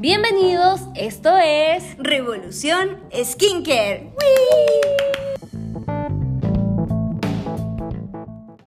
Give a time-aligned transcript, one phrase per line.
[0.00, 4.14] Bienvenidos, esto es Revolución Skincare.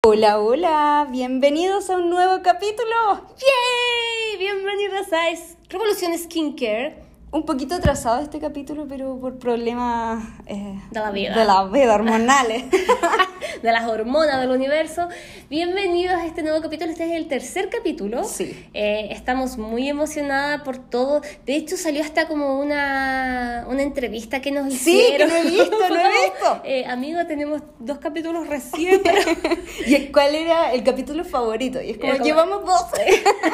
[0.06, 3.26] Hola, hola, bienvenidos a un nuevo capítulo.
[3.36, 4.38] ¡Yay!
[4.38, 11.10] Bienvenidos a Revolución Skincare un poquito atrasado este capítulo, pero por problemas eh, de la
[11.10, 11.38] vida.
[11.38, 12.64] De la vida, hormonales.
[13.62, 15.08] de las hormonas del universo.
[15.50, 16.90] Bienvenidos a este nuevo capítulo.
[16.90, 18.24] Este es el tercer capítulo.
[18.24, 18.66] Sí.
[18.74, 21.22] Eh, estamos muy emocionadas por todo.
[21.44, 25.10] De hecho, salió hasta como una, una entrevista que nos hicieron.
[25.10, 26.62] Sí, que no he visto, no he visto.
[26.64, 29.00] Eh, amigo, tenemos dos capítulos recién.
[29.86, 31.82] ¿Y cuál era el capítulo favorito?
[31.82, 32.86] Y es como, llevamos dos.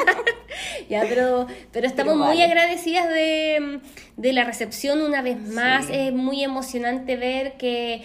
[0.89, 3.81] ya, pero, pero estamos muy agradecidas de
[4.17, 5.89] de la recepción una vez más.
[5.89, 8.01] Es muy emocionante ver que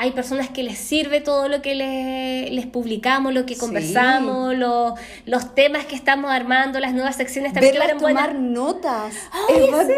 [0.00, 5.86] hay personas que les sirve todo lo que les, publicamos, lo que conversamos, los temas
[5.86, 7.74] que estamos armando, las nuevas secciones también.
[7.74, 9.12] Verlas tomar notas.
[9.48, 9.88] es bacán,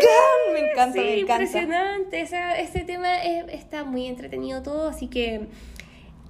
[0.55, 1.43] me encanta, me encanta.
[1.43, 5.49] Impresionante, ese tema está muy entretenido todo, así que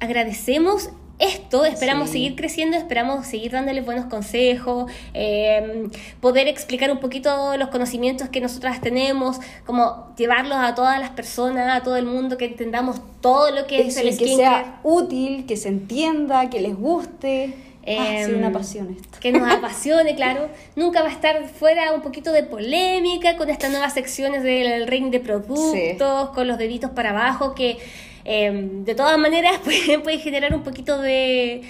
[0.00, 0.90] agradecemos
[1.20, 5.90] esto, esperamos seguir creciendo, esperamos seguir dándoles buenos consejos, em,
[6.20, 11.80] poder explicar un poquito los conocimientos que nosotras tenemos, como llevarlos a todas las personas,
[11.80, 14.28] a todo el mundo, que entendamos todo lo que es el skincare.
[14.28, 17.54] Que sea útil, que se entienda, que les guste.
[17.86, 19.18] Ah, sí, una em, pasión esto.
[19.20, 20.48] Que nos apasione, claro.
[20.76, 25.10] Nunca va a estar fuera un poquito de polémica con estas nuevas secciones del ring
[25.10, 27.78] de productos, con los deditos para abajo, que
[28.24, 29.58] Em, de todas maneras
[30.04, 31.62] puede, generar un poquito de,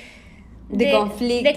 [0.69, 0.91] de,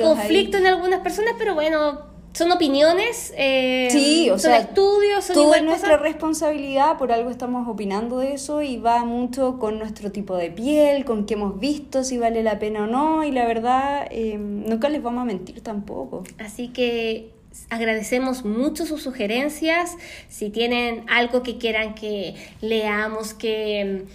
[0.02, 5.35] conflicto en algunas personas, pero bueno, son opiniones, eh, sí, o son sea, estudios, son
[5.35, 10.11] todo es nuestra responsabilidad, por algo estamos opinando de eso y va mucho con nuestro
[10.11, 13.45] tipo de piel, con qué hemos visto, si vale la pena o no, y la
[13.45, 16.23] verdad, em, nunca les vamos a mentir tampoco.
[16.39, 17.33] Así que
[17.69, 19.95] agradecemos mucho sus sugerencias,
[20.28, 24.06] si tienen algo que quieran que leamos, que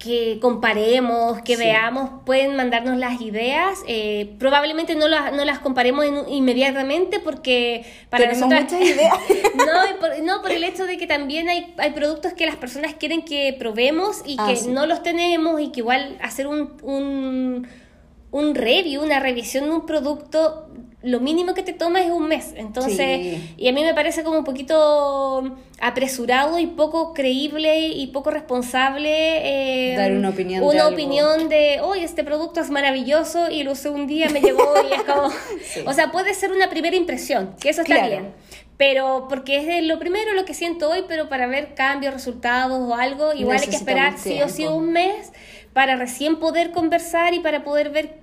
[0.00, 3.80] que comparemos, que veamos, pueden mandarnos las ideas.
[3.86, 8.62] Eh, probablemente no las, no las comparemos inmediatamente porque para nosotros...
[8.62, 9.14] muchas ideas.
[9.54, 12.94] no, por, no, por el hecho de que también hay, hay productos que las personas
[12.94, 17.68] quieren que probemos y ah, que no los tenemos y que igual hacer un, un,
[18.30, 20.70] un review, una revisión de un producto
[21.02, 22.52] lo mínimo que te toma es un mes.
[22.56, 28.30] Entonces, y a mí me parece como un poquito apresurado y poco creíble y poco
[28.30, 33.62] responsable eh, dar una opinión una de opinión de oye este producto es maravilloso y
[33.62, 35.30] lo usé un día me llegó y es como
[35.86, 38.34] o sea puede ser una primera impresión que eso está bien
[38.76, 42.78] pero porque es de lo primero lo que siento hoy pero para ver cambios resultados
[42.78, 45.32] o algo igual hay que esperar sí o sí un mes
[45.72, 48.18] para recién poder conversar y para poder ver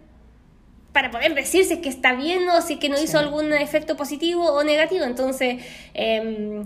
[0.91, 3.53] para poder decir si es que está bien o si es que no hizo algún
[3.53, 5.06] efecto positivo o negativo.
[5.06, 5.63] Entonces,
[5.94, 6.66] em,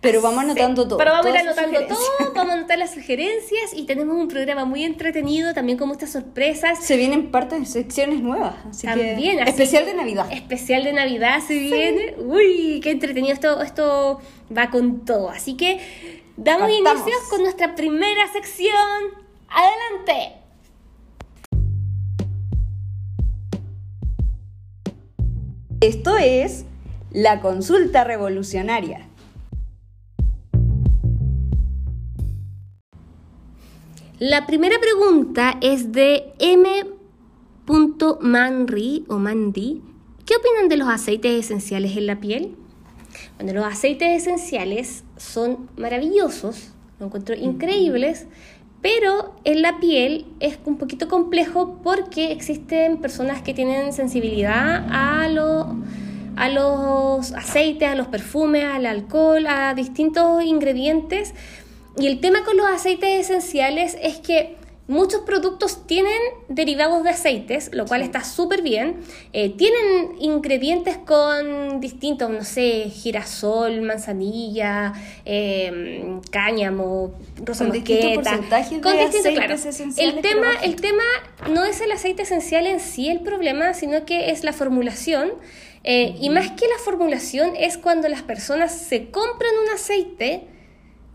[0.00, 0.98] pero vamos anotando todo.
[0.98, 1.98] Pero vamos a ir anotando todo,
[2.34, 6.84] vamos a anotar las sugerencias y tenemos un programa muy entretenido, también con muchas sorpresas.
[6.84, 10.32] Se vienen partes de secciones nuevas, así también, especial de Navidad.
[10.32, 12.14] Especial de Navidad se viene.
[12.18, 14.20] Uy, qué entretenido esto, esto
[14.56, 15.28] va con todo.
[15.30, 15.80] Así que
[16.36, 19.29] damos inicio con nuestra primera sección.
[19.50, 20.36] Adelante.
[25.80, 26.64] Esto es
[27.10, 29.08] la consulta revolucionaria.
[34.18, 36.68] La primera pregunta es de M.
[38.20, 39.82] Manri o Mandy.
[40.26, 42.56] ¿Qué opinan de los aceites esenciales en la piel?
[43.36, 48.26] Bueno, los aceites esenciales son maravillosos, lo encuentro increíbles,
[48.82, 55.24] pero en la piel es un poquito complejo porque existen personas que tienen sensibilidad a,
[55.24, 61.34] a los aceites, a los perfumes, al alcohol, a distintos ingredientes.
[61.98, 64.56] Y el tema con los aceites esenciales es que
[64.90, 68.96] Muchos productos tienen derivados de aceites, lo cual está súper bien.
[69.32, 74.92] Eh, tienen ingredientes con distintos, no sé, girasol, manzanilla,
[75.24, 81.04] eh, cáñamo, rosa con distintos porcentajes con distintos, El tema, el tema
[81.48, 85.34] no es el aceite esencial en sí el problema, sino que es la formulación.
[85.84, 90.48] Eh, y más que la formulación es cuando las personas se compran un aceite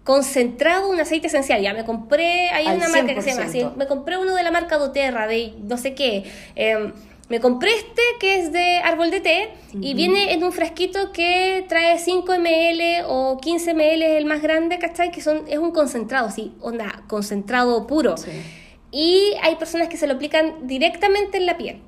[0.06, 1.62] concentrado un aceite esencial.
[1.62, 4.52] Ya me compré, hay una marca que se llama así, me compré uno de la
[4.52, 6.24] marca doTERRA, de no sé qué.
[6.56, 6.94] Em,
[7.28, 11.66] me compré este que es de árbol de té y viene en un frasquito que
[11.68, 15.10] trae 5 ml o 15 ml, el más grande, ¿cachai?
[15.10, 18.14] Que son, es un concentrado, sí, onda, concentrado puro.
[18.92, 21.82] Y hay personas que se lo aplican directamente en la piel.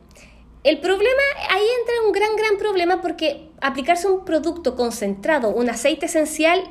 [0.64, 1.22] el problema,
[1.52, 6.64] ahí entra un gran, gran problema porque aplicarse un producto concentrado, un aceite esencial,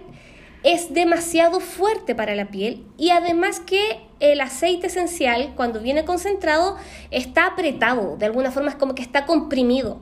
[0.67, 6.77] es demasiado fuerte para la piel y además que el aceite esencial cuando viene concentrado
[7.13, 10.01] está apretado, de alguna forma es como que está comprimido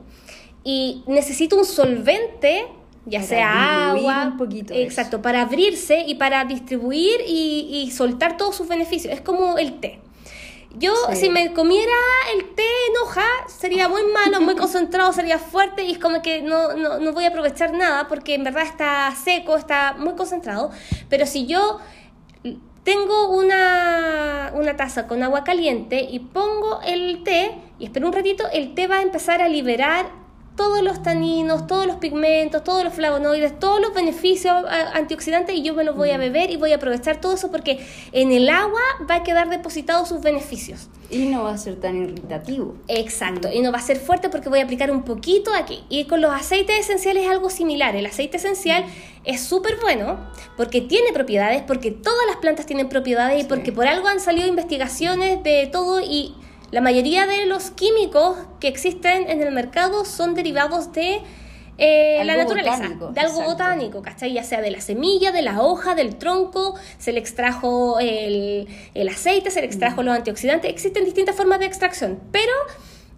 [0.63, 2.65] y necesita un solvente
[3.05, 8.55] ya sea agua, un poquito exacto, para abrirse y para distribuir y, y soltar todos
[8.55, 9.13] sus beneficios.
[9.13, 9.99] Es como el té.
[10.77, 11.93] Yo, si me comiera
[12.33, 16.41] el té en hoja, sería muy malo, muy concentrado, sería fuerte y es como que
[16.41, 20.71] no, no, no, voy a aprovechar nada porque en verdad está seco, está muy concentrado.
[21.09, 21.79] Pero si yo
[22.83, 28.45] tengo una, una taza con agua caliente y pongo el té y espero un ratito,
[28.53, 30.24] el té va a empezar a liberar
[30.55, 34.53] todos los taninos, todos los pigmentos, todos los flavonoides, todos los beneficios
[34.93, 36.21] antioxidantes y yo me los voy a mm.
[36.21, 38.79] beber y voy a aprovechar todo eso porque en el agua
[39.09, 40.87] va a quedar depositados sus beneficios.
[41.09, 42.75] Y no va a ser tan irritativo.
[42.87, 45.83] Exacto, y no va a ser fuerte porque voy a aplicar un poquito aquí.
[45.89, 47.95] Y con los aceites esenciales es algo similar.
[47.95, 48.87] El aceite esencial mm.
[49.25, 50.17] es súper bueno
[50.55, 54.47] porque tiene propiedades, porque todas las plantas tienen propiedades y porque por algo han salido
[54.47, 56.33] investigaciones de todo y
[56.75, 61.21] la mayoría de los químicos que existen en el mercado son derivados de
[61.77, 64.33] eh, la naturaleza, de algo botánico, ¿cachai?
[64.33, 68.67] Ya sea de la semilla, de la hoja, del tronco, se le extrajo el,
[69.09, 70.05] aceite, se le extrajo mm.
[70.05, 72.51] los antioxidantes, existen distintas formas de extracción, pero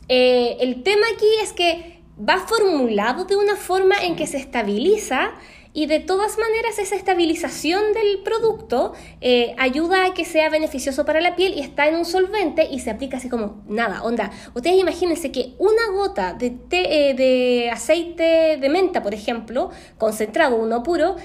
[0.07, 5.31] eh, el tema aquí es que va formulado de una forma en que se estabiliza
[5.77, 11.21] y de todas maneras esa estabilización del producto eh, ayuda a que sea beneficioso para
[11.21, 14.31] la piel y está en un solvente y se aplica así como nada, onda.
[14.55, 19.69] Ustedes imagínense que una gota de, té, eh, de aceite de menta, por ejemplo,
[19.99, 21.15] concentrado, uno puro,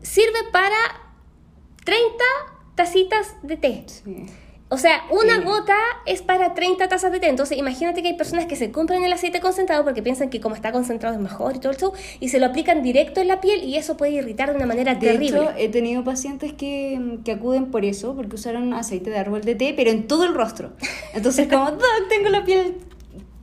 [0.00, 0.78] sirve para
[1.84, 2.24] 30
[2.76, 3.84] tacitas de té.
[3.86, 4.43] Sí.
[4.74, 7.28] O sea, una gota es para 30 tazas de té.
[7.28, 10.56] Entonces, imagínate que hay personas que se compran el aceite concentrado porque piensan que como
[10.56, 13.62] está concentrado es mejor y todo eso, y se lo aplican directo en la piel
[13.62, 15.38] y eso puede irritar de una manera de terrible.
[15.38, 19.54] Hecho, he tenido pacientes que, que, acuden por eso, porque usaron aceite de árbol de
[19.54, 20.72] té, pero en todo el rostro.
[21.12, 21.70] Entonces, como,
[22.08, 22.74] tengo la piel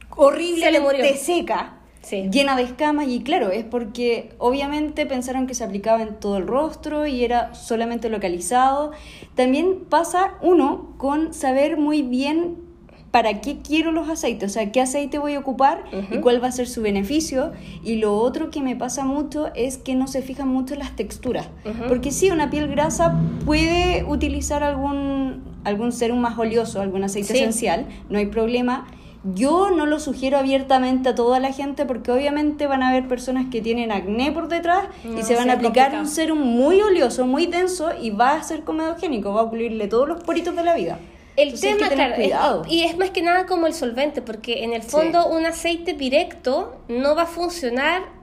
[0.09, 1.05] horrible, se le murió.
[1.15, 1.77] seca
[2.09, 6.47] llena de escamas y claro, es porque obviamente pensaron que se aplicaba en todo el
[6.47, 8.91] rostro y era solamente localizado.
[9.35, 12.71] También pasa uno con saber muy bien
[13.11, 16.47] para qué quiero los aceites, o sea, qué aceite voy a ocupar y cuál va
[16.47, 17.51] a ser su beneficio.
[17.83, 20.95] Y lo otro que me pasa mucho es que no se fijan mucho en las
[20.95, 21.49] texturas,
[21.87, 27.85] porque si una piel grasa puede utilizar algún, algún serum más oleoso, algún aceite esencial,
[28.09, 28.87] no hay problema
[29.23, 33.47] yo no lo sugiero abiertamente a toda la gente porque obviamente van a haber personas
[33.51, 34.85] que tienen acné por detrás
[35.17, 38.63] y se van a aplicar un serum muy oleoso, muy denso y va a ser
[38.63, 40.99] comedogénico, va a ocurrirle todos los poritos de la vida.
[41.37, 45.27] El tema, claro, y es más que nada como el solvente, porque en el fondo
[45.27, 48.20] un aceite directo no va a funcionar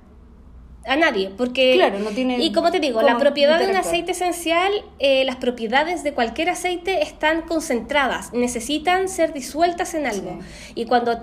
[0.88, 1.74] a nadie, porque...
[1.74, 2.38] Claro, no tiene...
[2.38, 6.50] Y como te digo, la propiedad de un aceite esencial, eh, las propiedades de cualquier
[6.50, 10.38] aceite están concentradas, necesitan ser disueltas en algo.
[10.74, 11.22] Y cuando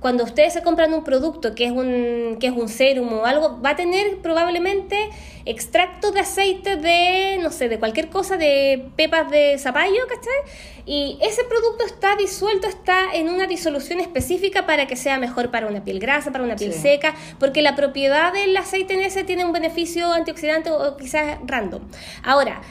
[0.00, 3.60] cuando ustedes se compran un producto que es un, que es un serum o algo,
[3.60, 4.96] va a tener probablemente
[5.44, 10.84] extracto de aceite de, no sé, de cualquier cosa, de pepas de zapallo, ¿cachai?
[10.86, 15.66] Y ese producto está disuelto, está en una disolución específica para que sea mejor para
[15.66, 19.44] una piel grasa, para una piel seca, porque la propiedad del aceite en ese tiene
[19.44, 21.82] un beneficio antioxidante o quizás random.
[22.22, 22.62] Ahora,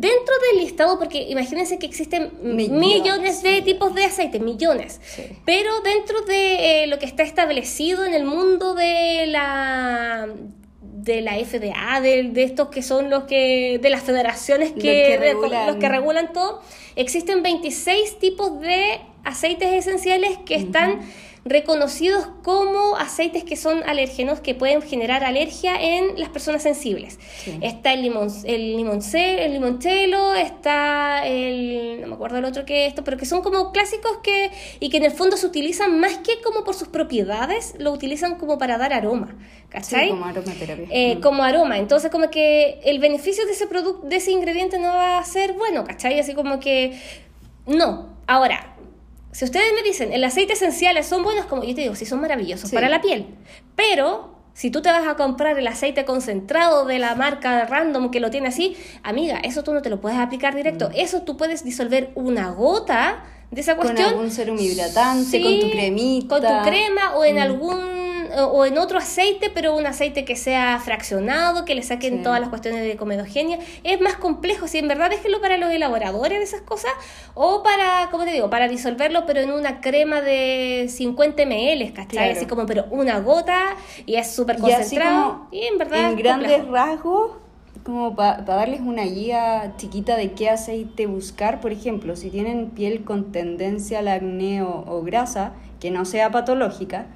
[0.00, 5.00] dentro del listado, porque imagínense que existen millones, de tipos de aceite, millones,
[5.44, 10.28] pero dentro de eh, lo que está establecido en el mundo de la
[11.04, 15.18] de la FDA, de, de estos que son los que, de las federaciones que,
[15.66, 16.32] los que regulan.
[16.32, 16.62] todo,
[16.96, 21.00] existen 26 tipos de aceites esenciales que están
[21.44, 27.18] reconocidos como aceites que son alérgenos, que pueden generar alergia en las personas sensibles.
[27.60, 33.04] Está el, limón, el, el limoncello, está el, no me acuerdo el otro que esto,
[33.04, 36.40] pero que son como clásicos que, y que en el fondo se utilizan más que
[36.42, 39.36] como por sus propiedades, lo utilizan como para dar aroma,
[39.68, 40.08] ¿cachai?
[40.08, 40.86] como aromaterapia.
[40.90, 41.20] Eh, mm.
[41.20, 45.18] Como aroma, entonces como que el beneficio de ese producto, de ese ingrediente no va
[45.18, 46.18] a ser bueno, ¿cachai?
[46.18, 46.98] Así como que,
[47.66, 48.14] no.
[48.26, 48.73] Ahora,
[49.34, 52.20] si ustedes me dicen, el aceite esenciales son buenos, como yo te digo, sí son
[52.20, 53.26] maravillosos para la piel,
[53.74, 58.20] pero si tú te vas a comprar el aceite concentrado de la marca random que
[58.20, 60.90] lo tiene así, amiga, eso tú no te lo puedes aplicar directo.
[60.90, 60.92] Mm.
[60.94, 64.04] Eso tú puedes disolver una gota de esa cuestión.
[64.04, 66.28] Con algún serum hidratante, con tu cremita.
[66.28, 67.40] Con tu crema o en mm.
[67.40, 72.40] algún o en otro aceite, pero un aceite que sea fraccionado, que le saquen todas
[72.40, 73.58] las cuestiones de comedogenia.
[73.82, 76.92] Es más complejo, si en verdad déjenlo para los elaboradores de esas cosas
[77.34, 78.50] o para, ¿cómo te digo?
[78.50, 82.32] Para disolverlo, pero en una crema de 50 ml, ¿cachai?
[82.32, 83.76] Así como, pero una gota
[84.06, 85.46] y es súper concentrado.
[85.50, 86.10] Y, en verdad.
[86.10, 87.44] En grandes rasgos
[87.84, 91.60] como para darles una guía chiquita de qué aceite buscar.
[91.60, 97.06] Por ejemplo, si tienen piel con tendencia al acné o, grasa, que no sea patológica,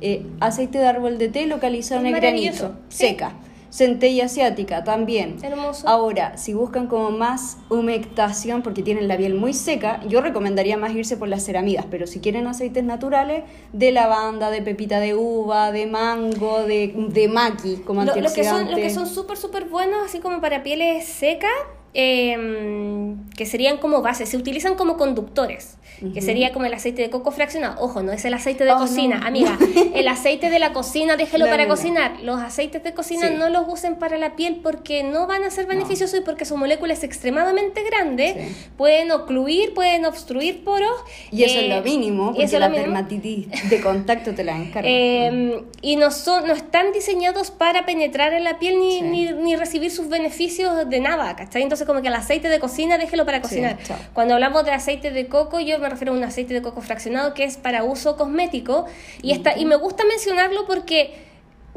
[0.00, 3.34] eh, aceite de árbol de té localizado en el granito, seca.
[3.68, 5.36] Centella asiática también.
[5.42, 5.86] Hermoso.
[5.86, 10.94] Ahora, si buscan como más humectación porque tienen la piel muy seca, yo recomendaría más
[10.94, 15.72] irse por las ceramidas, pero si quieren aceites naturales, de lavanda, de pepita de uva,
[15.72, 19.66] de mango, de, de maqui como lo, Lo que son, lo que son súper, súper
[19.66, 21.50] buenos, así como para pieles secas,
[21.98, 25.78] Em, que serían como bases, se utilizan como conductores,
[26.12, 27.82] que sería como el aceite de coco fraccionado.
[27.82, 29.56] Ojo, no es el aceite de oh, cocina, amiga.
[29.94, 32.20] El aceite de la cocina, déjelo para cocinar.
[32.20, 35.64] Los aceites de cocina no los usen para la piel porque no van a ser
[35.64, 38.52] beneficiosos y porque su molécula es extremadamente grande.
[38.76, 41.00] Pueden ocluir, pueden obstruir poros.
[41.30, 44.84] Y eso es lo eh, mínimo, porque la dermatitis de contacto te la encargan.
[44.84, 49.56] Em, y no, son, no están diseñados para penetrar en la piel ni, ni, ni
[49.56, 51.62] recibir sus beneficios de nada, ¿cachai?
[51.62, 53.78] Entonces como que el aceite de cocina, déjelo para cocinar.
[54.12, 57.34] Cuando hablamos de aceite de coco, yo me refiero a un aceite de coco fraccionado
[57.34, 58.86] que es para uso cosmético
[59.22, 61.26] y, está, y me gusta mencionarlo porque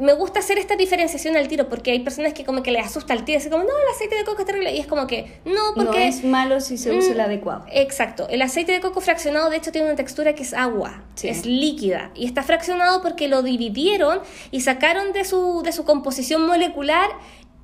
[0.00, 3.12] me gusta hacer esta diferenciación al tiro porque hay personas que como que le asusta
[3.12, 4.74] el tiro, así como, no, el aceite de coco es terrible.
[4.74, 5.90] Y es como que, no, porque...
[5.90, 7.66] No es malo si se usa el mm, adecuado.
[7.70, 8.26] Exacto.
[8.30, 12.10] El aceite de coco fraccionado, de hecho, tiene una textura que es agua, es líquida.
[12.14, 17.10] Y está fraccionado porque lo dividieron y sacaron de su, de su composición molecular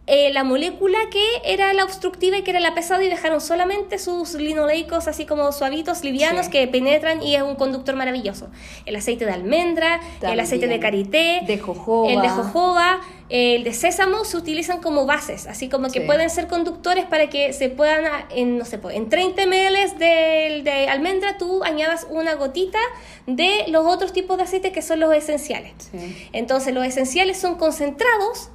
[0.09, 3.99] eh, la molécula que era la obstructiva y que era la pesada y dejaron solamente
[3.99, 8.49] sus linoleicos así como suavitos, livianos que penetran y es un conductor maravilloso.
[8.85, 12.13] El aceite de almendra, el aceite de karité, de jojoba.
[12.13, 16.47] el de jojoba, el de sésamo se utilizan como bases, así como que pueden ser
[16.47, 21.65] conductores para que se puedan, en, no sé, en 30 ml de, de almendra tú
[21.65, 22.79] añadas una gotita
[23.27, 25.91] de los otros tipos de aceite que son los esenciales.
[26.33, 28.51] Entonces los esenciales son concentrados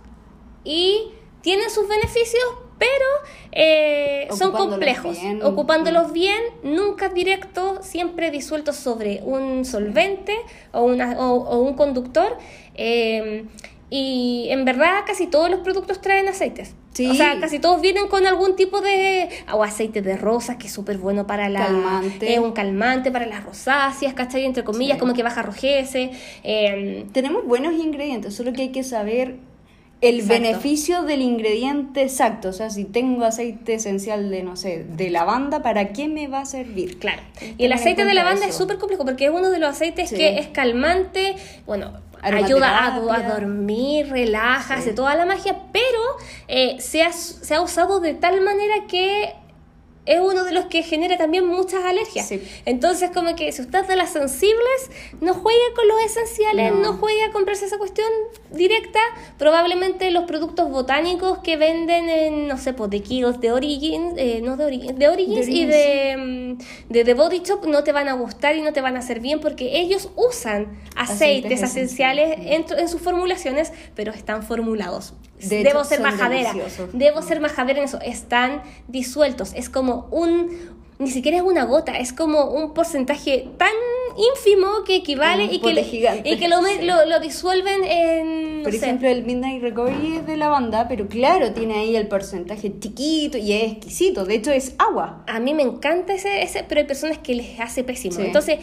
[0.63, 2.43] y tienen sus beneficios,
[2.77, 3.05] pero
[3.51, 5.17] eh, son complejos.
[5.43, 10.35] Ocupándolos bien, nunca directo, siempre disueltos sobre un solvente
[10.71, 12.37] o, una, o, un conductor.
[12.75, 13.45] Eh,
[13.89, 16.75] y en verdad casi todos los productos traen aceites.
[17.09, 19.29] O sea, casi todos vienen con algún tipo de...
[19.53, 21.65] o aceite de rosas, que es súper bueno para la...
[21.65, 22.33] Calmante.
[22.33, 24.45] Es un calmante para las rosáceas, ¿cachai?
[24.45, 26.11] Entre comillas, como que baja rojece.
[26.43, 29.37] Eh, Tenemos buenos ingredientes, solo que hay que saber
[30.01, 32.49] el beneficio del ingrediente exacto.
[32.49, 36.41] O sea, si tengo aceite esencial de, no sé, de lavanda, ¿para qué me va
[36.41, 36.97] a servir?
[36.97, 37.21] Claro.
[37.57, 40.39] Y el aceite de lavanda es súper complejo porque es uno de los aceites que
[40.39, 41.35] es calmante,
[41.67, 45.99] bueno, ayuda a, dormir, relaja, hace toda la magia, pero
[46.47, 49.33] eh, se, ha, se ha usado de tal manera que
[50.05, 52.31] es uno de los que genera también muchas alergias.
[52.65, 54.89] Entonces, como que si usted es de las sensibles,
[55.19, 56.93] no juegue con los esenciales, no.
[56.93, 58.07] juegue a comprarse esa cuestión
[58.49, 58.99] directa.
[59.37, 64.41] Probablemente los productos botánicos que venden en, no sé, pues de Kiehl's, de Origins, eh,
[64.41, 68.13] no de, Origins, de Origins y de, mm, de, Body Shop no te van a
[68.13, 72.89] gustar y no te van a hacer bien porque ellos usan aceites, esenciales en, en
[72.89, 75.13] sus formulaciones, pero están formulados
[75.49, 76.53] debo ser majadera,
[76.93, 80.49] debo ser majadera en eso, están disueltos, es como un,
[80.99, 83.71] ni siquiera es una gota, es como un porcentaje tan
[84.17, 86.61] ínfimo que equivale y que, y que lo,
[87.05, 88.63] lo, disuelven en...
[88.63, 93.37] Por ejemplo, el Midnight Recovery es de lavanda, pero claro, tiene ahí el porcentaje chiquito
[93.37, 95.23] y es exquisito, de hecho es agua.
[95.27, 98.19] A mí me encanta ese, ese pero hay personas que les hace pésimo.
[98.19, 98.59] Entonces,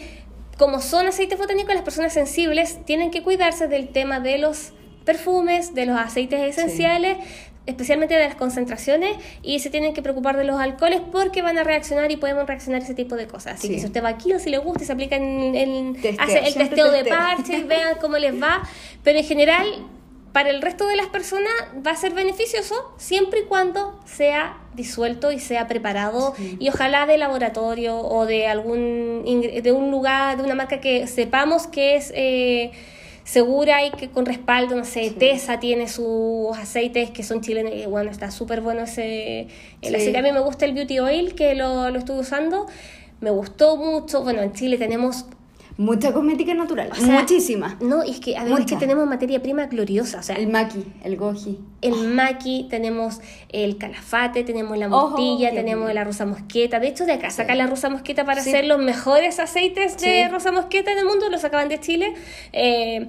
[0.57, 4.73] como son aceites botánicos, las personas sensibles tienen que cuidarse del tema de los
[5.09, 7.17] perfumes, de los aceites esenciales,
[7.65, 11.63] especialmente de las concentraciones, y se tienen que preocupar de los alcoholes porque van a
[11.63, 13.55] reaccionar y podemos reaccionar ese tipo de cosas.
[13.55, 16.53] Así que si usted va aquí o si le gusta, se aplica en, hace el
[16.53, 18.61] testeo de parches, vean cómo les va,
[19.03, 19.65] pero en general
[20.31, 21.51] para el resto de las personas
[21.85, 27.17] va a ser beneficioso siempre y cuando sea disuelto y sea preparado y ojalá de
[27.17, 32.71] laboratorio o de algún de un lugar de una marca que sepamos que es eh,
[33.29, 37.85] segura y que con respaldo, no sé, Tesa tiene sus aceites que son chilenos y
[37.85, 39.47] bueno, está súper bueno ese,
[39.83, 40.17] el aceite.
[40.17, 42.65] A mí me gusta el Beauty Oil que lo, lo estuve usando,
[43.21, 45.27] me gustó mucho, bueno, en Chile tenemos
[45.79, 47.77] Mucha cosmética natural, muchísima.
[47.79, 51.57] No, es que además que tenemos materia prima gloriosa, o sea, el maqui, el goji.
[51.79, 56.81] El maqui, tenemos el calafate, tenemos la mostilla, tenemos la rosa mosqueta.
[56.81, 60.51] De hecho, de acá sacan la rosa mosqueta para hacer los mejores aceites de rosa
[60.51, 62.13] mosqueta del mundo, los sacaban de Chile.
[62.51, 63.07] Eh,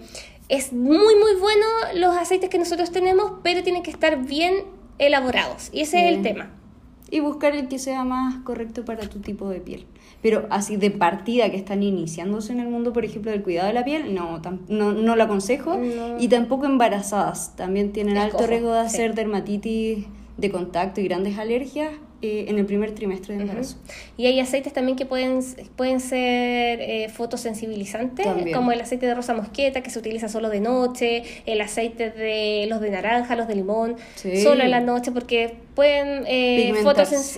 [0.49, 4.55] es muy, muy bueno los aceites que nosotros tenemos, pero tienen que estar bien
[4.99, 5.71] elaborados.
[5.73, 6.51] Y ese es el tema.
[7.11, 9.87] Y buscar el que sea más correcto para tu tipo de piel.
[10.23, 13.75] Pero así de partida que están iniciándose en el mundo, por ejemplo, del cuidado de
[13.75, 15.81] la piel, no, no, no lo aconsejo.
[16.19, 17.57] Y tampoco embarazadas.
[17.57, 20.05] También tienen alto riesgo de hacer dermatitis
[20.37, 21.91] de contacto y grandes alergias
[22.23, 23.77] eh, en el primer trimestre de embarazo.
[24.19, 25.41] Y hay aceites también que pueden,
[25.75, 30.61] pueden ser eh, fotosensibilizantes, como el aceite de rosa mosqueta que se utiliza solo de
[30.61, 33.97] noche, el aceite de los de naranja, los de limón,
[34.43, 36.75] solo en la noche porque pueden eh,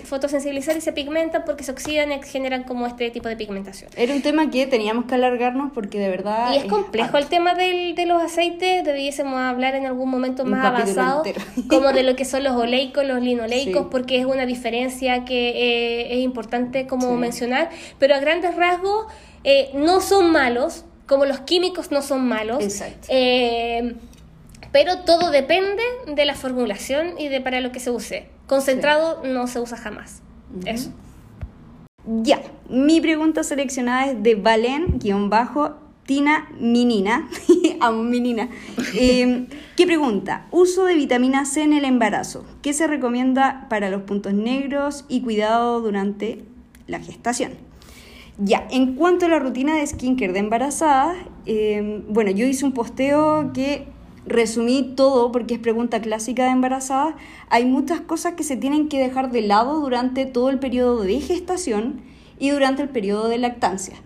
[0.05, 3.89] fotosensibilizar y se pigmentan porque se oxidan y generan como este tipo de pigmentación.
[3.97, 6.53] Era un tema que teníamos que alargarnos porque de verdad...
[6.53, 10.65] Y es, complejo el tema del, de los aceites, debiésemos hablar en algún momento más
[10.65, 11.23] avanzado,
[11.69, 16.15] como de lo que son los oleicos, los linoleicos, porque es una diferencia que eh,
[16.15, 17.71] es importante como mencionar,
[18.01, 19.07] pero a grandes rasgos
[19.45, 22.65] eh, no son malos, como los químicos no son malos.
[23.07, 23.95] Eh,
[24.73, 28.32] pero todo depende de la formulación y de para lo que se use.
[28.47, 30.23] Concentrado no se usa jamás.
[30.67, 30.93] Eso.
[32.05, 37.29] Ya, mi pregunta seleccionada es de Valen-bajo Tina Minina,
[37.81, 38.49] aún Minina,
[38.95, 39.47] eh,
[39.77, 44.35] ¿Qué pregunta, uso de vitamina C en el embarazo, ¿qué se recomienda para los puntos
[44.35, 46.45] negros y cuidado durante
[46.89, 47.53] la gestación?
[48.39, 51.15] Ya, en cuanto a la rutina de skincare de embarazada,
[51.47, 53.87] eh, bueno, yo hice un posteo que
[54.27, 57.17] resumí todo porque es pregunta clásica de embarazada.
[57.49, 61.21] Hay muchas cosas que se tienen que dejar de lado durante todo el periodo de
[61.21, 62.01] gestación
[62.39, 63.97] y durante el periodo de lactancia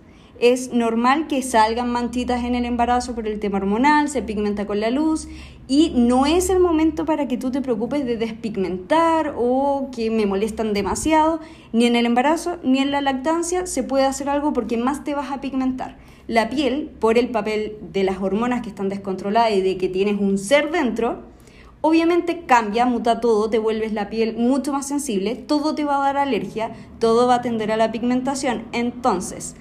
[0.40, 4.80] es normal que salgan manchitas en el embarazo por el tema hormonal, se pigmenta con
[4.80, 5.28] la luz
[5.68, 10.26] y no es el momento para que tú te preocupes de despigmentar o que me
[10.26, 11.40] molestan demasiado.
[11.72, 15.14] Ni en el embarazo ni en la lactancia se puede hacer algo porque más te
[15.14, 15.96] vas a pigmentar.
[16.28, 20.20] La piel, por el papel de las hormonas que están descontroladas y de que tienes
[20.20, 21.22] un ser dentro,
[21.80, 26.12] obviamente cambia, muta todo, te vuelves la piel mucho más sensible, todo te va a
[26.12, 28.64] dar alergia, todo va a tender a la pigmentación.
[28.72, 29.54] Entonces,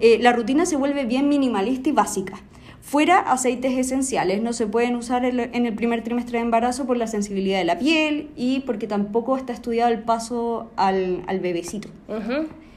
[0.00, 2.40] eh, la rutina se vuelve bien minimalista y básica.
[2.82, 7.06] Fuera aceites esenciales, no se pueden usar en el primer trimestre de embarazo por la
[7.06, 11.88] sensibilidad de la piel y porque tampoco está estudiado el paso al, bebecito.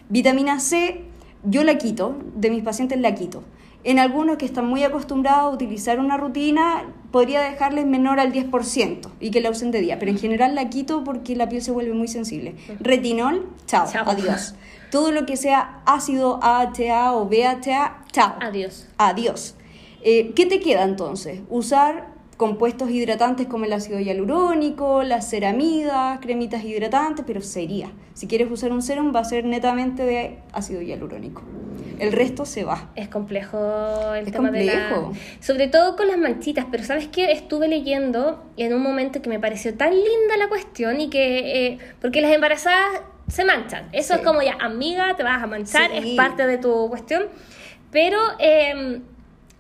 [0.10, 1.02] Vitamina C,
[1.44, 3.44] yo la quito, de mis pacientes la quito.
[3.84, 9.10] En algunos que están muy acostumbrados a utilizar una rutina, podría dejarles menor al 10%
[9.20, 11.72] y que la usen de día, pero en general la quito porque la piel se
[11.72, 12.56] vuelve muy sensible.
[12.80, 13.86] Retinol, chao.
[14.06, 14.56] adiós.
[14.92, 18.36] todo lo que sea ácido AHA o BHA, chao.
[18.40, 18.88] Adiós.
[18.98, 19.56] Adiós.
[20.02, 21.42] Eh, ¿Qué te queda entonces?
[21.50, 27.92] Usar compuestos hidratantes como el ácido hialurónico, las ceramidas, cremitas hidratantes, pero sería.
[28.14, 31.42] Si quieres usar un serum va a ser netamente de ácido hialurónico.
[32.00, 32.90] El resto se va.
[32.96, 35.12] Es complejo el tema de la...
[35.40, 37.32] Sobre todo con las manchitas, pero ¿sabes qué?
[37.32, 41.68] Estuve leyendo en un momento que me pareció tan linda la cuestión y que...
[41.68, 43.90] Eh, porque las embarazadas se manchan.
[43.92, 47.24] Eso es como ya, amiga, te vas a manchar, es parte de tu cuestión.
[47.92, 49.02] Pero eh,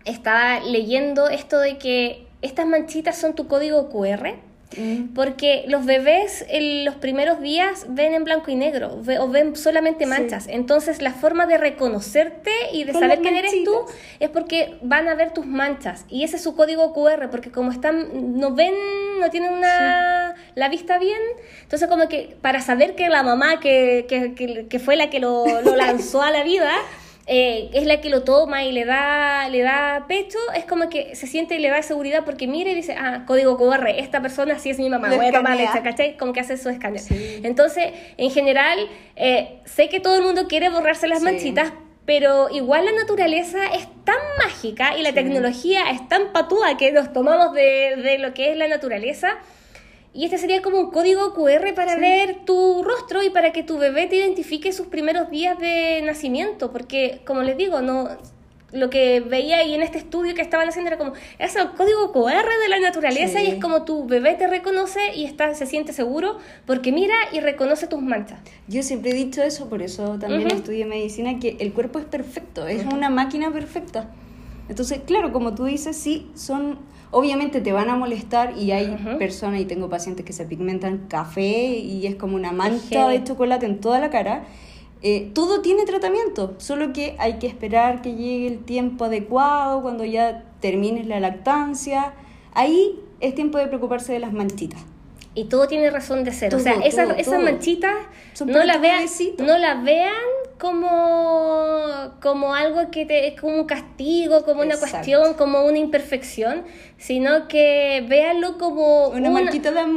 [0.06, 4.36] estaba leyendo esto de que estas manchitas son tu código QR
[4.78, 5.14] Mm.
[5.14, 10.06] Porque los bebés en los primeros días ven en blanco y negro o ven solamente
[10.06, 10.48] manchas.
[10.48, 13.86] Entonces la forma de reconocerte y de saber quién eres tú
[14.20, 16.06] es porque van a ver tus manchas.
[16.10, 18.74] Y ese es su código QR, porque como están, no ven,
[19.20, 21.20] no tienen una, la vista bien,
[21.62, 25.46] entonces como que para saber que la mamá que, que, que, fue la que lo,
[25.62, 26.72] lo lanzó a la vida,
[27.26, 31.16] eh, es la que lo toma y le da, le da pecho, es como que
[31.16, 34.60] se siente y le da seguridad porque mira y dice, ah, código QR, esta persona
[34.60, 36.18] sí es mi mamá, voy a tomar leche, ¿cachai?
[36.18, 37.02] Como que hace su escáner.
[37.44, 38.78] Entonces, en general,
[39.16, 41.72] eh, sé que todo el mundo quiere borrarse las manchitas,
[42.06, 47.14] pero igual la naturaleza es tan mágica y la tecnología es tan patúa que nos
[47.14, 49.38] tomamos de, de lo que es la naturaleza
[50.14, 53.78] y este sería como un código QR para ver tu rostro y para que tu
[53.78, 58.10] bebé te identifique sus primeros días de nacimiento, porque como les digo, no
[58.74, 62.12] lo que veía ahí en este estudio que estaban haciendo era como es el código
[62.12, 65.94] QR de la naturaleza y es como tu bebé te reconoce y está se siente
[65.94, 68.40] seguro porque mira y reconoce tus manchas.
[68.68, 72.68] Yo siempre he dicho eso, por eso también estudié medicina que el cuerpo es perfecto,
[72.68, 74.10] es una máquina perfecta.
[74.70, 76.80] Entonces, claro, como tú dices, sí son
[77.14, 81.78] Obviamente te van a molestar y hay personas, y tengo pacientes que se pigmentan café
[81.78, 84.46] y es como una mancha de chocolate en toda la cara.
[85.04, 90.06] Eh, todo tiene tratamiento, solo que hay que esperar que llegue el tiempo adecuado, cuando
[90.06, 92.14] ya termines la lactancia.
[92.54, 94.84] Ahí es tiempo de preocuparse de las manchitas.
[95.36, 96.54] Y todo tiene razón de ser.
[96.54, 97.96] o sea, esas, esas manchitas
[98.46, 99.06] no, las vean,
[99.40, 100.14] no las vean
[100.60, 106.64] como, como algo que te, es como un castigo, como una cuestión, como una imperfección,
[106.98, 109.32] sino que véanlo como una,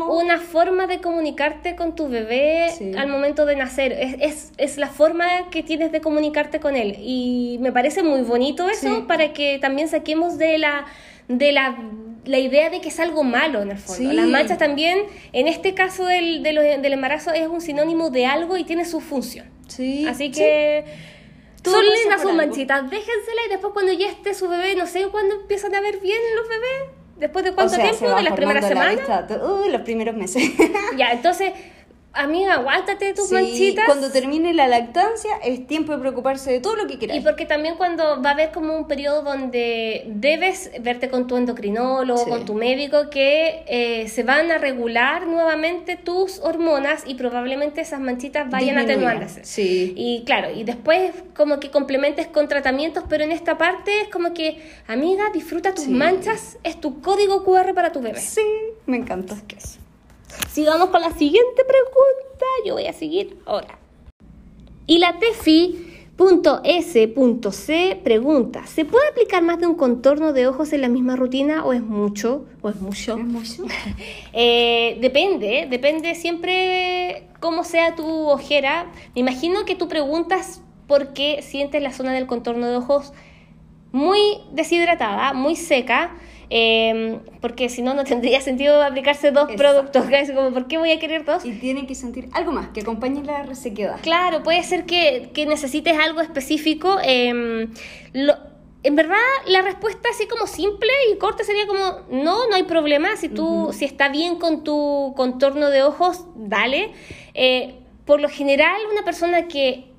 [0.09, 3.92] una forma de comunicarte con tu bebé al momento de nacer.
[3.92, 6.96] Es, es, es, la forma que tienes de comunicarte con él.
[6.99, 10.87] Y me parece muy bonito eso para que también saquemos de la
[11.29, 11.77] de la,
[12.27, 14.12] la, idea de que es algo malo en el fondo.
[14.12, 14.99] Las manchas también,
[15.33, 19.47] en este caso del, del embarazo, es un sinónimo de algo y tiene su función.
[19.69, 20.07] Sí.
[20.07, 20.85] Así que...
[21.65, 25.35] Son lindas sus manchitas, déjensela y después cuando ya esté su bebé, no sé cuándo
[25.35, 26.97] empiezan a ver bien los bebés.
[27.17, 28.15] ¿Después de cuánto tiempo?
[28.15, 29.01] ¿De las primeras semanas?
[29.43, 30.53] Uy, los primeros meses.
[30.97, 31.53] ya, entonces
[32.16, 33.85] amiga, aguántate tus manchitas.
[33.87, 37.16] Cuando termine la lactancia es tiempo de preocuparse de todo lo que quieras.
[37.16, 41.37] Y porque también cuando va a haber como un periodo donde debes verte con tu
[41.37, 47.81] endocrinólogo, con tu médico, que eh, se van a regular nuevamente tus hormonas y probablemente
[47.81, 49.44] esas manchitas vayan atenuándose.
[49.44, 49.92] Sí.
[49.96, 54.33] Y claro, y después como que complementes con tratamientos, pero en esta parte es como
[54.33, 58.20] que, amiga, disfruta tus manchas, es tu código QR para tu bebé.
[58.20, 58.42] Sí,
[58.87, 59.37] me encanta.
[59.46, 59.79] ¿Qué es?
[60.53, 62.46] Sigamos con la siguiente pregunta.
[62.64, 63.79] Yo voy a seguir ahora.
[64.87, 66.16] Y la Tefi.s.c
[68.05, 71.72] pregunta, ¿se puede aplicar más de un contorno de ojos en la misma rutina o
[71.72, 72.46] es mucho?
[72.62, 73.18] ¿O es mucho?
[73.18, 73.64] ¿Es mucho?
[74.33, 78.92] Eh, depende, depende siempre cómo sea tu ojera.
[79.14, 83.12] Me imagino que tú preguntas por qué sientes la zona del contorno de ojos
[83.92, 84.20] muy
[84.53, 86.14] deshidratada, muy seca.
[86.49, 90.05] Em, porque si no, no tendría sentido aplicarse dos productos.
[90.35, 91.45] Como, ¿por qué voy a querer dos?
[91.45, 93.99] Y tienen que sentir algo más que acompañe la resequedad.
[94.03, 96.99] Claro, puede ser que, que necesites algo específico.
[97.03, 97.71] Em,
[98.83, 103.17] en verdad, la respuesta así como simple y corta sería como, no, no hay problema.
[103.17, 106.93] Si tú, si está bien con tu contorno de ojos, dale.
[107.35, 109.96] Eh, por lo general, una persona que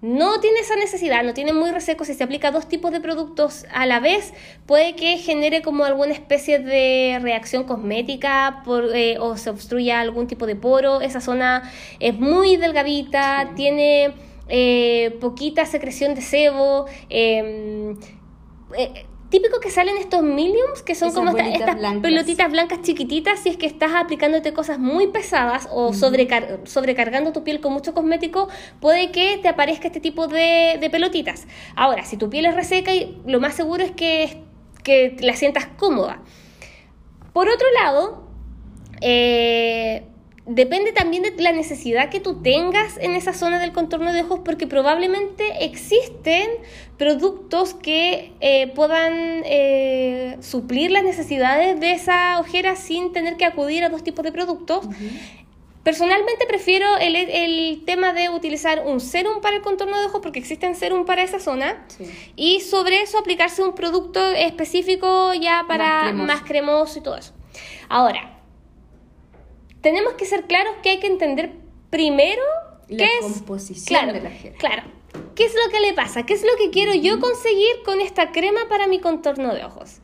[0.00, 3.66] no tiene esa necesidad, no tiene muy reseco, si se aplica dos tipos de productos
[3.72, 4.32] a la vez,
[4.64, 10.28] puede que genere como alguna especie de reacción cosmética por, eh, o se obstruya algún
[10.28, 11.00] tipo de poro.
[11.00, 14.14] Esa zona es muy delgadita, tiene
[14.48, 16.86] eh, poquita secreción de sebo.
[17.10, 17.96] Em,
[18.76, 23.56] eh, típico que salen estos millions, que son como estas pelotitas blancas chiquititas, si es
[23.56, 28.48] que estás aplicándote cosas muy pesadas o sobrecargando tu piel con mucho cosmético,
[28.80, 31.46] puede que te aparezca este tipo de, de, pelotitas.
[31.76, 32.92] Ahora, si tu piel es reseca,
[33.26, 34.42] lo más seguro es que,
[34.82, 36.22] que la sientas cómoda.
[37.32, 38.28] Por otro lado,
[39.00, 40.07] eh,
[40.48, 44.40] depende también de la necesidad que tú tengas en esa zona del contorno de ojos
[44.44, 46.48] porque probablemente existen
[46.96, 53.84] productos que eh, puedan eh, suplir las necesidades de esa ojera sin tener que acudir
[53.84, 54.86] a dos tipos de productos.
[55.82, 60.74] Personalmente prefiero el, tema de utilizar un serum para el contorno de ojos porque existen
[60.74, 61.86] serum para esa zona
[62.36, 67.32] y sobre eso aplicarse un producto específico ya para más cremoso y todo eso.
[67.88, 68.37] Ahora,
[69.80, 71.52] tenemos que ser claros que hay que entender
[71.90, 72.42] primero
[72.88, 74.56] la qué composición de la jera.
[74.56, 74.82] Claro.
[75.34, 76.24] ¿Qué es lo que le pasa?
[76.24, 80.00] ¿Qué es lo que quiero yo conseguir con esta crema para mi contorno de ojos?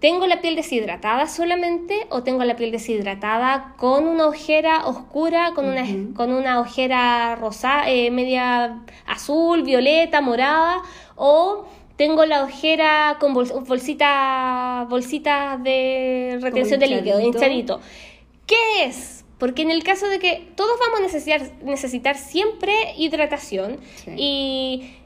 [0.00, 5.64] ¿Tengo la piel deshidratada solamente o tengo la piel deshidratada con una ojera oscura, con,
[5.66, 5.84] una,
[6.14, 10.82] con una ojera rosa, eh, media azul, violeta, morada?
[11.16, 17.80] ¿O tengo la ojera con bolsita, bolsita de retención de líquido, hinchadito?
[18.46, 19.15] ¿Qué es?
[19.38, 23.78] Porque en el caso de que todos vamos a necesitar, necesitar siempre hidratación
[24.16, 24.96] y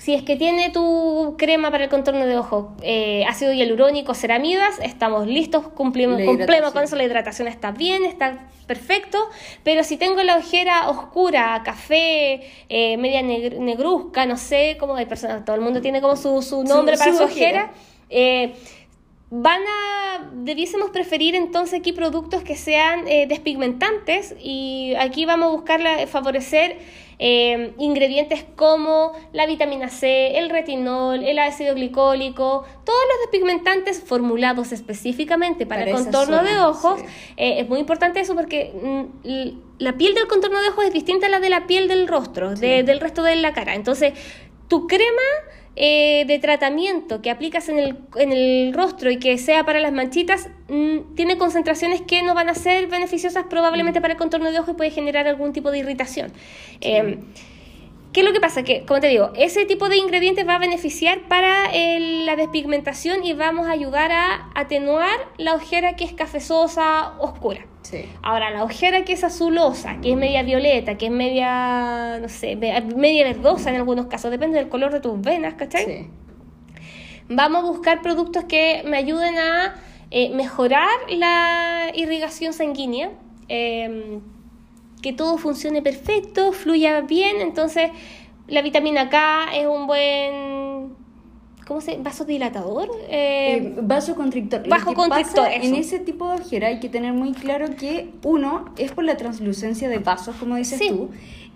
[0.00, 4.78] si es que tiene tu crema para el contorno de ojo eh, ácido hialurónico, ceramidas,
[4.82, 9.18] estamos listos, cumplimos, cumplimos con eso, la hidratación está bien, está perfecto,
[9.62, 15.44] pero si tengo la ojera oscura, café, eh, media negruzca, no sé, cómo hay personas,
[15.44, 17.72] todo el mundo tiene como su, su nombre para su, ojera,
[18.08, 18.54] eh,
[19.30, 25.50] van a debiésemos preferir entonces aquí productos que sean eh, despigmentantes y aquí vamos a
[25.52, 26.78] buscar favorecer
[27.22, 34.72] eh, ingredientes como la vitamina C, el retinol, el ácido glicólico, todos los despigmentantes formulados
[34.72, 36.98] específicamente para, el contorno de ojos.
[37.36, 38.72] Eh, es muy importante eso porque
[39.22, 42.08] mm, la piel del contorno de ojos es distinta a la de la piel del
[42.08, 43.74] rostro, del resto de la cara.
[43.74, 44.14] Entonces,
[44.68, 45.20] tu crema
[45.76, 49.92] eh, de tratamiento que aplicas en el, en el, rostro y que sea para las
[49.92, 54.02] manchitas mm, tiene concentraciones que no van a ser beneficiosas probablemente mm.
[54.02, 56.32] para el contorno de ojo y puede generar algún tipo de irritación.
[56.80, 57.20] Em,
[58.12, 58.64] ¿Qué es lo que pasa?
[58.64, 63.34] Que, como te digo, ese tipo de ingredientes va a beneficiar para la despigmentación y
[63.34, 67.66] vamos a ayudar a atenuar la ojera que es cafezosa, oscura.
[67.82, 68.06] Sí.
[68.22, 72.56] Ahora, la ojera que es azulosa, que es media violeta, que es media, no sé,
[72.56, 75.84] media verdosa en algunos casos, depende del color de tus venas, ¿cachai?
[75.84, 76.06] Sí.
[77.28, 79.76] Vamos a buscar productos que me ayuden a
[80.10, 83.12] eh, mejorar la irrigación sanguínea.
[83.48, 84.18] Eh,
[85.00, 87.40] que todo funcione perfecto, fluya bien.
[87.40, 87.90] Entonces,
[88.48, 91.00] la vitamina K es un buen.
[91.66, 92.90] ¿Cómo se ¿Vasodilatador?
[93.08, 94.68] Eh, eh vasoconstrictor.
[94.68, 95.48] Vasoconstrictor.
[95.52, 99.16] En ese tipo de ojera hay que tener muy claro que, uno, es por la
[99.16, 101.10] translucencia de vasos, como dices tú.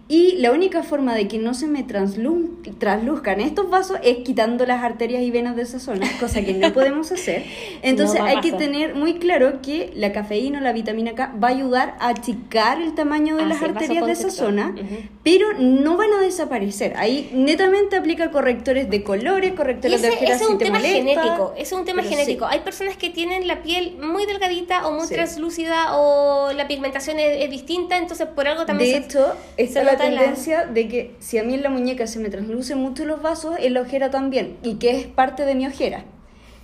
[0.06, 4.84] Y la única forma de que no se me transluzcan estos vasos es quitando las
[4.84, 7.44] arterias y venas de esa zona, cosa que no podemos hacer.
[7.82, 11.50] Entonces hay que tener muy claro que la cafeína o la vitamina K va a
[11.52, 14.74] ayudar a achicar el tamaño de las arterias de esa zona,
[15.22, 16.92] pero no van a desaparecer.
[16.96, 21.54] Ahí netamente aplica correctores de colores, correctores de ese es un tema genético.
[21.56, 22.44] es un tema genético.
[22.44, 27.50] Hay personas que tienen la piel muy delgadita o muy translúcida o la pigmentación es,
[27.54, 31.54] distinta, entonces por algo también de hecho, está la tendencia de que si a mí
[31.54, 34.90] en la muñeca se me translucen mucho los vasos, en la ojera también, y que
[34.90, 36.04] es parte de mi ojera.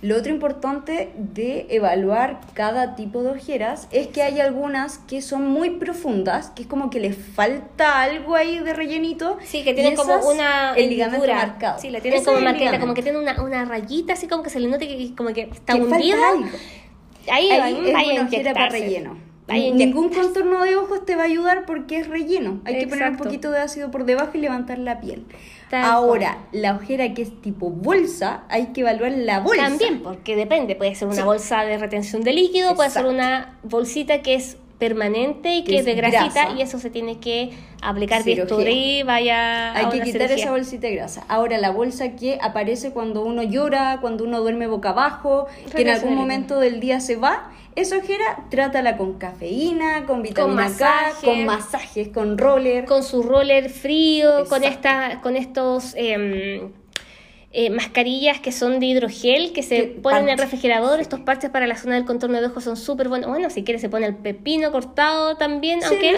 [0.01, 5.45] Lo otro importante de evaluar cada tipo de ojeras es que hay algunas que son
[5.45, 9.37] muy profundas, que es como que les falta algo ahí de rellenito.
[9.43, 11.79] Sí, que tienen como una el ligamento marcado.
[11.79, 14.59] Sí, la tienen como marcada, como que tiene una, una, rayita así como que se
[14.59, 16.17] le note que como que está hundida.
[17.31, 19.30] Ahí, ahí, ahí, es una ojera para relleno.
[19.47, 22.61] Ningún contorno de ojos te va a ayudar porque es relleno.
[22.63, 25.25] Hay que poner un poquito de ácido por debajo y levantar la piel.
[25.71, 29.63] Ahora, la ojera que es tipo bolsa, hay que evaluar la bolsa.
[29.63, 30.75] También, porque depende.
[30.75, 35.53] Puede ser una bolsa de retención de líquido, puede ser una bolsita que es permanente
[35.53, 37.51] y que, es de grasita y eso se tiene que
[37.83, 41.23] aplicar bisturí, vaya Hay que quitar esa bolsita de grasa.
[41.27, 45.89] Ahora la bolsa que aparece cuando uno llora, cuando uno duerme boca abajo, que en
[45.89, 51.45] algún momento del día se va, esa ojera trátala con cafeína, con vitamina K, con
[51.45, 52.85] masajes, con roller.
[52.85, 55.93] Con su roller frío, con, esta, con estos...
[55.95, 56.71] Em,
[57.53, 61.01] eh, mascarillas que son de hidrogel que se ponen en el refrigerador.
[61.01, 63.29] Estos parches para la zona del contorno de ojos son súper buenos.
[63.29, 66.15] Bueno, si quieres se pone el pepino cortado también, aunque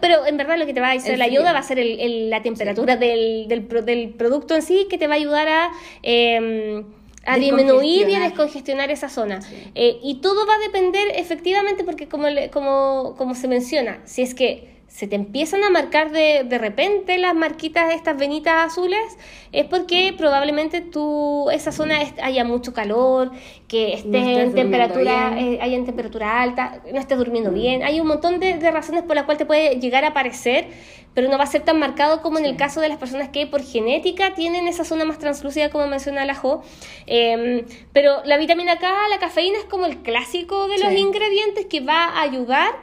[0.00, 2.30] pero en verdad lo que te va a hacer la ayuda va a ser el,
[2.30, 5.70] la temperatura del, del, del, producto en sí que te va a ayudar a...
[6.02, 6.84] Eh,
[7.28, 9.40] a disminuir y a descongestionar esa zona.
[9.74, 14.32] Eh, y todo va a depender efectivamente porque como, como, como se menciona, si es
[14.34, 19.18] que se te empiezan a marcar de, de repente las marquitas de estas venitas azules,
[19.52, 23.30] es porque probablemente tú, esa zona haya mucho calor,
[23.68, 27.54] que estés en temperatura, eh, haya en temperatura alta, no estés durmiendo mm.
[27.54, 27.82] bien.
[27.82, 30.68] Hay un montón de, de, razones por las cuales te puede llegar a aparecer,
[31.12, 33.46] pero no va a ser tan marcado como en el caso de las personas que
[33.46, 36.62] por genética tienen esa zona más translúcida, como menciona la Jo.
[37.06, 41.80] Em, pero la vitamina K, la cafeína es como el clásico de los ingredientes que
[41.80, 42.74] va a ayudar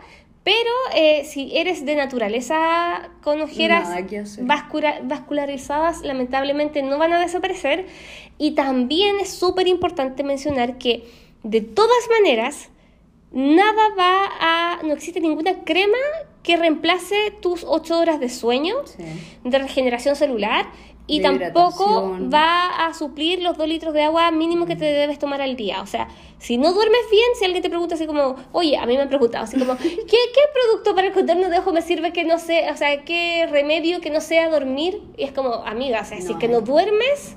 [0.43, 3.87] pero eh, si eres de naturaleza con ojeras
[5.03, 7.85] vascularizadas, lamentablemente no van a desaparecer.
[8.37, 11.07] Y también es súper importante mencionar que
[11.43, 12.69] de todas maneras,
[13.31, 15.97] nada va a, no existe ninguna crema
[16.41, 18.75] que reemplace tus 8 horas de sueño,
[19.45, 20.67] de regeneración celular
[21.05, 25.41] y tampoco va a suplir los 2 litros de agua mínimo que te debes tomar
[25.41, 25.81] al día.
[25.81, 28.95] O sea, si no duermes bien, si alguien te pregunta así como, oye, a mí
[28.95, 32.13] me han preguntado así como, ¿qué, qué producto para el contorno de ojo me sirve
[32.13, 35.01] que no sea, o sea, qué remedio que no sea dormir?
[35.17, 37.35] Y es como, amiga, o sea, si que no duermes,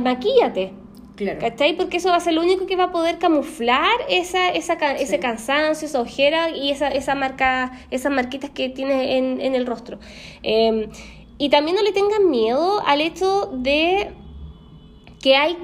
[0.00, 0.72] maquíllate.
[1.16, 1.38] Claro.
[1.40, 1.74] ¿Cachai?
[1.76, 5.18] Porque eso va a ser lo único que va a poder camuflar esa, esa, ese
[5.18, 9.98] cansancio, esa ojera y esa, esa marca, esas marquitas que tienes en, en el rostro.
[10.42, 10.90] Eh,
[11.38, 14.12] y también no le tengan miedo al hecho de
[15.20, 15.56] que hay,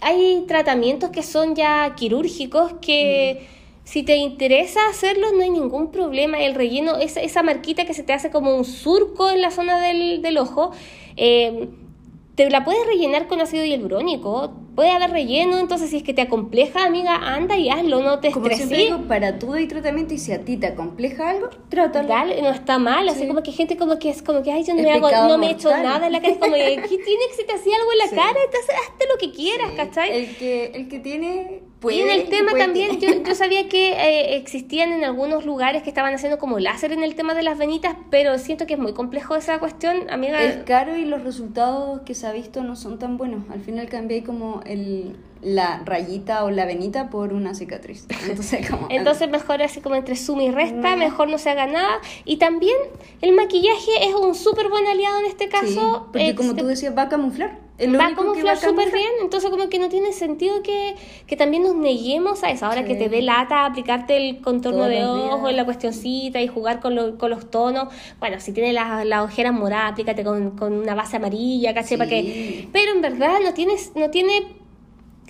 [0.00, 3.48] hay tratamientos que son ya quirúrgicos que...
[3.50, 3.54] Mm.
[3.84, 6.38] Si te interesa hacerlos, no hay ningún problema.
[6.38, 9.78] El relleno, esa, esa marquita que se te hace como un surco en la zona
[9.78, 10.70] del, del ojo,
[11.18, 11.68] eh,
[12.34, 16.22] te la puedes rellenar con ácido hialurónico, puede haber relleno, entonces si es que te
[16.22, 18.68] acompleja, amiga, anda y hazlo, no te como estreses.
[18.68, 22.08] Como digo, para todo y tratamiento, y si a ti te acompleja algo, trátalo.
[22.08, 24.74] Dale, no está mal, así como que gente como que es como que, ay, yo
[24.74, 26.98] no me hago, no me he hecho nada en la cara, es como que, ¿qué
[26.98, 28.38] tiene que se te hacía algo en la cara?
[28.44, 30.12] Entonces, hazte lo que quieras, ¿cachai?
[30.12, 34.36] El que, el que tiene y en el tema también, yo, yo, sabía que eh,
[34.36, 37.96] existían en algunos lugares que estaban haciendo como láser en el tema de las venitas,
[38.10, 40.42] pero siento que es muy complejo esa cuestión, amiga.
[40.42, 43.44] Es caro y los resultados que se ha visto no son tan buenos.
[43.50, 48.06] Al final cambié como el, la rayita o la venita por una cicatriz.
[48.28, 52.00] Entonces, como, Entonces mejor así como entre suma y resta, mejor no se haga nada.
[52.24, 52.76] Y también
[53.20, 56.08] el maquillaje es un súper buen aliado en este caso.
[56.12, 59.78] porque como tú decías, va a camuflar va a camuflar súper bien, entonces como que
[59.78, 60.94] no tiene sentido que,
[61.26, 62.66] que también nos neguemos a eso.
[62.66, 66.80] Ahora que te dé lata aplicarte el contorno de ojo en la cuestioncita y jugar
[66.80, 67.88] con, con los tonos.
[68.20, 72.08] Bueno, si tienes las la ojeras moradas, aplícate con, con, una base amarilla, casi para
[72.08, 72.68] que...
[72.72, 74.64] Pero en verdad no tienes, no tiene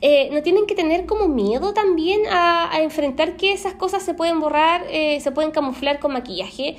[0.00, 4.12] eh, no tienen que tener como miedo también a, a, enfrentar que esas cosas se
[4.12, 6.76] pueden borrar, eh, se pueden camuflar con maquillaje.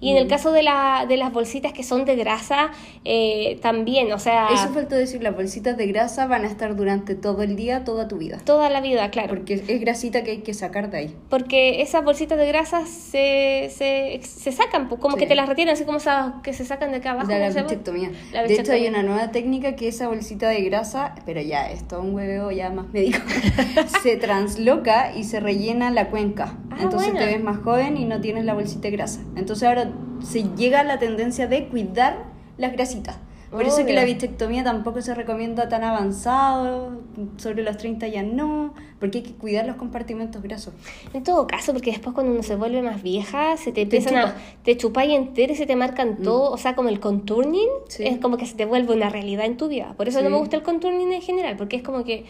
[0.00, 0.28] Y en el mm.
[0.28, 2.70] caso de, la, de las bolsitas que son de grasa,
[3.04, 4.48] eh, también, o sea...
[4.52, 8.08] Eso faltó decir, las bolsitas de grasa van a estar durante todo el día, toda
[8.08, 8.38] tu vida.
[8.44, 9.28] Toda la vida, claro.
[9.28, 11.16] Porque es grasita que hay que sacar de ahí.
[11.28, 15.74] Porque esas bolsitas de grasa se, se, se sacan, pues, como que te las retiran,
[15.74, 17.28] así como esas que se sacan de acá abajo.
[17.28, 18.10] De la bichectomía.
[18.32, 22.14] De hecho, hay una nueva técnica que esa bolsita de grasa, pero ya, esto un
[22.14, 23.18] huevo ya más médico,
[24.02, 26.56] se transloca y se rellena la cuenca.
[26.70, 29.20] Ah, Entonces te ves más joven y no tienes la bolsita de grasa.
[29.36, 29.87] Entonces ahora
[30.22, 32.24] se llega a la tendencia de cuidar
[32.56, 33.18] las grasitas.
[33.50, 37.00] Por eso es que la bichectomía tampoco se recomienda tan avanzado,
[37.38, 40.74] sobre los 30 ya no, porque hay que cuidar los compartimentos grasos.
[41.14, 44.34] En todo caso, porque después cuando uno se vuelve más vieja, se te empiezan a...
[44.62, 46.22] te chupa y entero y se te marcan mm.
[46.24, 49.56] todo, o sea, como el contouring, es como que se te vuelve una realidad en
[49.56, 49.94] tu vida.
[49.96, 52.26] Por eso no me gusta el contouring en general, porque es como que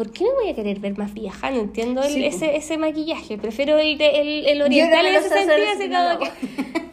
[0.00, 1.50] ¿por qué me voy a querer ver más vieja?
[1.50, 3.36] No entiendo ese, ese maquillaje.
[3.36, 5.90] Prefiero el, el, el oriental en ese sentido.
[5.90, 6.18] no.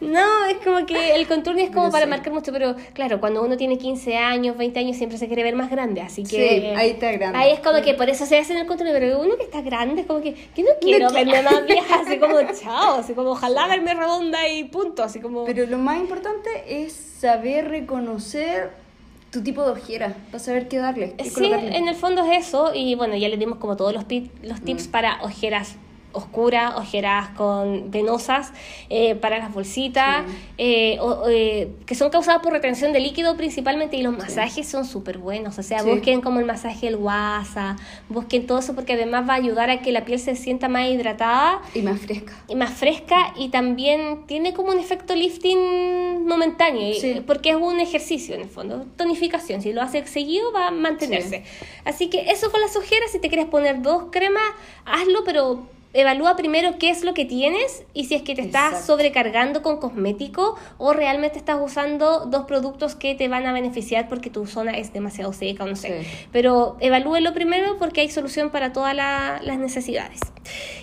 [0.02, 3.56] no, es como que el contorno es como para marcar mucho, pero claro, cuando uno
[3.56, 6.28] tiene 15 años, 20 años, siempre se quiere ver más grande, así que...
[6.28, 7.38] Sí, ahí está grande.
[7.38, 9.62] Ahí es como que por eso se hace en el contorno, pero uno que está
[9.62, 13.30] grande es como que, que no quiero verme más vieja, así como chao, así como
[13.30, 15.46] ojalá verme redonda y punto, así como...
[15.46, 18.86] Pero lo más importante es saber reconocer
[19.30, 21.14] tu tipo de ojera, para saber qué darle.
[21.24, 24.04] sí, en el fondo es eso, y bueno, ya le dimos como todos los,
[24.42, 24.90] los tips mm.
[24.90, 25.76] para ojeras
[26.24, 28.52] oscuras, ojeras con venosas
[28.90, 30.24] eh, para las bolsitas,
[30.56, 35.18] eh, eh, que son causadas por retención de líquido principalmente y los masajes son súper
[35.18, 37.76] buenos, o sea, busquen como el masaje del guasa,
[38.08, 40.88] busquen todo eso porque además va a ayudar a que la piel se sienta más
[40.88, 42.34] hidratada y más fresca.
[42.48, 46.94] Y más fresca y también tiene como un efecto lifting momentáneo,
[47.26, 51.44] porque es un ejercicio en el fondo, tonificación, si lo hace seguido va a mantenerse.
[51.84, 54.44] Así que eso con las ojeras, si te quieres poner dos cremas,
[54.84, 58.84] hazlo, pero evalúa primero qué es lo que tienes y si es que te estás
[58.84, 64.30] sobrecargando con cosmético o realmente estás usando dos productos que te van a beneficiar porque
[64.30, 66.06] tu zona es demasiado seca o no sé.
[66.32, 70.20] Pero evalúelo primero porque hay solución para todas las necesidades.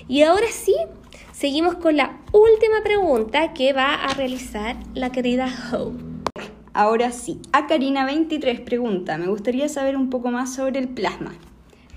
[0.07, 0.75] Y ahora sí,
[1.33, 6.03] seguimos con la última pregunta que va a realizar la querida Hope.
[6.73, 11.33] Ahora sí, a Karina23 pregunta, me gustaría saber un poco más sobre el plasma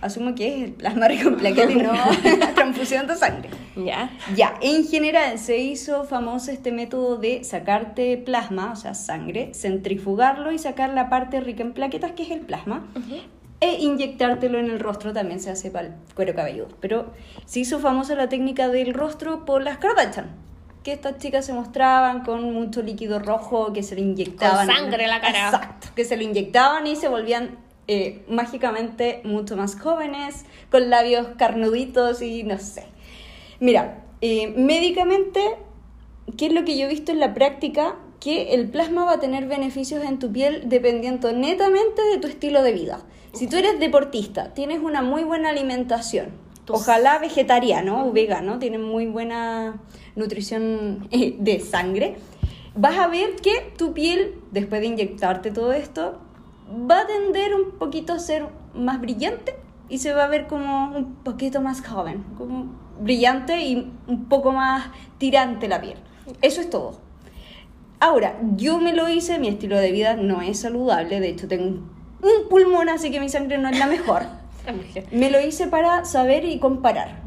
[0.00, 1.92] asumo que es el plasma rico en plaquetas y no
[2.54, 3.50] transfusión de sangre.
[3.76, 4.10] Ya.
[4.34, 10.52] Ya, en general se hizo famoso este método de sacarte plasma, o sea, sangre, centrifugarlo
[10.52, 12.86] y sacar la parte rica en plaquetas, que es el plasma,
[13.60, 16.68] e inyectártelo en el rostro, también se hace para el cuero cabelludo.
[16.80, 17.12] Pero
[17.44, 20.48] se hizo famosa la técnica del rostro por las Kardashian
[20.82, 24.66] que estas chicas se mostraban con mucho líquido rojo que se lo inyectaban.
[24.66, 25.46] Con sangre en la cara.
[25.46, 27.58] Exacto, que se lo inyectaban y se volvían
[27.88, 32.84] eh, mágicamente mucho más jóvenes, con labios carnuditos y no sé.
[33.60, 35.40] Mira, eh, médicamente,
[36.36, 37.96] ¿qué es lo que yo he visto en la práctica?
[38.20, 42.62] Que el plasma va a tener beneficios en tu piel dependiendo netamente de tu estilo
[42.62, 43.00] de vida.
[43.32, 46.32] Si tú eres deportista, tienes una muy buena alimentación,
[46.68, 49.80] ojalá vegetariano o vegano, tienes muy buena
[50.14, 52.16] nutrición eh, de sangre,
[52.74, 56.20] vas a ver que tu piel, después de inyectarte todo esto,
[56.68, 59.56] va a tender un poquito a ser más brillante
[59.88, 62.66] y se va a ver como un poquito más joven, como
[63.00, 65.96] brillante y un poco más tirante la piel.
[66.42, 67.00] Eso es todo.
[68.00, 71.64] Ahora, yo me lo hice, mi estilo de vida no es saludable, de hecho tengo
[71.64, 74.24] un, pulmón, así que mi sangre no es la mejor.
[75.10, 77.26] me lo hice para saber y comparar.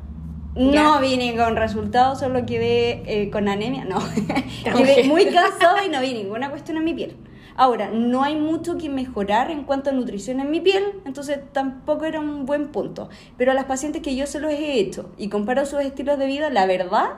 [0.56, 4.00] No vine con resultados, solo quedé eh, con anemia, no.
[4.78, 7.16] quedé muy cansada y no vi ninguna cuestión en mi piel.
[7.62, 12.06] Ahora, no hay mucho que mejorar en cuanto a nutrición en mi piel, entonces tampoco
[12.06, 13.08] era un buen punto.
[13.38, 16.26] Pero a las pacientes que yo se los he hecho y comparo sus estilos de
[16.26, 17.18] vida, la verdad,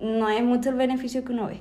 [0.00, 1.60] no es mucho el beneficio que uno ve.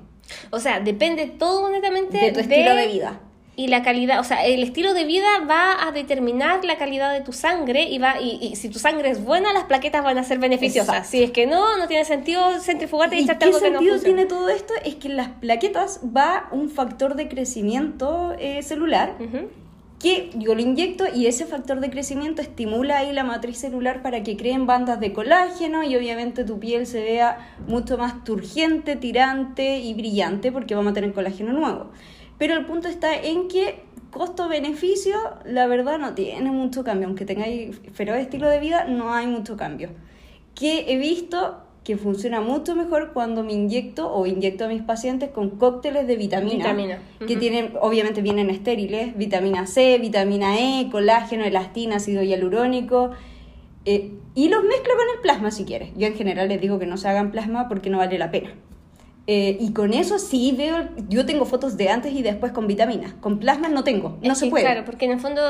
[0.49, 3.21] O sea, depende todo netamente de tu estilo de vida
[3.59, 7.19] y la calidad, o sea, el estilo de vida va a determinar la calidad de
[7.19, 10.39] tu sangre y va y, si tu sangre es buena, las plaquetas van a ser
[10.39, 11.05] beneficiosas.
[11.07, 14.01] Si es que no, no tiene sentido centrifugarte y, echarte algo que no ¿Qué sentido
[14.01, 14.73] tiene todo esto?
[14.85, 19.17] Es que en las plaquetas va un factor de crecimiento eh, celular
[19.99, 24.23] que yo lo inyecto y ese factor de crecimiento estimula ahí la matriz celular para
[24.23, 29.79] que creen bandas de colágeno y obviamente tu piel se vea mucho más turgente, tirante
[29.79, 31.91] y brillante porque vamos a tener colágeno nuevo.
[32.39, 37.07] Pero el punto está en que costo-beneficio, la verdad no tiene mucho cambio.
[37.07, 39.89] Aunque tengáis feroz estilo de vida, no hay mucho cambio.
[40.55, 45.31] Que he visto que funciona mucho mejor cuando me inyecto o inyecto a mis pacientes
[45.31, 51.95] con cócteles de vitamina, que tienen, obviamente vienen estériles, vitamina C, vitamina E, colágeno, elastina,
[51.97, 53.11] ácido hialurónico,
[53.85, 55.89] eh, y los mezclo con el plasma si quieres.
[55.97, 58.53] Yo en general les digo que no se hagan plasma porque no vale la pena.
[59.31, 63.13] Eh, y con eso sí veo, yo tengo fotos de antes y después con vitaminas.
[63.13, 64.65] Con plasma no tengo, no se puede.
[64.65, 65.43] Claro, porque en el fondo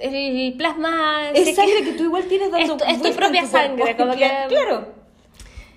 [0.00, 1.30] el plasma...
[1.32, 4.28] Es sangre que, tú igual tienes dando Es tu, propia sangre, como que...
[4.48, 4.88] Claro.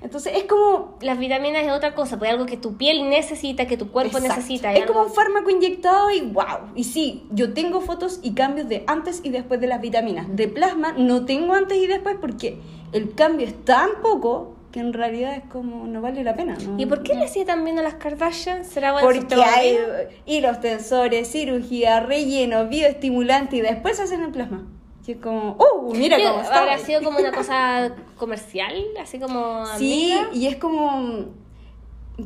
[0.02, 0.98] Entonces es como...
[1.02, 4.74] Las vitaminas es otra cosa, pues algo que tu piel necesita, que tu cuerpo necesita.
[4.74, 6.72] Es como un fármaco inyectado y wow.
[6.74, 10.26] Y sí, yo tengo fotos y cambios de antes y después de las vitaminas.
[10.36, 12.58] De plasma no tengo antes y después porque
[12.94, 16.58] el cambio es tan poco que en realidad es como no vale la pena.
[16.78, 18.66] ¿Y por qué le hacía tan bien a las Kardashian?
[18.66, 19.78] ¿Será bueno Porque hay
[20.26, 24.68] hilos tensores, cirugía, relleno, bioestimulante y después hacen el plasma.
[25.08, 25.94] Y es como, ¡oh!
[25.96, 26.60] Mira cómo está.
[26.60, 29.66] Habrá sido como una cosa comercial, así como.
[29.78, 31.28] Sí, y es como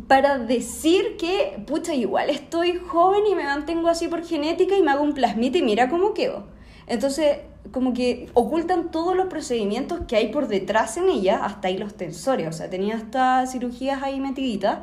[0.07, 4.89] para decir que, pucha, igual estoy joven y me mantengo así por genética y me
[4.89, 6.45] hago un plasmita y mira cómo quedo.
[6.87, 7.37] Entonces,
[7.71, 11.95] como que ocultan todos los procedimientos que hay por detrás en ella, hasta ahí los
[11.95, 12.47] tensores.
[12.47, 14.79] O sea, tenía estas cirugías ahí metiditas,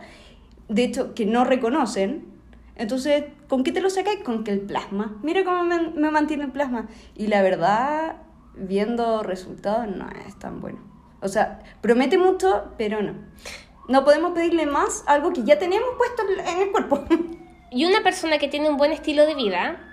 [0.69, 2.39] de hecho, que no reconocen
[2.79, 4.21] entonces, ¿con qué te lo sacáis?
[4.21, 5.19] Con que el plasma.
[5.23, 6.89] Mira cómo me, mantiene el plasma.
[7.17, 8.23] Y la verdad,
[8.55, 10.79] viendo resultados, no es tan bueno.
[11.21, 13.15] O sea, promete mucho, pero no.
[13.89, 17.05] No podemos pedirle más algo que ya tenemos puesto en el cuerpo.
[17.71, 19.88] Y una persona que tiene un buen estilo de vida,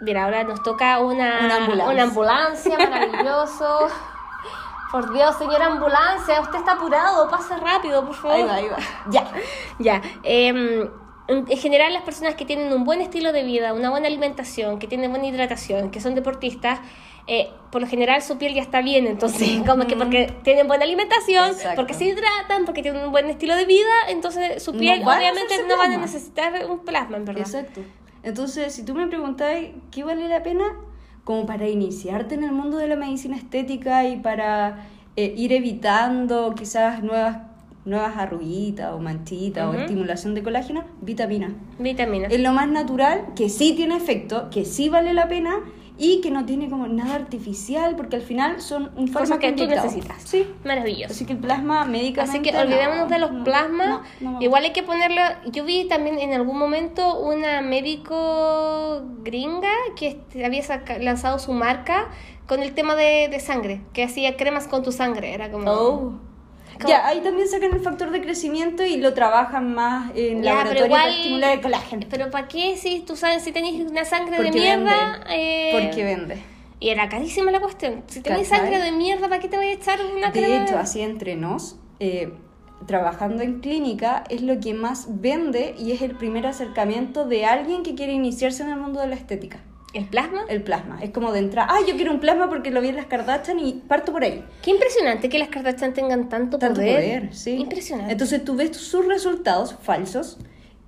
[0.00, 3.88] mira, ahora nos toca una, una ambulancia, una ambulancia maravilloso.
[4.92, 8.36] Por Dios, señora ambulancia, usted está apurado, pase rápido, por favor.
[8.36, 8.78] Ahí va, ahí va.
[9.08, 9.30] Ya.
[9.78, 10.02] Ya.
[10.24, 10.90] Eh,
[11.30, 14.88] en general las personas que tienen un buen estilo de vida, una buena alimentación, que
[14.88, 16.80] tienen buena hidratación, que son deportistas,
[17.26, 20.84] eh, por lo general su piel ya está bien, entonces como que porque tienen buena
[20.84, 25.62] alimentación, porque se hidratan, porque tienen un buen estilo de vida, entonces su piel obviamente
[25.68, 27.42] no van a necesitar un plasma, en verdad.
[27.42, 27.82] Exacto.
[28.22, 29.50] Entonces, si tú me preguntas
[29.90, 30.64] qué vale la pena,
[31.24, 36.54] como para iniciarte en el mundo de la medicina estética y para eh, ir evitando
[36.54, 37.50] quizás nuevas
[37.84, 41.54] nuevas arruguitas o manchitas o estimulación de colágeno, vitamina.
[41.78, 42.28] Vitamina.
[42.28, 45.60] Es lo más natural, que sí tiene efecto, que sí vale la pena
[46.02, 49.66] y que no tiene como nada artificial porque al final son un fármaco que tú
[49.66, 50.22] necesitas.
[50.24, 50.46] Sí.
[50.64, 51.12] Maravilloso.
[51.12, 52.38] Así que el plasma médicamente...
[52.38, 54.00] Así que olvidémonos de los plasmas.
[54.40, 55.20] Igual hay que ponerlo...
[55.52, 60.62] Yo vi también en algún momento una médico gringa que había
[61.00, 62.08] lanzado su marca
[62.46, 65.34] con el tema de, de, sangre, que hacía cremas con tu sangre.
[65.34, 65.70] Era como...
[65.70, 66.29] Oh.
[66.88, 70.86] Ya, ahí también sacan el factor de crecimiento y lo trabajan más en la laboratorio
[70.86, 72.06] igual, para estimular el colágeno.
[72.10, 75.20] Pero ¿para qué si tú sabes si tenés una sangre de mierda?
[75.30, 76.42] Eh, Porque vende.
[76.80, 78.04] Y era carísima la cuestión.
[78.06, 81.02] Si tenés sangre de mierda, ¿para qué te voy a echar una De hecho, así
[81.02, 82.32] entre nos, eh,
[82.86, 87.82] trabajando en clínica, es lo que más vende y es el primer acercamiento de alguien
[87.82, 89.60] que quiere iniciarse en el mundo de la estética.
[89.92, 90.44] ¿El plasma?
[90.48, 91.00] El plasma.
[91.02, 93.58] Es como de entrar, ah, yo quiero un plasma porque lo vi en las Kardashian
[93.58, 94.44] y parto por ahí.
[94.62, 97.34] Qué impresionante que las Kardashian tengan tanto, tanto poder.
[97.34, 97.52] sí.
[97.52, 98.12] Impresionante.
[98.12, 100.38] Entonces tú ves sus resultados falsos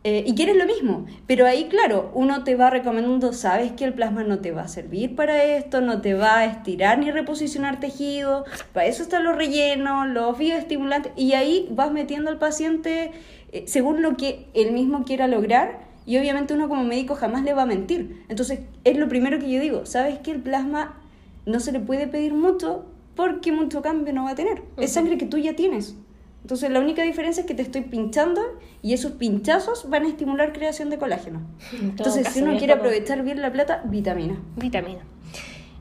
[0.04, 1.06] eh, y quieres lo mismo.
[1.26, 4.68] Pero ahí, claro, uno te va recomendando, sabes que el plasma no te va a
[4.68, 9.36] servir para esto, no te va a estirar ni reposicionar tejido, para eso están los
[9.36, 13.12] rellenos, los bioestimulantes, y ahí vas metiendo al paciente
[13.52, 17.54] eh, según lo que él mismo quiera lograr y obviamente uno como médico jamás le
[17.54, 18.24] va a mentir.
[18.28, 21.00] Entonces, es lo primero que yo digo, ¿sabes que el plasma
[21.46, 24.62] no se le puede pedir mucho porque mucho cambio no va a tener?
[24.76, 25.96] Es sangre que tú ya tienes.
[26.42, 28.40] Entonces, la única diferencia es que te estoy pinchando
[28.82, 31.40] y esos pinchazos van a estimular creación de colágeno.
[31.80, 34.40] Entonces, si uno quiere aprovechar bien la plata, vitamina.
[34.56, 35.02] Vitamina.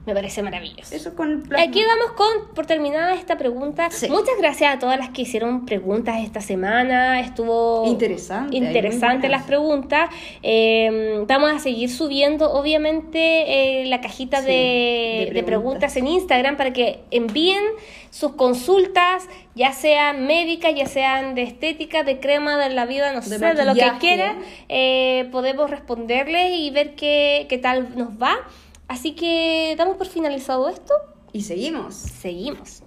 [0.03, 0.95] Me parece maravilloso.
[0.95, 3.89] Eso con Aquí damos con, por terminada esta pregunta.
[4.09, 7.19] Muchas gracias a todas las que hicieron preguntas esta semana.
[7.19, 8.57] Estuvo interesante.
[8.57, 10.09] Interesante las preguntas.
[10.41, 15.95] Em, vamos a seguir subiendo, obviamente, eh, la cajita de, preguntas.
[15.95, 17.63] en Instagram para que envíen
[18.09, 23.21] sus consultas, ya sean médicas, ya sean de estética, de crema, de la vida, no
[23.21, 24.39] sé, de lo que quieran.
[24.67, 28.39] Eh, podemos responderles y ver qué, qué tal nos va.
[28.91, 30.93] Así que damos por finalizado esto.
[31.31, 31.95] Y seguimos.
[31.95, 32.83] Seguimos.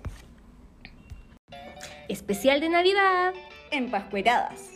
[2.10, 3.32] Especial de Navidad.
[3.70, 4.68] En Pascueradas.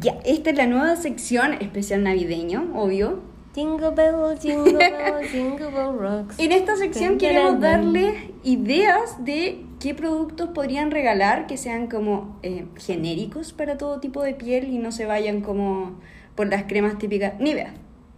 [0.00, 3.20] Ya, esta es la nueva sección especial navideño, obvio.
[3.54, 6.38] Jingle bell, jingle bell, jingle bell rocks.
[6.38, 8.14] En esta sección queremos darles
[8.44, 14.32] ideas de qué productos podrían regalar que sean como eh, genéricos para todo tipo de
[14.32, 16.00] piel y no se vayan como
[16.34, 17.34] por las cremas típicas.
[17.40, 17.52] Ni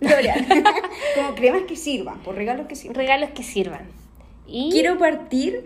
[0.01, 0.39] veas.
[1.15, 2.97] como cremas que sirvan, por regalos que sirvan.
[2.97, 3.83] Regalos que sirvan.
[4.47, 4.71] Y...
[4.71, 5.65] Quiero partir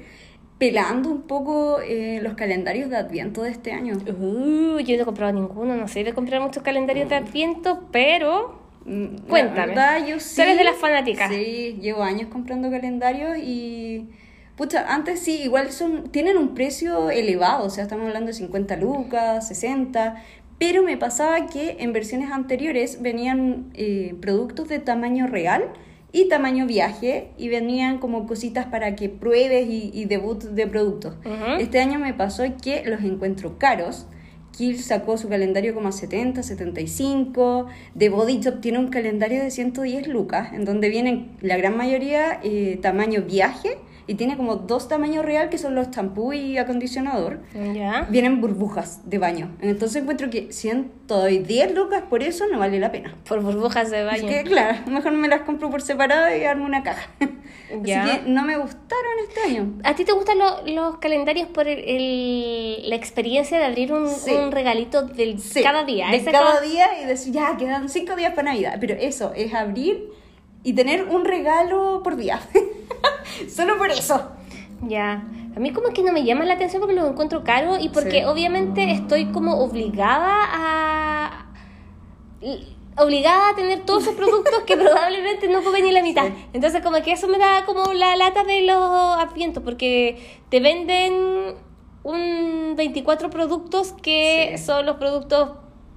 [0.60, 3.96] pelando un poco eh, los calendarios de Adviento de este año.
[3.96, 8.60] Uh, yo no he comprado ninguno, no sé de comprar muchos calendarios de Adviento, pero
[8.84, 9.68] mm, cuéntame.
[9.68, 10.40] Verdad, yo sí.
[10.42, 11.30] eres de las fanáticas.
[11.30, 14.10] Sí, llevo años comprando calendarios y
[14.54, 18.76] pucha, antes sí, igual son tienen un precio elevado, o sea, estamos hablando de 50
[18.76, 20.22] lucas, 60,
[20.60, 25.72] pero me pasaba que en versiones anteriores venían eh, productos de tamaño real
[26.12, 31.14] y tamaño viaje y venían como cositas para que pruebes y, debut de productos.
[31.58, 34.06] Este año me pasó que los encuentro caros.
[34.52, 37.66] Kill sacó su calendario como a 70, 75.
[37.96, 42.38] The Body Shop tiene un calendario de 110 lucas, en donde vienen la gran mayoría
[42.42, 43.78] eh, tamaño viaje
[44.10, 47.42] y tiene como dos tamaños real que son los champú y acondicionador.
[47.72, 48.08] ¿Ya?
[48.10, 49.56] Vienen burbujas de baño.
[49.60, 53.14] Entonces encuentro que 110 lucas por eso no vale la pena.
[53.28, 54.28] Por burbujas de baño.
[54.28, 57.08] Es que claro, mejor me las compro por separado y armo una caja.
[57.84, 58.02] ¿Ya?
[58.02, 59.74] Así que no me gustaron este año.
[59.84, 65.02] ¿A ti te gustan los calendarios por el, la experiencia de abrir un, un regalito
[65.04, 66.08] del cada día?
[66.10, 68.76] De cada día y decir, ya, quedan cinco días para Navidad.
[68.80, 70.10] Pero eso, es abrir
[70.62, 72.40] y tener un regalo por día.
[73.48, 74.30] Solo por eso.
[74.82, 75.24] Ya.
[75.56, 78.26] A mí como que no me llama la atención porque lo encuentro caro y porque
[78.26, 81.46] obviamente estoy como obligada a
[82.96, 86.26] obligada a tener todos esos productos que probablemente no puedo ni la mitad.
[86.52, 88.78] Entonces como que eso me da como la lata de los
[89.18, 91.56] advientos porque te venden
[92.02, 95.50] un 24 productos que son los productos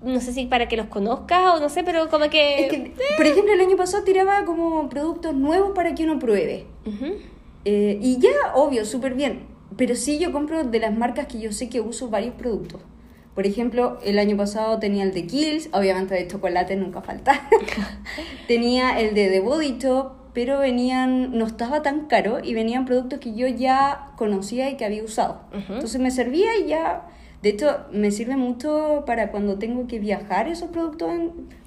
[0.03, 2.93] no sé si para que los conozcas o no sé, pero como que...
[3.17, 6.65] Por ejemplo, el año pasado tiraba como productos nuevos para que uno pruebe.
[7.65, 9.47] Eh, y ya, obvio, súper bien.
[9.77, 12.81] Pero sí yo compro de las marcas que yo sé que uso varios productos.
[13.33, 17.49] Por ejemplo, el año pasado tenía el de Kills, obviamente de chocolate nunca falta.
[18.47, 23.19] tenía el de The Body Top, pero venían, no estaba tan caro y venían productos
[23.19, 25.41] que yo ya conocía y que había usado.
[25.51, 27.07] Entonces me servía y ya
[27.43, 31.11] de hecho, me sirve mucho para cuando tengo que viajar esos productos.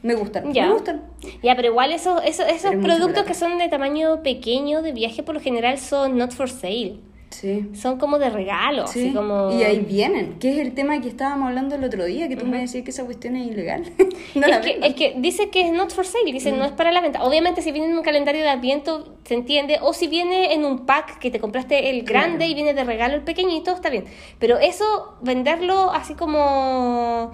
[0.03, 0.69] Me gustan, ya.
[0.69, 1.03] me gustan.
[1.43, 5.35] Ya, pero igual esos, esos, esos productos que son de tamaño pequeño de viaje por
[5.35, 7.01] lo general son not for sale.
[7.37, 7.69] Sí.
[7.75, 9.13] Son como de regalo, sí.
[9.13, 9.53] como...
[9.53, 12.47] Y ahí vienen, que es el tema que estábamos hablando el otro día, que tú
[12.47, 13.83] me decías que esa cuestión es ilegal.
[14.35, 16.93] no es, que, es, que, dice que es not for sale, dice no es para
[16.93, 17.23] la venta.
[17.25, 20.87] Obviamente si viene en un calendario de adviento, se entiende, o si viene en un
[20.87, 24.07] pack que te compraste el grande y viene de regalo el pequeñito, está bien.
[24.39, 27.33] Pero eso, venderlo así como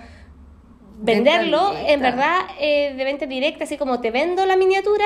[1.03, 5.05] venderlo en verdad eh, de venta directa, así como te vendo la miniatura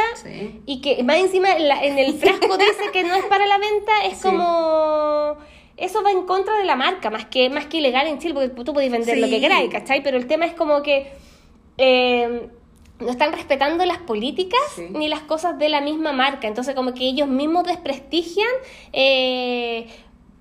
[0.66, 4.22] y que más encima en, el frasco dice que no es para la venta, es
[4.22, 5.36] como...
[5.78, 8.48] Eso va en contra de la marca, más que, más que ilegal en Chile, porque
[8.48, 10.02] tú puedes vender lo que queráis, ¿cachai?
[10.02, 11.12] Pero el tema es como que
[11.76, 12.48] eh,
[12.98, 14.58] no están respetando las políticas
[14.90, 18.48] ni las cosas de la misma marca, entonces como que ellos mismos desprestigian...
[18.92, 19.86] Eh,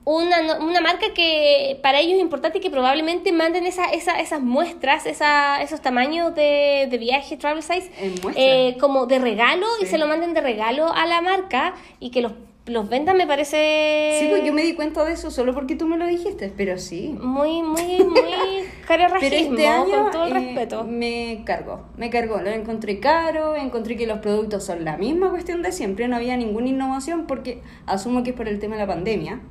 [0.05, 4.39] una, una marca que para ellos es importante y que probablemente manden esa, esa, esas
[4.39, 7.91] muestras, esa, esos tamaños de, de viaje, travel size,
[8.35, 12.21] eh, como de regalo y se lo manden de regalo a la marca y que
[12.21, 12.33] los
[12.68, 14.18] los vendan me parece...
[14.20, 16.80] Sí, pues yo me di cuenta de eso solo porque tú me lo dijiste, pero
[16.80, 17.16] sí.
[17.22, 18.32] Muy, muy, muy
[18.88, 20.84] caro Pero este año, con todo el eh, respeto.
[20.84, 22.41] Me cargó, me cargó.
[22.41, 26.36] Lo encontré caro, encontré que los productos son la misma cuestión de siempre, no había
[26.38, 29.41] ninguna innovación porque asumo que es por el tema de la pandemia,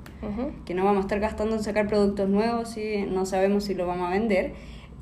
[0.65, 3.87] que no vamos a estar gastando en sacar productos nuevos y no sabemos si lo
[3.87, 4.55] vamos a vender.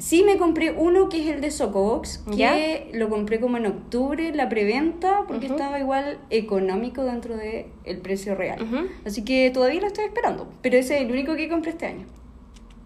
[0.02, 4.34] Sí me compré uno que es el de Socobox, que lo compré como en octubre,
[4.34, 8.90] la preventa, porque estaba igual económico dentro del el precio real.
[9.06, 12.06] Así que todavía lo estoy esperando, pero ese es el único que compré este año.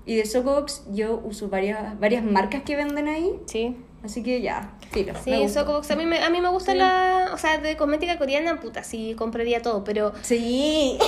[0.05, 3.33] Y de Socobox yo uso varias, varias marcas que venden ahí.
[3.47, 3.75] Sí.
[4.05, 5.15] Así que ya, filo.
[5.25, 7.31] Sí, Socobox a mí me, a mí me gusta la...
[7.33, 10.13] O sea, de cosmética coreana, puta, sí, compraría todo, pero...
[10.21, 10.99] Sí.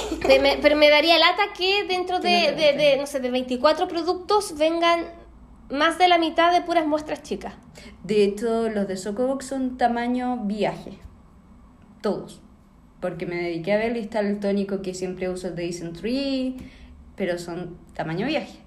[0.63, 5.28] pero me daría lata que dentro de, de, de, no sé, de 24 productos vengan
[5.71, 7.55] más de la mitad de puras muestras chicas.
[8.05, 10.93] De hecho, los de Socobox son tamaño viaje.
[12.01, 12.41] Todos.
[13.01, 15.93] Porque me dediqué a ver está el tónico que siempre uso de Dyson
[17.17, 18.59] pero son tamaño viaje.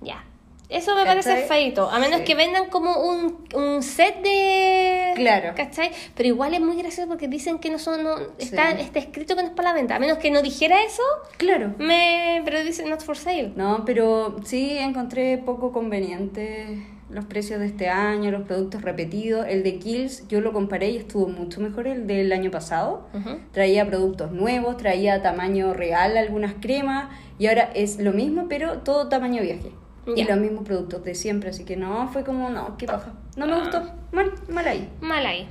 [0.00, 0.24] Ya.
[0.68, 5.12] Eso me parece feito, a menos que vendan como un, un, set de...
[5.14, 5.52] Claro.
[5.54, 5.90] ¿Cachai?
[6.16, 8.02] Pero igual es muy gracioso porque dicen que no son...
[8.02, 9.96] No, está, está escrito que no es para la venta.
[9.96, 11.02] A menos que no dijera eso,
[11.36, 11.74] claro.
[11.78, 13.52] me pero dice not for sale.
[13.56, 19.46] No, pero sí encontré poco conveniente los precios de este año, los productos repetidos.
[19.48, 23.06] El de Kills yo lo comparé y estuvo mucho mejor el del año pasado.
[23.52, 29.08] Traía productos nuevos, traía tamaño real algunas cremas y ahora es lo mismo pero todo
[29.08, 29.70] tamaño viaje.
[30.14, 33.12] Y los mismos productos de siempre, así que no, fue como, no, qué paja.
[33.36, 33.82] No me gustó,
[34.12, 34.88] mal, mal ahí.
[35.00, 35.48] Mal ahí.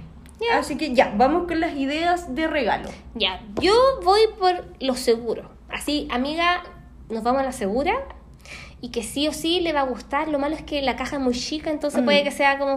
[0.51, 2.89] Así que ya, vamos con las ideas de regalo.
[3.15, 3.73] Ya, yo
[4.03, 5.49] voy por lo seguro.
[5.69, 6.63] Así, amiga,
[7.09, 7.93] nos vamos a la segura
[8.81, 10.27] y que sí o sí le va a gustar.
[10.27, 12.05] Lo malo es que la caja es muy chica, entonces mm.
[12.05, 12.75] puede que sea como...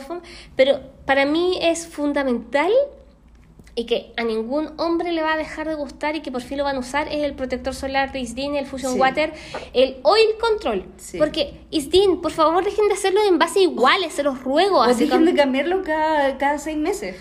[0.54, 2.70] Pero para mí es fundamental
[3.78, 6.56] y que a ningún hombre le va a dejar de gustar y que por fin
[6.56, 9.34] lo van a usar es el protector solar de Isdin, el Fusion Water,
[9.74, 10.86] el Oil Control.
[11.18, 14.78] Porque Isdin, por favor, dejen de hacerlo en base iguales, se los ruego.
[14.78, 17.16] O dejen de cambiarlo cada, cada seis meses.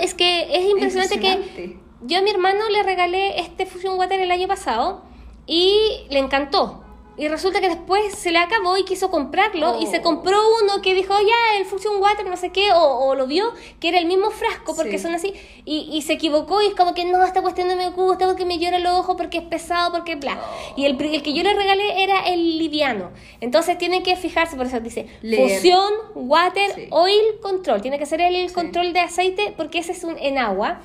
[0.00, 4.30] es que es impresionante, que yo a mi hermano le regalé este Fusion Water el
[4.30, 5.04] año pasado
[5.46, 6.84] y le encantó.
[7.18, 10.02] Y resulta que después se le acabó y quiso comprarlo y se oh.
[10.02, 13.88] compró uno que dijo, ya, el Fusion Water, no sé qué, o, lo vio, que
[13.88, 17.04] era el mismo frasco, porque son así, y, y, se equivocó y es como que
[17.04, 20.14] no, esta cuestión no me gusta, porque me llora el ojo, porque es pesado, porque
[20.14, 20.40] bla.
[20.76, 23.10] Y el, el, que yo le regalé era el liviano.
[23.40, 27.82] Entonces tienen que fijarse, por eso dice, Fusion Water Oil Control.
[27.82, 30.80] Tiene que ser el control de aceite, porque ese es un en agua.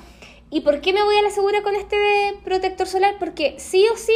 [0.50, 1.96] ¿Y por qué me voy a la segura con este
[2.44, 3.16] protector solar?
[3.18, 4.12] Porque sí o sí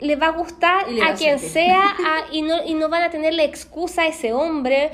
[0.00, 1.94] le va a gustar a quien sea
[2.32, 4.92] y, no, y no van a tener la excusa a ese hombre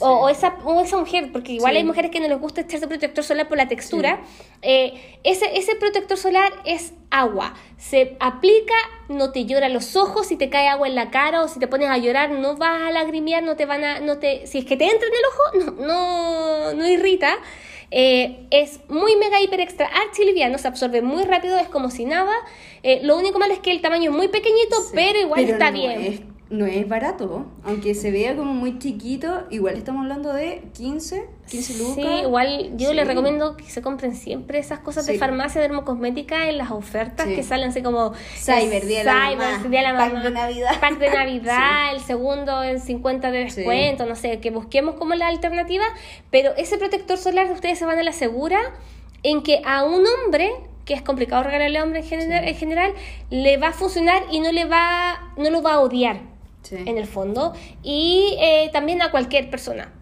[0.00, 3.24] o, esa, o esa mujer, porque igual hay mujeres que no les gusta echarse protector
[3.24, 4.20] solar por la textura.
[4.60, 7.54] Eh, ese, ese protector solar es agua.
[7.78, 8.74] Se aplica,
[9.08, 11.66] no te llora los ojos, si te cae agua en la cara o si te
[11.66, 14.00] pones a llorar, no vas a lagrimear, no te van a.
[14.00, 17.38] No te, si es que te entra en el ojo, no, no, no irrita.
[17.90, 22.04] Eh, es muy mega hiper extra archi liviano, se absorbe muy rápido, es como si
[22.04, 22.34] nada.
[22.82, 26.35] Eh, lo único malo es que el tamaño es muy pequeñito, pero igual está bien
[26.48, 31.78] no es barato, aunque se vea como muy chiquito, igual estamos hablando de 15, 15
[31.78, 31.94] lucas.
[31.96, 36.58] Sí, igual yo les recomiendo que se compren siempre esas cosas de farmacia dermocosmética en
[36.58, 40.80] las ofertas que salen así como Cyber, Día de la Pack de Navidad.
[40.80, 45.26] Pack de Navidad, el segundo en 50 de descuento, no sé, que busquemos como la
[45.26, 45.84] alternativa,
[46.30, 48.60] pero ese protector solar de ustedes se van a la segura
[49.24, 50.52] en que a un hombre
[50.84, 52.92] que es complicado regalarle a hombre en general, en general,
[53.30, 56.35] le va a funcionar y no le va, no lo va a odiar
[56.72, 57.52] en el fondo,
[57.82, 59.92] y eh, también a cualquier persona.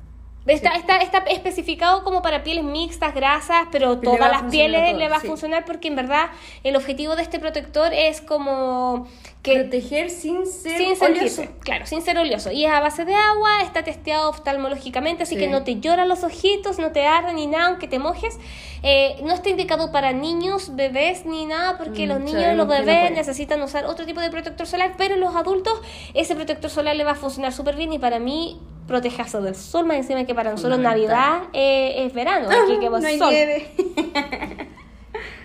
[0.46, 5.16] Está, está, está, especificado como para pieles mixtas, grasas, pero todas las pieles le va
[5.16, 6.26] a funcionar porque en verdad
[6.64, 9.08] el objetivo de este protector es como
[9.42, 11.44] que proteger sin ser oleoso.
[11.60, 12.50] Claro, sin ser oleoso.
[12.50, 16.24] Y es a base de agua, está testeado oftalmológicamente, así que no te lloran los
[16.24, 18.38] ojitos, no te arden ni nada, aunque te mojes.
[18.82, 22.68] Eh, no está indicado para niños, bebés ni nada, porque mm, los niños y los
[22.68, 25.80] bebés necesitan usar otro tipo de protector solar, pero los adultos
[26.12, 29.86] ese protector solar le va a funcionar súper bien y para mí protejazo del sol,
[29.86, 33.32] más encima que para nosotros Navidad eh, es verano, aquí que no hay sol.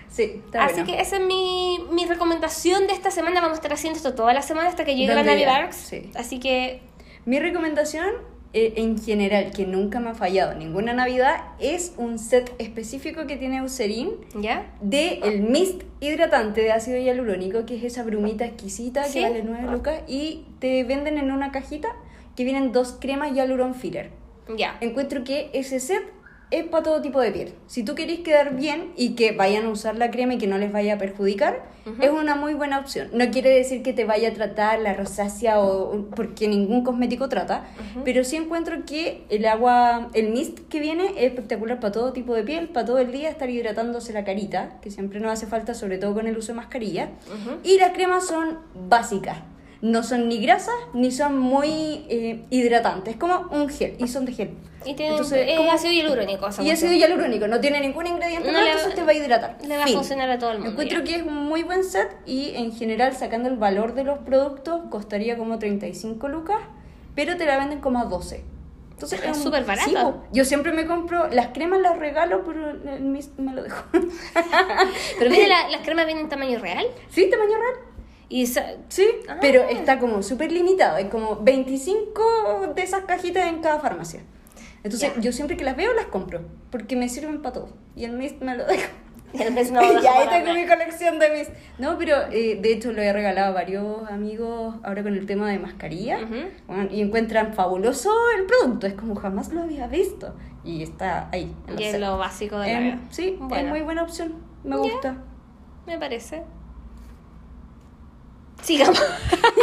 [0.10, 3.42] sí, Así que esa es mi, mi, recomendación de esta semana.
[3.42, 5.70] Vamos a estar haciendo esto toda la semana hasta que llegue la Navidad.
[5.72, 6.12] Sí.
[6.16, 6.82] Así que...
[7.26, 8.08] Mi recomendación
[8.52, 13.38] eh, en general, que nunca me ha fallado ninguna Navidad, es un set específico que
[13.38, 14.10] tiene Eucerin
[14.42, 14.74] ¿Ya?
[14.82, 19.72] de el mist hidratante de ácido hialurónico, que es esa brumita exquisita que vale 9
[19.72, 21.90] lucas y te venden en una cajita
[22.36, 24.12] que vienen dos cremas Hyaluron Filler.
[24.58, 24.78] Ya.
[24.82, 26.04] Encuentro que ese set
[26.52, 27.54] es para todo tipo de piel.
[27.68, 30.58] Si tú querés quedar bien y que vayan a usar la crema y que no
[30.58, 31.64] les vaya a perjudicar,
[32.02, 33.10] es una muy buena opción.
[33.14, 37.66] No quiere decir que te vaya a tratar la rosácea o porque ningún cosmético trata,
[38.04, 42.34] pero sí encuentro que el agua, el mist que viene es espectacular para todo tipo
[42.34, 45.74] de piel, para todo el día estar hidratándose la carita, que siempre nos hace falta,
[45.74, 47.10] sobre todo con el uso de mascarilla.
[47.64, 49.38] Y las cremas son básicas
[49.82, 54.34] no son ni grasas ni son muy eh, hidratantes, como un gel, y son de
[54.34, 54.52] gel.
[54.86, 56.48] Y tiene entonces, es ácido hialurónico.
[56.62, 59.58] Y ácido hialurónico, no tiene ningún ingrediente, no entonces te va a hidratar.
[59.66, 60.72] Le va a funcionar a todo el mundo.
[60.72, 64.20] Encuentro que es un muy buen set y en general, sacando el valor de los
[64.20, 66.60] productos, costaría como 35 lucas,
[67.16, 68.44] pero te la venden como a 12.
[68.92, 70.24] Entonces es súper barato.
[70.34, 73.84] yo siempre me compro, las cremas las regalo, pero el me lo dejo.
[75.20, 76.86] pero mira, las cremas vienen en tamaño real.
[77.10, 77.89] Sí, tamaño real.
[78.30, 78.62] Y sí,
[79.28, 79.38] ah.
[79.42, 80.98] pero está como súper limitado.
[80.98, 84.22] Hay como 25 de esas cajitas en cada farmacia.
[84.84, 87.70] Entonces, yo siempre que las veo las compro, porque me sirven para todo.
[87.96, 88.88] Y el mes me lo dejo.
[89.34, 91.50] ya ahí tengo mi colección de mis.
[91.78, 95.50] No, pero eh, de hecho lo he regalado a varios amigos ahora con el tema
[95.50, 96.20] de mascarilla.
[96.90, 98.88] y encuentran fabuloso el producto.
[98.88, 100.36] Es como jamás lo había visto.
[100.64, 101.56] Y está ahí.
[101.78, 103.00] Y es lo básico de la vida.
[103.10, 104.36] Sí, es muy buena opción.
[104.64, 105.18] Me gusta.
[105.86, 106.44] Me parece.
[108.62, 109.02] Sigamos.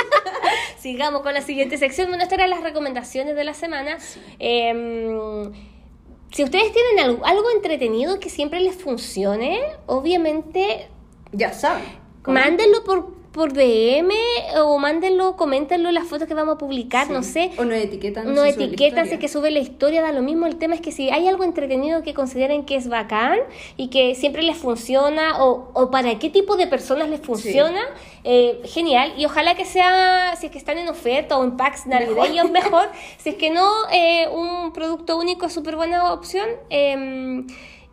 [0.78, 2.08] Sigamos con la siguiente sección.
[2.08, 3.98] Bueno, estas eran las recomendaciones de la semana.
[4.38, 5.52] Em,
[6.30, 10.88] si ustedes tienen algo, algo, entretenido que siempre les funcione, obviamente...
[11.32, 11.84] Ya saben.
[12.26, 14.10] Mándenlo por por DM
[14.62, 17.50] o mándenlo, coméntenlo las fotos que vamos a publicar, no sé.
[17.58, 18.34] O nos etiquetan.
[18.34, 20.46] No etiquetan, sé que sube la historia, da lo mismo.
[20.46, 23.38] El tema es que si hay algo entretenido que consideren que es bacán
[23.76, 27.82] y que siempre les funciona o, o para qué tipo de personas les funciona,
[28.24, 29.12] eh, genial.
[29.18, 32.88] Y ojalá que sea, si es que están en oferta o en packs navideños, mejor.
[33.18, 36.48] si es que no, eh, un producto único es súper buena opción.
[36.70, 37.44] Eh,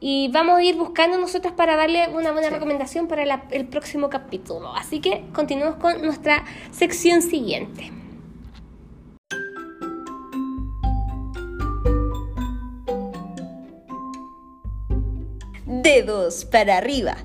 [0.06, 4.76] y vamos a ir buscando nosotras para darle una buena recomendación para el próximo capítulo.
[4.76, 7.90] Así que continuamos con nuestra sección siguiente.
[15.66, 17.16] Dedos para arriba.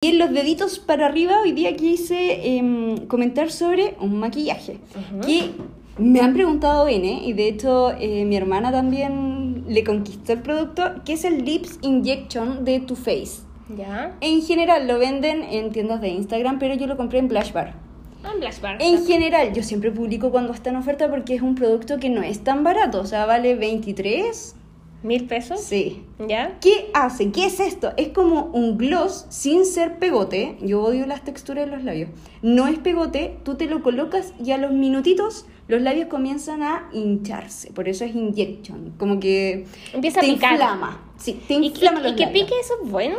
[0.00, 4.80] Y en los deditos para arriba, hoy día quise em, comentar sobre un maquillaje.
[5.24, 5.52] Que
[5.98, 10.82] me han preguntado N, y de hecho eh, mi hermana también le conquistó el producto,
[11.04, 13.44] que es el Lips Injection de Too Faced.
[13.76, 14.16] ¿Ya?
[14.20, 17.74] En general lo venden en tiendas de Instagram, pero yo lo compré en Blush Bar.
[18.22, 18.76] Ah, en Blush Bar.
[18.80, 22.22] En general, yo siempre publico cuando está en oferta porque es un producto que no
[22.22, 24.56] es tan barato, o sea, vale 23,
[25.04, 25.60] ¿Mil pesos?
[25.60, 26.02] Sí.
[26.26, 26.56] ¿Ya?
[26.62, 27.30] ¿Qué hace?
[27.30, 27.92] ¿Qué es esto?
[27.98, 30.56] Es como un gloss sin ser pegote.
[30.62, 32.08] Yo odio las texturas de los labios.
[32.40, 36.88] No es pegote, tú te lo colocas y a los minutitos los labios comienzan a
[36.92, 37.72] hincharse.
[37.72, 38.94] Por eso es injection.
[38.98, 40.52] Como que Empieza te a picar.
[40.52, 41.00] inflama.
[41.16, 43.16] Sí, te inflama ¿Y, que pique eso es bueno?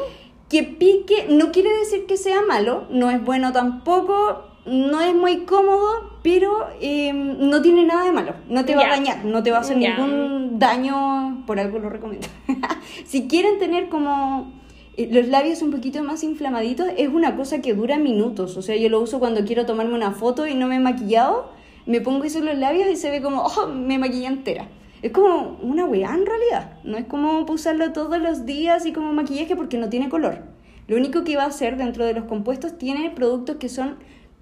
[0.50, 5.46] Que pique no quiere decir que sea malo, no es bueno tampoco no es muy
[5.46, 8.34] cómodo, pero em, no tiene nada de malo.
[8.50, 11.90] No te va a dañar, no te va a hacer ningún daño, por algo lo
[11.90, 12.28] recomiendo.
[13.06, 14.52] si quieren tener como
[14.98, 18.58] eh, los labios un poquito más inflamaditos, es una cosa que dura minutos.
[18.58, 21.52] O sea, yo lo uso cuando quiero tomarme una foto y no me he maquillado,
[21.86, 24.68] me pongo eso en los labios y se ve como, oh, me maquillé entera.
[25.02, 26.80] Es como una weá en realidad.
[26.84, 30.40] No es como usarlo todos los días y como maquillaje porque no tiene color.
[30.88, 33.98] Lo único que va a hacer dentro de los compuestos tiene productos que son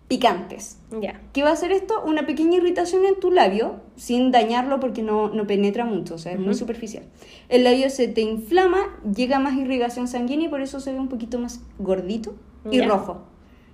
[0.08, 0.80] picantes.
[1.02, 1.22] Ya.
[1.34, 2.04] ¿Qué va a hacer esto?
[2.06, 6.34] Una pequeña irritación en tu labio, sin dañarlo porque no, no penetra mucho, o sea,
[6.34, 7.04] es muy superficial.
[7.50, 8.80] El labio se te inflama,
[9.16, 12.36] llega más irrigación sanguínea y por eso se ve un poquito más gordito
[12.70, 13.24] y rojo.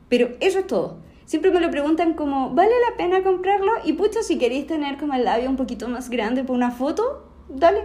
[0.07, 0.97] Pero eso es todo.
[1.29, 3.71] Siempre me lo preguntan como, ¿vale la pena comprarlo?
[3.83, 7.23] Y pucha, si queréis tener como el labio un poquito más grande por una foto,
[7.49, 7.83] dale.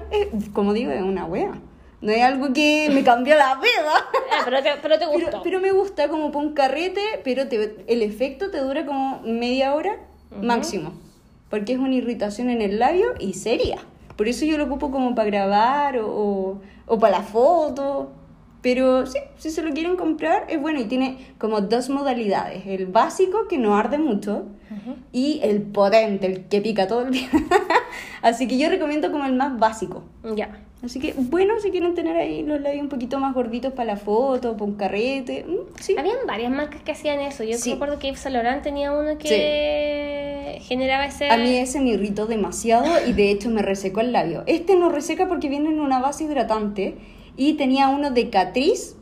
[0.55, 1.53] como digo, es una wea.
[2.01, 3.93] No es algo que me cambió la vida.
[4.33, 5.43] Ah, pero, te, pero te gustó.
[5.43, 9.99] Pero, me gusta como para un carrete, pero el efecto te dura como media hora
[10.41, 10.95] máximo.
[11.51, 13.77] Porque es una irritación en el labio y seria.
[14.17, 18.11] Por eso yo lo ocupo como para grabar o, o, para la foto.
[18.65, 22.67] Pero sí, si se lo quieren comprar, es bueno y tiene como dos modalidades.
[22.67, 24.47] El básico, que no arde mucho,
[25.13, 27.29] y el potente, el que pica todo el día.
[28.23, 30.05] Así que yo recomiendo como el más básico.
[30.35, 30.63] Ya.
[30.83, 33.97] Así que, bueno, si quieren tener ahí los labios un poquito más gorditos para la
[33.99, 35.95] foto, para un carrete, mm, sí.
[35.99, 37.45] Habían varias marcas que hacían eso.
[37.45, 37.73] Yo sí.
[37.73, 41.29] recuerdo que Yves Saint Laurent tenía uno que generaba ese...
[41.29, 44.43] A mí ese me irritó demasiado y de hecho me resecó el labio.
[44.47, 46.97] Este no reseca porque viene en una base hidratante
[47.37, 48.97] y tenía uno de Catrice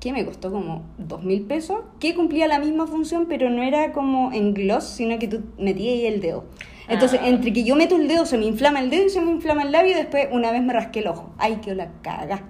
[0.00, 3.92] que me costó como dos mil pesos, que cumplía la misma función, pero no era
[3.92, 6.44] como en gloss, sino que tú metías ahí el dedo.
[6.88, 7.28] Entonces, ah.
[7.28, 9.62] entre que yo meto el dedo, se me inflama el dedo y se me inflama
[9.62, 11.32] el labio, y después una vez me rasqué el ojo.
[11.38, 12.44] ¡Ay, qué la caga!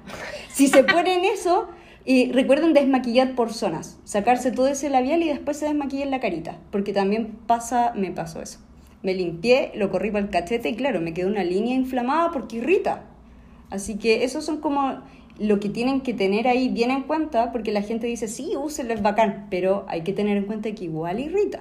[0.53, 1.68] Si se ponen eso,
[2.05, 6.59] y recuerden desmaquillar por zonas, sacarse todo ese labial y después se desmaquilla la carita,
[6.70, 8.61] porque también pasa, me pasó eso.
[9.03, 12.59] Me limpié, lo corrí para el cachete y claro, me quedó una línea inflamada porque
[12.59, 13.05] irrita.
[13.70, 15.03] Así que esos son como
[15.39, 18.95] lo que tienen que tener ahí bien en cuenta, porque la gente dice, sí, úsenlo,
[18.95, 21.61] es bacán, pero hay que tener en cuenta que igual irrita.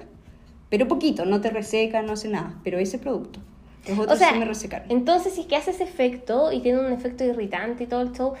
[0.68, 3.40] Pero poquito, no te reseca, no hace nada, pero ese producto.
[3.88, 4.90] Los otros o sea, me resecaron.
[4.90, 8.12] Entonces, si es que hace ese efecto y tiene un efecto irritante y todo el
[8.12, 8.32] show,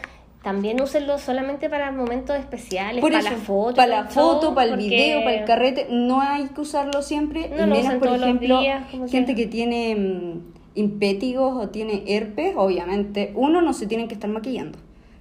[0.42, 3.76] también úsenlo solamente para momentos especiales, para la foto.
[3.76, 5.86] Para la foto, para el video, para el carrete.
[5.90, 7.48] No hay que usarlo siempre.
[7.48, 8.60] No menos, por ejemplo,
[9.08, 10.40] gente que tiene mm,
[10.76, 14.78] impétigos o tiene herpes, obviamente, uno, no se tienen que estar maquillando.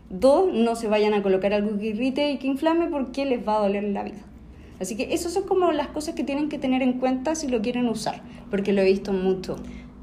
[0.10, 3.58] Dos, no se vayan a colocar algo que irrite y que inflame porque les va
[3.58, 4.24] a doler la vida.
[4.80, 7.62] Así que esas son como las cosas que tienen que tener en cuenta si lo
[7.62, 9.56] quieren usar, porque lo he visto mucho.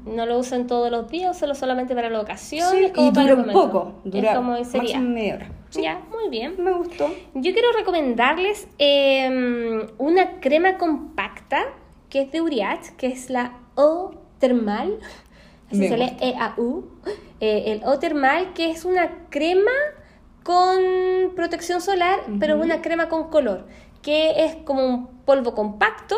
[0.05, 2.67] No lo usan todos los días, solo solamente para la ocasión.
[2.71, 4.99] Sí, y dura un poco, dura como sería.
[4.99, 5.51] media hora.
[5.71, 6.55] Ya, muy bien.
[6.57, 7.07] Me gustó.
[7.33, 11.63] Yo quiero recomendarles em, una crema compacta
[12.09, 14.99] que es de Uriach, que es la O Termal.
[15.73, 16.85] Se lee E-A-U.
[17.39, 19.71] Eh, el O Termal, que es una crema
[20.43, 20.81] con
[21.35, 23.67] protección solar, pero una crema con color,
[24.01, 26.15] que es como un polvo compacto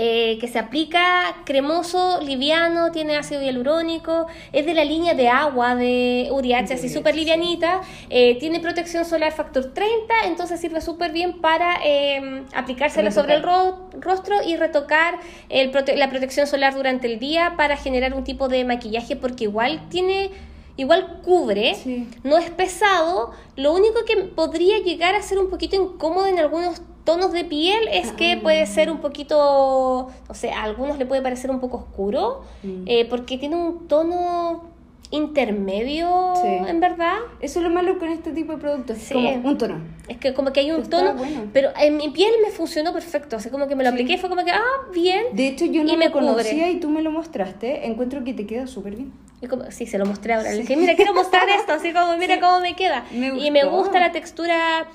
[0.00, 5.74] eh, que se aplica cremoso, liviano, tiene ácido hialurónico, es de la línea de agua
[5.74, 11.40] de Uriacha, así súper livianita, eh, tiene protección solar factor 30, entonces sirve súper bien
[11.40, 15.18] para eh, aplicársela sobre el rostro y retocar
[15.50, 20.30] la protección solar durante el día para generar un tipo de maquillaje, porque igual tiene
[20.76, 21.76] igual cubre,
[22.22, 26.82] no es pesado, lo único que podría llegar a ser un poquito incómodo en algunos
[27.08, 28.40] tonos de piel es que ah.
[28.42, 32.82] puede ser un poquito, no sé, a algunos le puede parecer un poco oscuro, mm.
[32.84, 34.64] eh, porque tiene un tono
[35.10, 37.16] intermedio, en verdad.
[37.40, 39.80] Eso es lo malo con este tipo de productos, como un tono.
[40.06, 41.14] Es que como que hay un tono,
[41.54, 44.28] pero en mi piel me funcionó perfecto, o sea, como que me lo apliqué, fue
[44.28, 44.60] como que, ah,
[44.92, 45.28] bien.
[45.32, 48.66] De hecho, yo no me conocía y tú me lo mostraste, encuentro que te queda
[48.66, 49.14] súper bien.
[49.40, 52.18] Y como, sí, se lo mostré ahora, le dije, mira, quiero mostrar esto, así como,
[52.18, 53.06] mira cómo me queda.
[53.10, 54.86] y me gusta la textura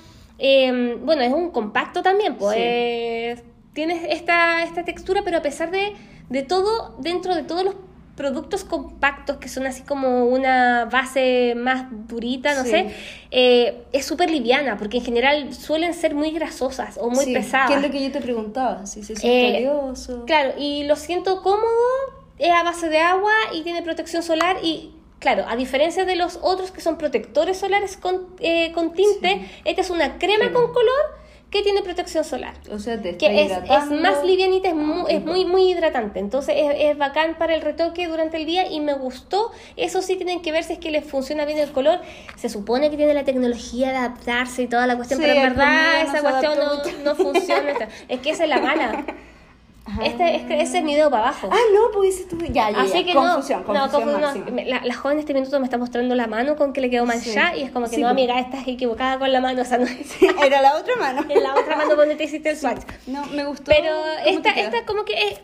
[0.46, 3.42] Em, bueno, es un compacto también, pues
[3.72, 5.94] tienes esta, esta textura, pero a pesar de,
[6.30, 7.76] de todo, dentro de todos los
[8.18, 12.92] productos compactos que son así como una base más durita, no sé,
[13.32, 17.70] eh, es súper liviana, porque en general suelen ser muy grasosas o muy pesadas.
[17.70, 18.86] ¿Qué es lo que yo te preguntaba?
[18.86, 19.70] Si se siente eh,
[20.28, 21.64] Claro, y lo siento cómodo,
[22.38, 24.92] es a base de agua y tiene protección solar y
[25.24, 29.80] Claro, a diferencia de los otros que son protectores solares con, eh, con tinte, esta
[29.80, 32.56] es una crema con color que tiene protección solar.
[32.70, 36.20] O sea, te que es, es, más livianita, es, muy, es muy, muy hidratante.
[36.20, 39.54] Entonces es, es, bacán para el retoque durante el día y me gustó.
[39.78, 42.02] Eso sí tienen que ver si es que les funciona bien el color.
[42.36, 46.02] Se supone que tiene la tecnología de adaptarse y toda la cuestión, pero en verdad
[46.02, 47.72] esa cuestión no, no funciona.
[48.10, 49.06] es que esa es la mala.
[50.02, 51.50] Este, este, ese es mi dedo para abajo.
[51.52, 52.38] Ah, no, pues tú.
[52.40, 55.66] Ya, ya, Así que confusión, no, confusión no, la, la, joven en este minuto me
[55.66, 58.40] está mostrando la mano con que le quedó manchada y es como que no, amiga,
[58.40, 59.62] estás equivocada con la mano.
[59.62, 59.86] O sea, no
[60.46, 61.26] Era la otra mano.
[61.28, 62.84] En la otra mano donde te hiciste el swatch.
[63.08, 63.66] No, me gustó.
[63.66, 63.94] Pero
[64.26, 65.42] esta, esta como que es,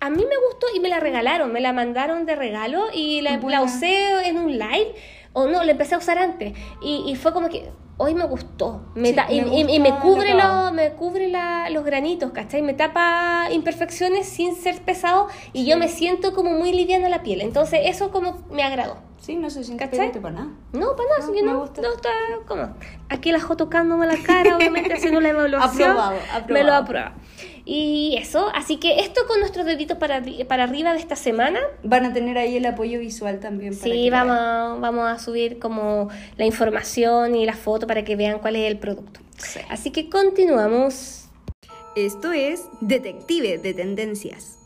[0.00, 1.52] a mí me gustó y me la regalaron.
[1.52, 4.94] Me la mandaron de regalo y la, la usé en un live.
[5.34, 6.54] O no, la empecé a usar antes.
[6.82, 7.70] Y, y fue como que
[8.02, 8.80] hoy me gustó.
[8.96, 12.60] Me y, me cubre, lo, me cubre la, los granitos, ¿cachai?
[12.60, 17.40] Me tapa imperfecciones sin ser pesado y yo me siento como muy liviana la piel.
[17.40, 18.96] Entonces eso como me agradó.
[19.20, 20.10] Sí, no sé si ¿cachai?
[20.10, 20.48] para nada.
[20.72, 21.80] No, para nada, no, gusta.
[21.80, 22.10] no está
[22.48, 22.74] como
[23.08, 25.90] aquí la jo tocándome la cara, obviamente haciendo la evaluación.
[25.90, 26.48] aprobado, aprobado.
[26.48, 27.12] Me lo aprueba.
[27.64, 31.60] Y eso, así que esto con nuestros deditos para, para arriba de esta semana.
[31.84, 33.78] Van a tener ahí el apoyo visual también.
[33.78, 38.40] Para sí, vamos, vamos a subir como la información y la foto para que vean
[38.40, 39.20] cuál es el producto.
[39.68, 41.28] Así que continuamos.
[41.94, 44.58] Esto es Detective de Tendencias.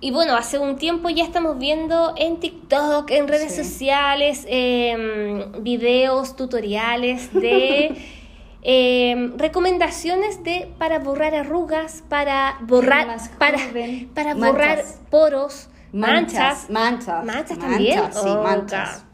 [0.00, 6.36] Y bueno, hace un tiempo ya estamos viendo en TikTok, en redes sociales, eh, videos,
[6.36, 7.96] tutoriales de
[8.66, 13.58] Em, recomendaciones de para borrar arrugas, para borrar, para,
[14.14, 19.04] para borrar poros, manchas, manchas, manchas, también, sí, oh, manchas.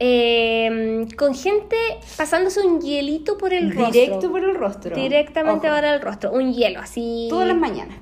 [0.00, 1.76] Em, con gente
[2.16, 3.92] pasándose un hielito por el rostro.
[3.92, 4.96] Directo por el rostro.
[4.96, 7.28] Directamente para el rostro, un hielo así.
[7.30, 7.96] Todas las mañanas.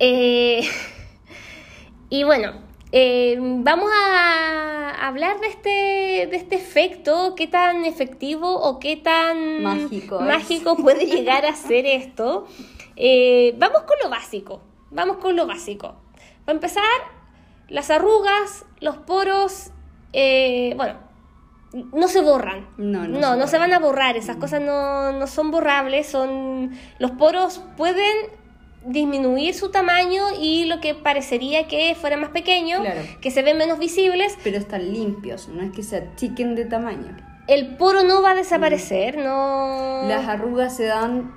[0.00, 0.62] eh,
[2.10, 2.63] y bueno,
[2.96, 9.64] eh, vamos a hablar de este, de este efecto, qué tan efectivo o qué tan
[9.64, 12.46] mágico, mágico puede llegar a ser esto.
[12.94, 15.96] Eh, vamos con lo básico, vamos con lo básico.
[16.44, 16.84] Para empezar,
[17.68, 19.72] las arrugas, los poros,
[20.12, 20.94] eh, bueno,
[21.72, 22.68] no se borran.
[22.76, 26.70] No, no, no, no se van a borrar, esas cosas no, no son borrables, son
[27.00, 28.14] los poros pueden
[28.86, 32.78] disminuir su tamaño y lo que parecería que fuera más pequeño,
[33.20, 34.36] que se ven menos visibles.
[34.42, 37.16] Pero están limpios, no es que se achiquen de tamaño.
[37.46, 40.02] El poro no va a desaparecer, no...
[40.08, 41.32] Las arrugas se dan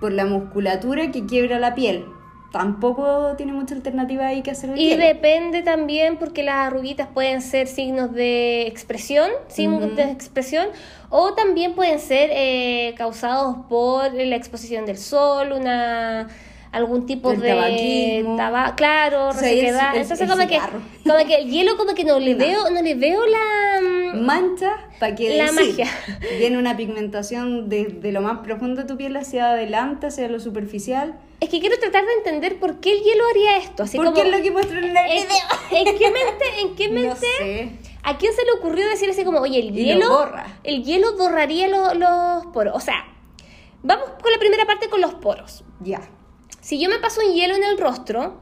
[0.00, 2.06] por la musculatura que quiebra la piel.
[2.52, 4.76] Tampoco tiene mucha alternativa ahí que hacer.
[4.76, 10.68] y depende también porque las arruguitas pueden ser signos de expresión, signos de expresión,
[11.08, 16.28] o también pueden ser eh, causados por la exposición del sol, una
[16.72, 22.04] algún tipo de tabaco, claro, o Entonces como que como que el hielo como que
[22.04, 23.80] no le veo no le veo la
[24.14, 25.86] mm, mancha para que la magia.
[26.38, 31.18] Viene una pigmentación desde lo más profundo de tu piel hacia adelante, hacia lo superficial.
[31.40, 34.30] Es que quiero tratar de entender por qué el hielo haría esto, así Porque es
[34.30, 35.28] lo que muestran en el video.
[35.70, 39.60] ¿En qué mente en qué mente ¿A quién se le ocurrió decir así como, oye,
[39.60, 40.28] el hielo
[40.64, 42.74] el hielo borraría los poros?
[42.74, 43.04] O sea,
[43.82, 45.64] vamos con la primera parte con los poros.
[45.80, 46.00] Ya.
[46.62, 48.38] Si yo me paso un hielo en el rostro,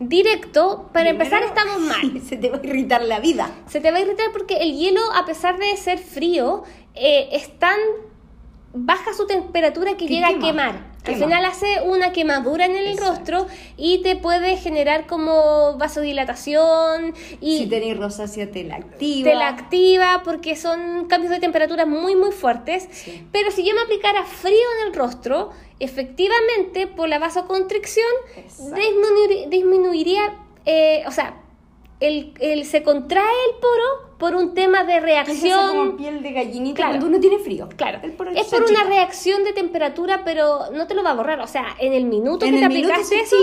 [0.00, 2.20] directo, para empezar estamos mal.
[2.20, 3.48] Se te va a irritar la vida.
[3.68, 6.64] Se te va a irritar porque el hielo, a pesar de ser frío,
[6.96, 7.78] eh, es tan
[8.72, 10.90] baja su temperatura que llega a quemar.
[11.04, 13.46] Al final hace una quemadura en el rostro
[13.76, 17.14] y te puede generar como vasodilatación.
[17.40, 19.30] Y si tenés rosácea te la activa.
[19.30, 22.88] Te la activa porque son cambios de temperatura muy muy fuertes.
[23.32, 25.50] Pero si yo me aplicara frío en el rostro,
[25.80, 28.06] efectivamente por la vasoconstricción
[29.48, 30.34] disminuiría,
[30.66, 31.40] eh, o sea,
[31.98, 35.68] el, el, se contrae el poro por un tema de reacción.
[35.68, 37.68] como piel de gallinita cuando uno tiene frío.
[37.74, 38.00] Claro.
[38.04, 41.40] Es por una reacción de temperatura, pero no te lo va a borrar.
[41.40, 43.36] O sea, en el minuto que te aplicaste eso,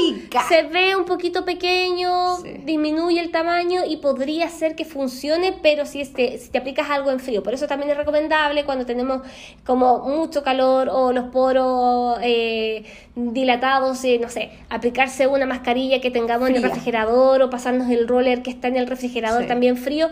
[0.47, 5.99] se ve un poquito pequeño, disminuye el tamaño y podría ser que funcione, pero si,
[5.99, 7.41] este, si te aplicas algo en frío.
[7.41, 9.23] Por eso también es recomendable cuando tenemos
[9.65, 16.11] como mucho calor o los poros eh, dilatados, eh, no sé, aplicarse una mascarilla que
[16.11, 20.09] tengamos en el refrigerador o pasarnos el roller que está en el refrigerador también frío.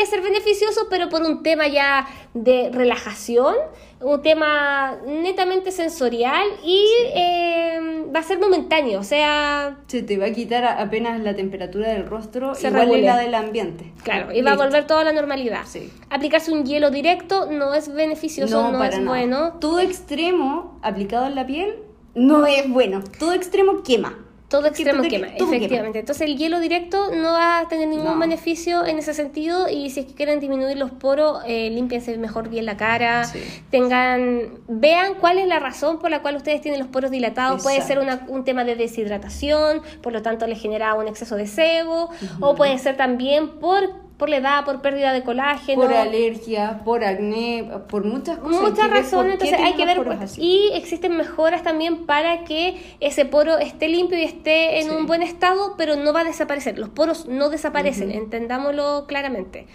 [0.00, 3.54] Tendría ser beneficioso, pero por un tema ya de relajación,
[4.00, 9.80] un tema netamente sensorial y eh, va a ser momentáneo, o sea...
[9.88, 13.92] Se te va a quitar apenas la temperatura del rostro, se igual la del ambiente.
[14.02, 15.66] Claro, y va a volver toda la normalidad.
[16.08, 19.58] Aplicarse un hielo directo no es beneficioso, no, es bueno.
[19.60, 21.74] Todo extremo aplicado en la piel
[22.14, 23.04] no es bueno.
[23.18, 24.16] Todo extremo quema.
[24.50, 26.00] Todo extremo quema, efectivamente.
[26.00, 30.00] Entonces el hielo directo no va a tener ningún beneficio en ese sentido y si
[30.00, 33.30] es que quieren disminuir los poros, eh, límpiense mejor bien la cara,
[33.70, 37.62] tengan, vean cuál es la razón por la cual ustedes tienen los poros dilatados.
[37.62, 42.10] Puede ser un tema de deshidratación, por lo tanto les genera un exceso de sebo,
[42.40, 45.80] o puede ser también por por la edad, por pérdida de colágeno.
[45.80, 48.60] Por alergia, por acné, por muchas cosas.
[48.60, 49.98] Muchas razones, entonces hay que ver.
[50.36, 55.22] Y existen mejoras también para que ese poro esté limpio y esté en un buen
[55.22, 56.78] estado, pero no va a desaparecer.
[56.78, 59.66] Los poros no desaparecen, entendámoslo claramente.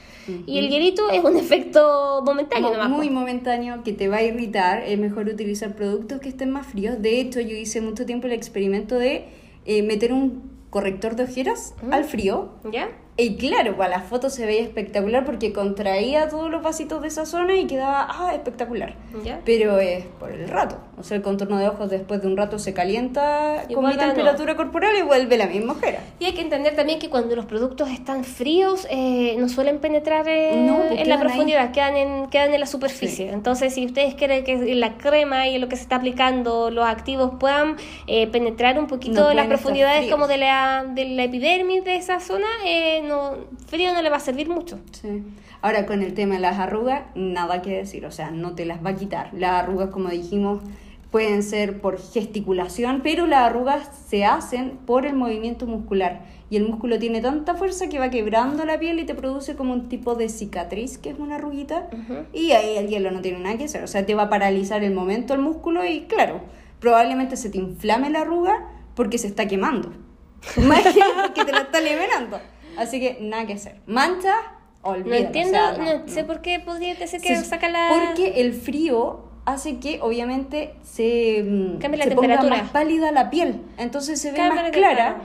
[0.45, 2.87] Y el hielito es un efecto momentáneo.
[2.87, 4.83] muy momentáneo, que te va a irritar.
[4.83, 7.01] Es mejor utilizar productos que estén más fríos.
[7.01, 9.25] De hecho, yo hice mucho tiempo el experimento de
[9.65, 12.49] eh, meter un corrector de ojeras al frío.
[12.71, 12.89] ¿Ya?
[13.17, 17.25] Y claro, para la foto se veía espectacular porque contraía todos los vasitos de esa
[17.25, 18.93] zona y quedaba ah, espectacular.
[19.45, 20.77] Pero es por el rato.
[20.97, 24.57] O sea, el contorno de ojos después de un rato se calienta con mi temperatura
[24.57, 25.99] corporal y vuelve la misma ojera.
[26.19, 30.23] Y hay que entender también que cuando los productos están fríos eh, no suelen penetrar
[30.23, 30.35] pues
[30.99, 33.31] en la profundidad, quedan en, quedan en la superficie.
[33.31, 37.31] Entonces, si ustedes quieren que la crema y lo que se está aplicando, los activos
[37.39, 41.95] puedan eh, penetrar un poquito en las profundidades como de la, de la epidermis de
[41.95, 43.35] esa zona, eh, no,
[43.67, 44.79] frío no le va a servir mucho.
[44.91, 45.23] Sí.
[45.61, 48.85] Ahora con el tema de las arrugas, nada que decir, o sea, no te las
[48.85, 49.33] va a quitar.
[49.33, 50.61] Las arrugas, como dijimos,
[51.15, 56.25] pueden ser por gesticulación, pero las arrugas se hacen por el movimiento muscular.
[56.49, 59.73] Y el músculo tiene tanta fuerza que va quebrando la piel y te produce como
[59.73, 61.87] un tipo de cicatriz, que es una arruguita.
[62.33, 63.83] Y ahí el hielo no tiene nada que hacer.
[63.83, 66.41] O sea, te va a paralizar el momento el músculo y claro,
[66.79, 69.93] probablemente se te inflame la arruga porque se está quemando.
[70.57, 72.39] Imagínate que te la está liberando.
[72.77, 73.77] Así que nada que hacer.
[73.85, 74.33] Mancha,
[74.81, 75.09] olvídalo.
[75.09, 77.89] No entiendo, no, sé por qué podría decir que saca la...
[77.89, 82.49] Porque el frío hace que obviamente se, mm, Cambie la temperatura.
[82.49, 83.61] ponga más pálida la piel.
[83.77, 85.17] Entonces se ve más clara.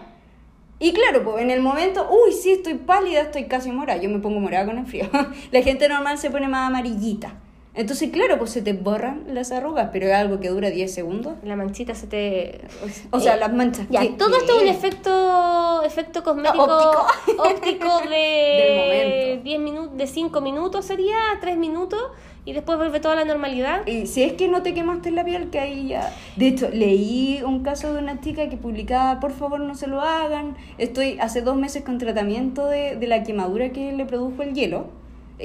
[0.78, 4.01] Y claro, pues en el momento, uy, sí, estoy pálida, estoy casi morada.
[4.01, 5.11] Yo me pongo morada con el frío.
[5.53, 7.34] la gente normal se pone más amarillita.
[7.72, 11.34] Entonces, claro, pues se te borran las arrugas, pero es algo que dura 10 segundos.
[11.44, 12.62] La manchita se te...
[13.10, 13.86] O sea, las manchas.
[13.88, 17.06] Ya, todo esto es un efecto, efecto cosmético
[17.38, 22.00] óptico, de 10 minutos, de 5 minutos sería, 3 minutos,
[22.44, 23.86] y después vuelve toda la normalidad.
[23.86, 26.12] Y si es que no te quemaste la piel, que ahí ya...
[26.34, 30.00] De hecho, leí un caso de una chica que publicaba, por favor no se lo
[30.00, 34.54] hagan, estoy hace dos meses con tratamiento de, de la quemadura que le produjo el
[34.54, 34.99] hielo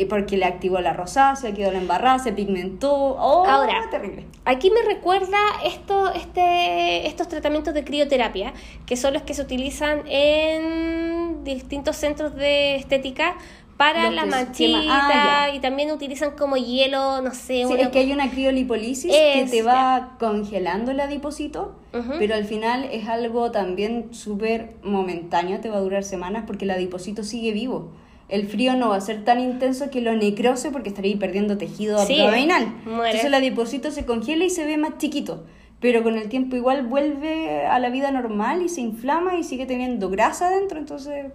[0.09, 2.93] porque le activó la rosácea, quedó la embarrada, se pigmentó.
[2.93, 4.25] Oh, Ahora, terrible.
[4.43, 8.53] Aquí me recuerda esto, este, estos tratamientos de crioterapia,
[8.85, 13.37] que son los que se utilizan en distintos centros de estética
[13.77, 17.65] para la manchita ah, y también utilizan como hielo, no sé.
[17.67, 21.75] Sí, es que hay una criolipolisis que te va congelando el adipocito,
[22.17, 26.71] pero al final es algo también súper momentáneo, te va a durar semanas porque el
[26.71, 27.91] adipocito sigue vivo.
[28.27, 31.99] El frío no va a ser tan intenso que lo necrose porque estaría perdiendo tejido
[31.99, 32.73] abdominal.
[32.85, 35.45] Entonces el adipocito se congela y se ve más chiquito
[35.85, 39.67] pero con el tiempo igual vuelve a la vida normal y se inflama y sigue
[39.67, 41.27] teniendo grasa dentro, entonces...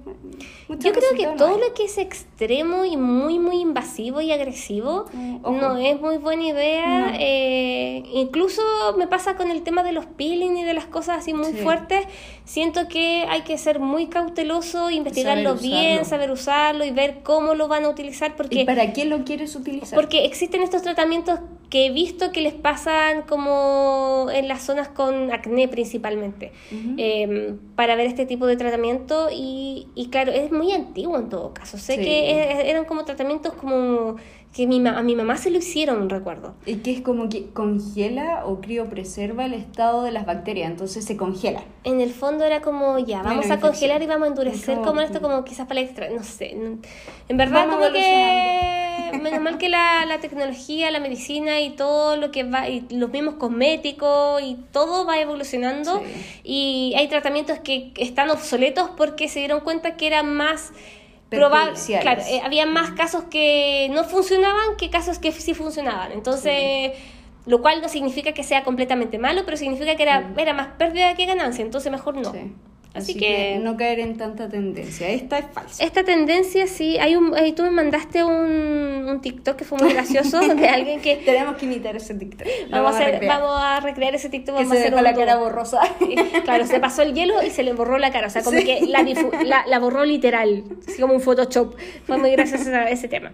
[0.69, 5.43] Yo creo que todo lo que es extremo y muy, muy invasivo y agresivo mm,
[5.43, 7.13] no es muy buena idea.
[7.21, 8.63] Eh, incluso
[8.97, 12.07] me pasa con el tema de los peeling y de las cosas así muy fuertes.
[12.51, 17.69] Siento que hay que ser muy cauteloso, investigarlo bien, saber usarlo y ver cómo lo
[17.69, 18.35] van a utilizar.
[18.35, 19.97] Porque, ¿Y para qué lo quieres utilizar?
[19.97, 21.39] Porque existen estos tratamientos
[21.71, 26.51] que he visto que les pasan como en las zonas con acné principalmente,
[26.97, 31.55] em, para ver este tipo de tratamiento y, y, claro, es muy antiguo en todo
[31.55, 31.79] caso.
[31.79, 34.17] Sé que eran como tratamientos como
[34.53, 36.55] que mi, a mi mamá se lo hicieron, recuerdo.
[36.67, 41.17] Y que es como que congela o criopreserva el estado de las bacterias, entonces se
[41.17, 41.63] congela.
[41.85, 45.21] En el fondo era como, ya, vamos a congelar y vamos a endurecer como, esto,
[45.21, 46.51] como quizás para extra, no sé.
[47.29, 52.33] En verdad, como que, menos mal que la, la tecnología, la medicina y todo lo
[52.33, 56.03] que va, y los mismos cosméticos y todo va evolucionando
[56.43, 60.73] y hay tratamientos que están obsoletos porque se dieron cuenta que eran más
[62.01, 66.13] Claro, eh, había más casos que no funcionaban que casos que sí funcionaban.
[66.13, 66.93] Entonces,
[67.47, 71.15] lo cual no significa que sea completamente malo, pero significa que era, era más pérdida
[71.15, 71.65] que ganancia.
[71.65, 72.33] Entonces, mejor no.
[72.93, 75.09] Así, que, no caer en tanta tendencia.
[75.09, 75.85] Esta es falsa.
[75.85, 76.99] Esta tendencia, sí.
[76.99, 81.17] Hay un, tú me mandaste un, un TikTok que fue muy gracioso de alguien que.
[81.17, 82.49] Tenemos que imitar ese TikTok.
[82.71, 84.57] Vamos, a, hacer, vamos a recrear ese TikTok.
[84.57, 85.81] Vamos a hacer la cara borrosa.
[86.45, 88.27] Claro, se pasó el hielo y se le borró la cara.
[88.27, 89.03] O sea, como que la,
[89.45, 90.65] la, la, borró literal.
[90.87, 91.77] Así como un Photoshop.
[92.07, 93.33] Fue muy gracioso ese tema.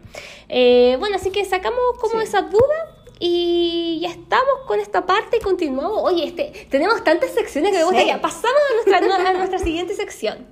[0.48, 5.40] Eh, bueno, así que sacamos como esa duda y ya estamos con esta parte y
[5.40, 6.00] continuamos.
[6.02, 8.02] Oye, este, tenemos tantas secciones que me gusta.
[8.04, 10.46] Ya pasamos a nuestra, a nuestra siguiente sección.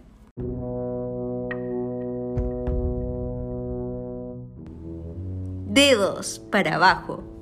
[5.67, 7.34] Dedos para abajo.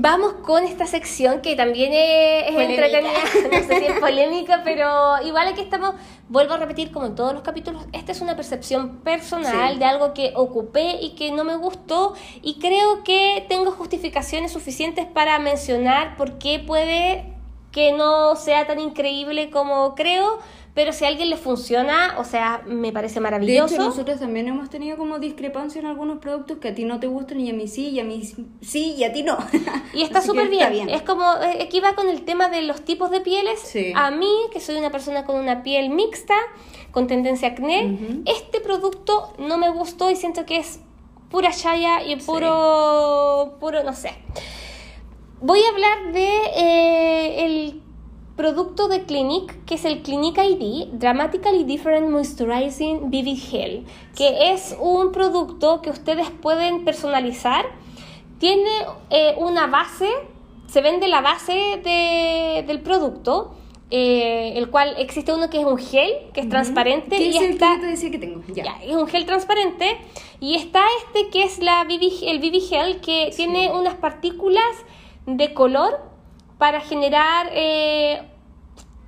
[0.00, 3.18] Vamos con esta sección que también es, entretenida,
[3.52, 5.96] no sé si es polémica, pero igual aquí estamos,
[6.28, 10.14] vuelvo a repetir como en todos los capítulos, esta es una percepción personal de algo
[10.14, 16.16] que ocupé y que no me gustó y creo que tengo justificaciones suficientes para mencionar
[16.16, 17.34] por qué puede
[17.72, 20.38] que no sea tan increíble como creo,
[20.78, 23.74] pero si a alguien le funciona, o sea, me parece maravilloso.
[23.74, 27.00] De hecho, nosotros también hemos tenido como discrepancia en algunos productos que a ti no
[27.00, 28.22] te gustan y a mí sí, y a mí
[28.60, 29.38] sí, y a ti no.
[29.92, 30.88] Y está súper bien.
[30.88, 33.76] Es como, eh, aquí va con el tema de los tipos de pieles.
[33.96, 36.36] A mí, que soy una persona con una piel mixta,
[36.92, 40.78] con tendencia a acné, este producto no me gustó y siento que es
[41.28, 44.12] pura chaya y puro, puro, no sé.
[45.40, 47.82] Voy a hablar de eh, el
[48.38, 53.84] producto de Clinique, que es el Clinique ID, Dramatically Different Moisturizing BB Gel,
[54.16, 57.66] que es un producto que ustedes pueden personalizar.
[58.38, 58.70] Tiene
[59.10, 60.08] eh, una base,
[60.68, 61.82] se vende la base
[62.64, 63.54] del producto.
[63.90, 67.16] Eh, el cual existe uno que es un gel, que es transparente.
[67.16, 68.42] y es está, el que te decía que tengo?
[68.48, 68.78] Ya.
[68.84, 69.96] es un gel transparente.
[70.40, 74.62] Y está este que es la el BB Gel, que tiene unas partículas
[75.24, 76.07] de color
[76.58, 78.20] para generar, eh,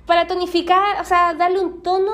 [0.05, 2.13] para tonificar, o sea, darle un tono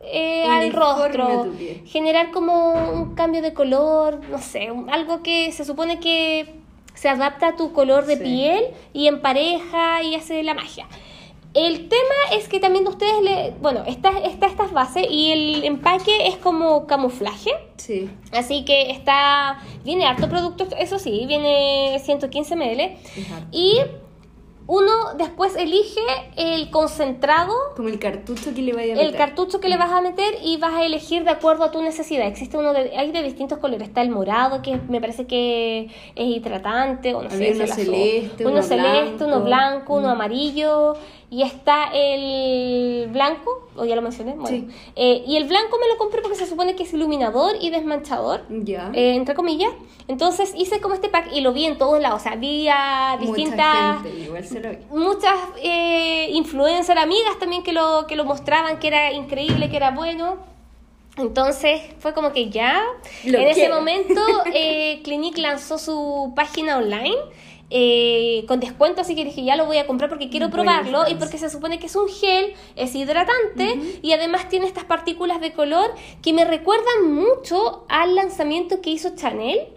[0.00, 1.52] eh, al rostro,
[1.84, 6.54] generar como un cambio de color, no sé, algo que se supone que
[6.94, 10.86] se adapta a tu color de piel y en pareja y hace la magia.
[11.54, 13.52] El tema es que también ustedes le.
[13.60, 17.50] Bueno, está, está estas bases y el empaque es como camuflaje.
[17.76, 18.08] Sí.
[18.32, 19.58] Así que está.
[19.84, 22.96] Viene harto producto, eso sí, viene 115 ml.
[23.50, 23.80] Y
[24.72, 26.00] uno después elige
[26.36, 27.52] el concentrado.
[27.76, 29.10] Como el cartucho que le vaya a meter.
[29.10, 31.82] El cartucho que le vas a meter y vas a elegir de acuerdo a tu
[31.82, 32.26] necesidad.
[32.26, 33.88] Existe uno de, hay de distintos colores.
[33.88, 37.52] Está el morado, que me parece que es hidratante, o no sé.
[37.54, 40.12] Uno celeste, uno, celeste, uno blanco, uno mm.
[40.12, 40.94] amarillo.
[41.32, 44.68] Y está el blanco, o ya lo mencioné, bueno.
[44.94, 48.44] Eh, y el blanco me lo compré porque se supone que es iluminador y desmanchador,
[48.50, 48.90] ya.
[48.92, 49.70] Eh, entre comillas.
[50.08, 52.20] Entonces hice como este pack y lo vi en todos lados.
[52.20, 54.02] O sea, vi a distintas.
[54.90, 59.90] Muchas eh, influencers, amigas también que lo, que lo mostraban, que era increíble, que era
[59.90, 60.36] bueno.
[61.16, 62.84] Entonces fue como que ya.
[63.24, 64.20] en ese momento,
[64.52, 67.16] eh, Clinique lanzó su página online
[67.74, 71.14] eh, con descuento, así que dije, ya lo voy a comprar porque quiero probarlo y
[71.14, 75.52] porque se supone que es un gel, es hidratante y además tiene estas partículas de
[75.52, 75.90] color
[76.22, 79.68] que me recuerdan mucho al lanzamiento que hizo Chanel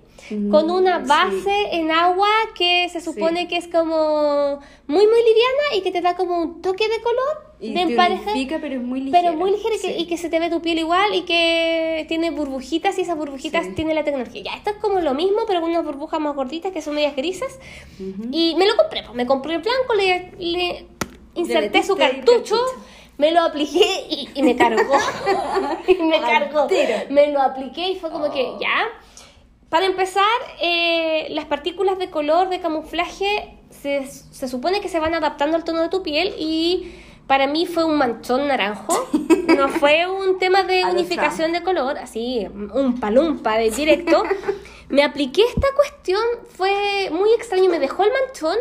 [0.49, 5.81] con una base en agua que se supone que es como muy muy liviana y
[5.81, 9.21] que te da como un toque de color y de empareja, pero es muy ligera.
[9.21, 12.97] Pero muy ligera y, que, se te ve tu piel igual y que tiene burbujitas
[12.97, 14.43] y esas burbujitas tienen tiene la tecnología.
[14.43, 17.15] Ya, esto es como lo mismo, pero con unas burbujas más gorditas que son medias
[17.15, 17.59] grises.
[18.31, 20.87] Y me lo compré, pues me compré el blanco, le, le
[21.35, 22.57] inserté su cartucho,
[23.17, 24.97] me lo apliqué y, me cargó.
[25.87, 26.67] y me cargó.
[27.09, 28.59] Me lo apliqué y fue como que, oh.
[28.59, 28.87] ya
[29.69, 30.23] para empezar,
[30.61, 35.63] eh, las partículas de color de camuflaje se, se, supone que se van adaptando al
[35.63, 36.93] tono de tu piel y
[37.27, 39.07] para mí fue un manchón naranjo.
[39.45, 44.23] No fue un tema de unificación de color, así, un palumpa de directo.
[44.89, 48.57] Me apliqué esta cuestión, fue muy extraño, me dejó el manchón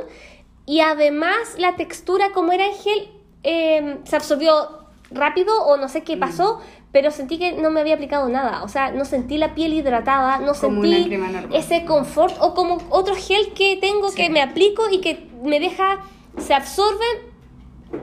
[0.67, 3.09] y además la textura como era en gel
[3.43, 6.21] eh, se absorbió rápido o no sé qué mm.
[6.21, 6.61] pasó,
[6.95, 8.63] pero sentí que no me había aplicado nada.
[8.63, 11.13] O sea, no sentí la piel hidratada, no sentí
[11.53, 16.05] ese confort o como otro gel que tengo que me aplico y que me deja,
[16.39, 17.35] se absorben,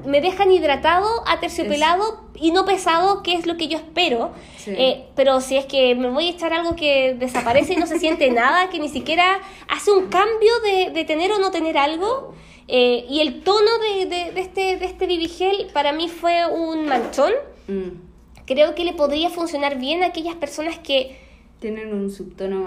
[0.06, 4.32] me dejan hidratado, aterciopelado y no pesado, que es lo que yo espero.
[4.68, 7.98] Eh, pero si es que me voy a echar algo que desaparece y no se
[7.98, 9.40] siente nada, que ni siquiera
[9.70, 10.52] hace un cambio
[10.94, 12.34] de, tener o no tener algo.
[12.68, 17.32] Eh, y el tono de, de, este, de este Gel para mí fue un manchón.
[17.70, 18.11] Mm
[18.46, 21.18] creo que le podría funcionar bien a aquellas personas que
[21.60, 22.62] tienen un subtono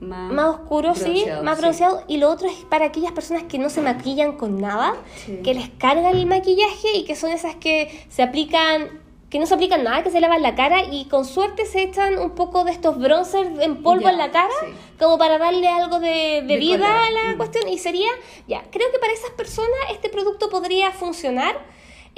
[0.00, 3.68] más más, oscuro, sí, más bronceado y lo otro es para aquellas personas que no
[3.68, 4.94] se maquillan con nada,
[5.44, 9.52] que les carga el maquillaje y que son esas que se aplican que no se
[9.52, 12.70] aplican nada, que se lavan la cara y con suerte se echan un poco de
[12.70, 14.54] estos bronzers en polvo en la cara,
[14.98, 17.36] como para darle algo de, vida a la mm.
[17.36, 17.68] cuestión.
[17.68, 18.08] Y sería,
[18.46, 21.56] ya, creo que para esas personas este producto podría funcionar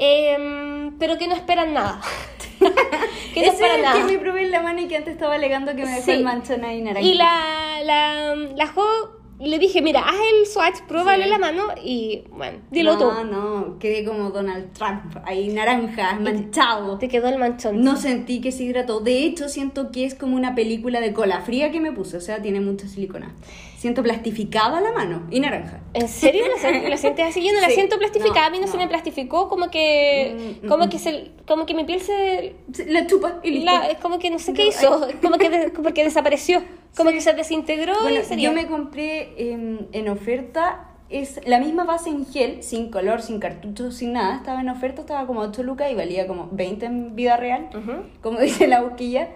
[0.02, 2.00] Em, pero que no esperan nada.
[3.34, 3.94] que no esperan nada.
[3.98, 6.24] que me probé en la mano y que antes estaba alegando que me dejó el
[6.24, 7.06] manchón ahí naranja.
[7.06, 8.66] Y la, la, la
[9.48, 13.04] le dije, mira, haz el swatch, pruébalo en la mano y bueno, dilo tú.
[13.04, 16.98] No, no, quedé como Donald Trump, ahí naranja, manchado.
[16.98, 17.82] Te quedó el manchón.
[17.82, 19.00] No sentí que se hidrató.
[19.00, 22.20] De hecho, siento que es como una película de cola fría que me puse, o
[22.20, 23.34] sea, tiene mucha silicona.
[23.78, 25.80] Siento plastificada la mano y naranja.
[25.94, 26.44] ¿En serio?
[26.88, 27.42] ¿La, sientes así?
[27.42, 30.68] Yo no la siento plastificada, a mí no, se me plastificó, como que mm, mm,
[30.68, 30.88] como mm.
[30.90, 32.56] que se como que mi piel se
[32.86, 33.70] la chupa y listo.
[33.90, 36.62] es como que no sé qué hizo, como que como que desapareció.
[36.96, 42.24] Como que se desintegró bueno, Yo me compré en, oferta es la misma base en
[42.24, 44.36] gel, sin color, sin cartucho, sin nada.
[44.36, 47.68] Estaba en oferta, estaba como 8 lucas y valía como 20 en vida real,
[48.22, 49.28] como dice la boquilla.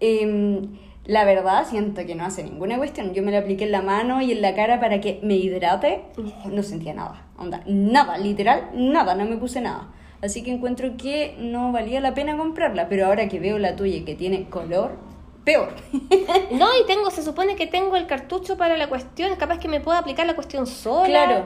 [0.00, 0.70] Em,
[1.06, 3.14] la verdad, siento que no hace ninguna cuestión.
[3.14, 6.02] Yo me la apliqué en la mano y en la cara para que me hidrate.
[6.50, 7.26] No sentía nada.
[7.38, 9.88] Onda, nada, literal, nada, no me puse nada.
[10.22, 12.88] Así que encuentro que no valía la pena comprarla.
[12.88, 14.98] Pero ahora que veo la tuya que tiene color,
[15.44, 15.74] peor.
[16.50, 19.80] no, y tengo, se supone que tengo el cartucho para la cuestión, capaz que me
[19.80, 21.06] pueda aplicar la cuestión sola.
[21.06, 21.44] Claro.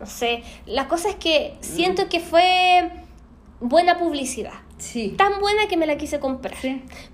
[0.00, 2.90] No sé, la cosa es que siento que fue
[3.60, 4.52] buena publicidad.
[4.78, 5.14] Sí.
[5.18, 6.54] Tan buena que me la quise comprar.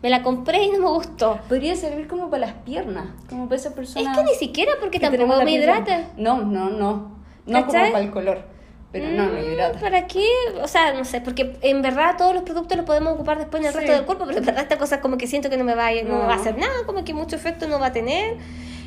[0.03, 1.41] Me la compré y no me gustó.
[1.49, 4.11] Podría servir como para las piernas, como para esa persona.
[4.11, 6.11] Es que ni siquiera porque tampoco me hidrata.
[6.19, 7.15] No, no, no.
[7.47, 8.54] No como para el color.
[8.95, 9.81] Pero no, no hidrata.
[9.81, 10.25] ¿Para qué?
[10.63, 13.67] O sea, no sé, porque en verdad todos los productos los podemos ocupar después en
[13.67, 15.75] el resto del cuerpo, pero en verdad esta cosa como que siento que no me
[15.75, 16.21] va, a, no.
[16.21, 18.37] va a hacer nada, como que mucho efecto no va a tener.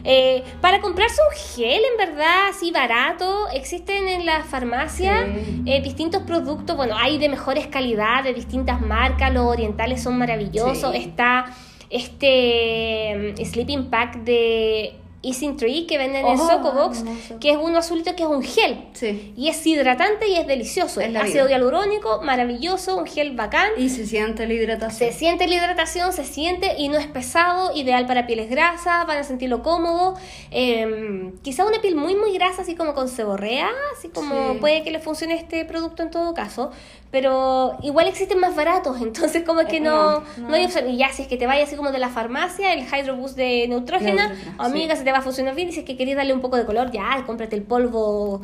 [0.06, 5.28] Eh, para comprarse un gel, en verdad, así barato, existen en la farmacia
[5.66, 6.78] eh, distintos productos.
[6.78, 9.34] Bueno, hay de mejores calidad, de distintas marcas.
[9.34, 10.96] Los orientales son maravillosos.
[10.96, 11.54] Está
[11.90, 17.04] este mm, Sleeping Pack de Easing Tree que venden en oh, Socobox,
[17.40, 18.86] que es uno azulito que es un gel.
[18.94, 19.34] Sí.
[19.36, 21.02] Y es hidratante y es delicioso.
[21.02, 23.72] Es ácido hialurónico, maravilloso, un gel bacán.
[23.78, 25.12] Y se siente la hidratación.
[25.12, 29.18] Se siente la hidratación, se siente y no es pesado, ideal para pieles grasas, van
[29.18, 30.16] a sentirlo cómodo.
[30.52, 34.92] Eh, quizá una piel muy, muy grasa, así como con seborrea, así como puede que
[34.92, 36.72] le funcione este producto en todo caso
[37.12, 40.90] pero igual existen más baratos, entonces como que no, no, hay opción.
[40.90, 43.38] Y ya, si es que te vayas así como de la farmacia, el Hydro Boost
[43.38, 46.42] de Neutrógena, amiga, se te va a funcionar bien, si es que querías darle un
[46.42, 48.42] poco de color, ya, cómprate el polvo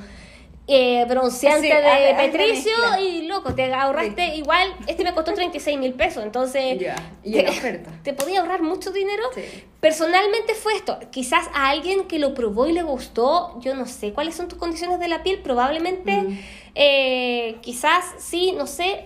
[0.66, 2.72] eh, bronceante de Petricio
[3.02, 6.82] y loco, te ahorraste igual, este me costó 36 mil pesos, entonces
[7.22, 7.92] y te, oferta.
[8.04, 9.24] te podía ahorrar mucho dinero.
[9.82, 14.14] Personalmente fue esto, quizás a alguien que lo probó y le gustó, yo no sé
[14.14, 16.40] cuáles son tus condiciones de la piel, probablemente, mm.
[16.76, 19.04] eh, quizás sí, no sé,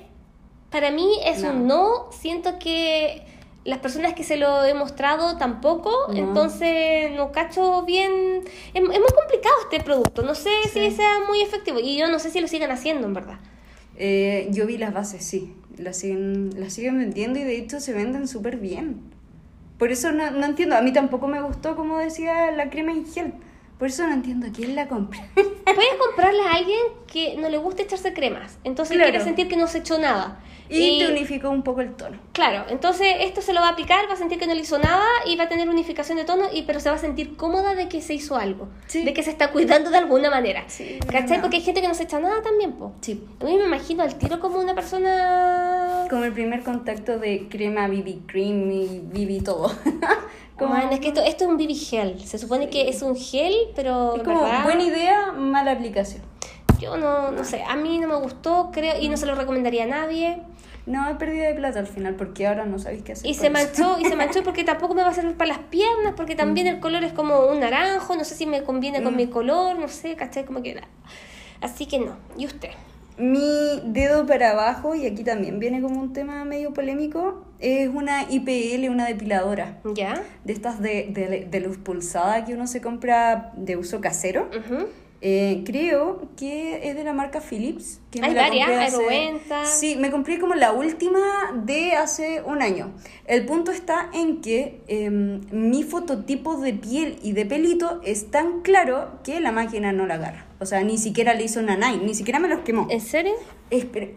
[0.70, 3.26] para mí es un no, siento que
[3.68, 8.42] las personas que se lo he mostrado tampoco, entonces no cacho bien.
[8.74, 12.32] Es, muy complicado este producto, no sé si sea muy efectivo y yo no sé
[12.32, 13.40] si lo sigan haciendo en verdad.
[13.98, 17.92] Eh, yo vi las bases, sí, las siguen, las siguen vendiendo y de hecho se
[17.92, 19.02] venden súper bien.
[19.78, 23.06] Por eso no, no entiendo, a mí tampoco me gustó, como decía, la crema en
[23.06, 23.34] gel.
[23.78, 25.28] Por eso no entiendo quién la compra.
[25.36, 28.58] Puedes comprarla a alguien que no le guste echarse cremas.
[28.64, 30.40] Entonces quiere sentir que no se echó nada.
[30.70, 32.18] Y, te unificó un poco el tono.
[32.34, 34.78] Claro, entonces esto se lo va a aplicar, va a sentir que no le hizo
[34.80, 37.76] nada y va a tener unificación de tono, y, pero se va a sentir cómoda
[37.76, 40.64] de que se hizo algo, de que se está cuidando de alguna manera.
[40.68, 41.42] Sí, ¿Cachai?
[41.42, 42.94] Porque hay gente que no se echa nada también, po.
[43.02, 43.24] Sí.
[43.42, 46.06] A mí me imagino al tiro como una persona...
[46.10, 49.72] Como el primer contacto de crema BB Cream y BB todo.
[50.58, 50.76] Como...
[50.76, 52.20] es que esto, esto es un BB gel.
[52.20, 54.16] Se supone que es un gel, pero.
[54.16, 56.24] Es como buena idea, mala aplicación.
[56.80, 59.84] Yo no, no sé, a mí no me gustó, creo, y no se lo recomendaría
[59.84, 60.42] a nadie.
[60.88, 63.30] No, he perdido de plata al final porque ahora no sabéis qué hacer.
[63.30, 66.14] Y se manchó, y se manchó porque tampoco me va a servir para las piernas,
[66.16, 66.70] porque también mm.
[66.70, 69.18] el color es como un naranjo, no sé si me conviene con mm.
[69.18, 70.46] mi color, no sé, ¿cachai?
[70.46, 70.82] Como que
[71.60, 72.16] Así que no.
[72.38, 72.70] ¿Y usted?
[73.18, 78.24] Mi dedo para abajo, y aquí también viene como un tema medio polémico, es una
[78.30, 79.80] IPL, una depiladora.
[79.94, 80.22] ¿Ya?
[80.46, 84.50] De estas de, de, luz pulsada que uno se compra de uso casero.
[85.20, 88.02] Eh, creo que es de la marca Philips.
[88.12, 88.94] Que Hay varias,
[89.66, 91.20] Sí, me compré como la última
[91.56, 92.94] de hace un año.
[93.26, 98.62] El punto está en que em, mi fototipo de piel y de pelito es tan
[98.62, 100.46] claro que la máquina no la agarra.
[100.60, 102.88] O sea, ni siquiera le hizo nanay, ni siquiera me los quemó.
[102.90, 103.34] ¿En serio?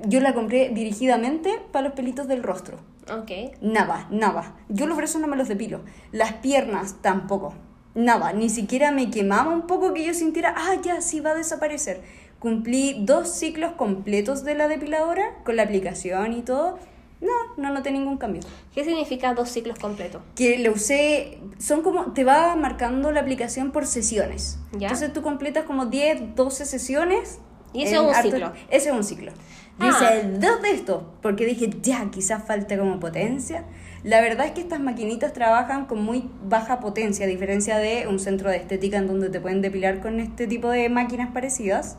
[0.06, 2.78] yo la compré dirigidamente para los pelitos del rostro.
[3.12, 3.60] Ok.
[3.60, 4.54] Nada, nada.
[4.68, 5.80] Yo los brazos no me los depilo.
[6.12, 7.54] Las piernas tampoco
[7.94, 11.34] nada, ni siquiera me quemaba un poco que yo sintiera, ah, ya, sí va a
[11.34, 12.00] desaparecer.
[12.38, 16.78] Cumplí dos ciclos completos de la depiladora con la aplicación y todo.
[17.20, 18.40] No, no noté ningún cambio.
[18.74, 20.22] ¿Qué significa dos ciclos completos?
[20.34, 24.58] Que lo usé, son como, te va marcando la aplicación por sesiones.
[24.72, 27.38] Entonces tú completas como 10, 12 sesiones.
[27.74, 28.52] Y eso es un ciclo.
[28.70, 29.32] Ese es un ciclo.
[29.78, 30.22] Yo hice ah.
[30.38, 33.64] dos de estos, porque dije, ya, quizás falte como potencia.
[34.02, 38.18] La verdad es que estas maquinitas trabajan con muy baja potencia, a diferencia de un
[38.18, 41.98] centro de estética en donde te pueden depilar con este tipo de máquinas parecidas.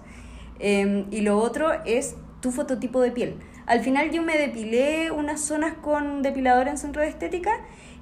[0.58, 3.36] Em, y lo otro es tu fototipo de piel.
[3.68, 7.52] Al final yo me depilé unas zonas con depilador en centro de estética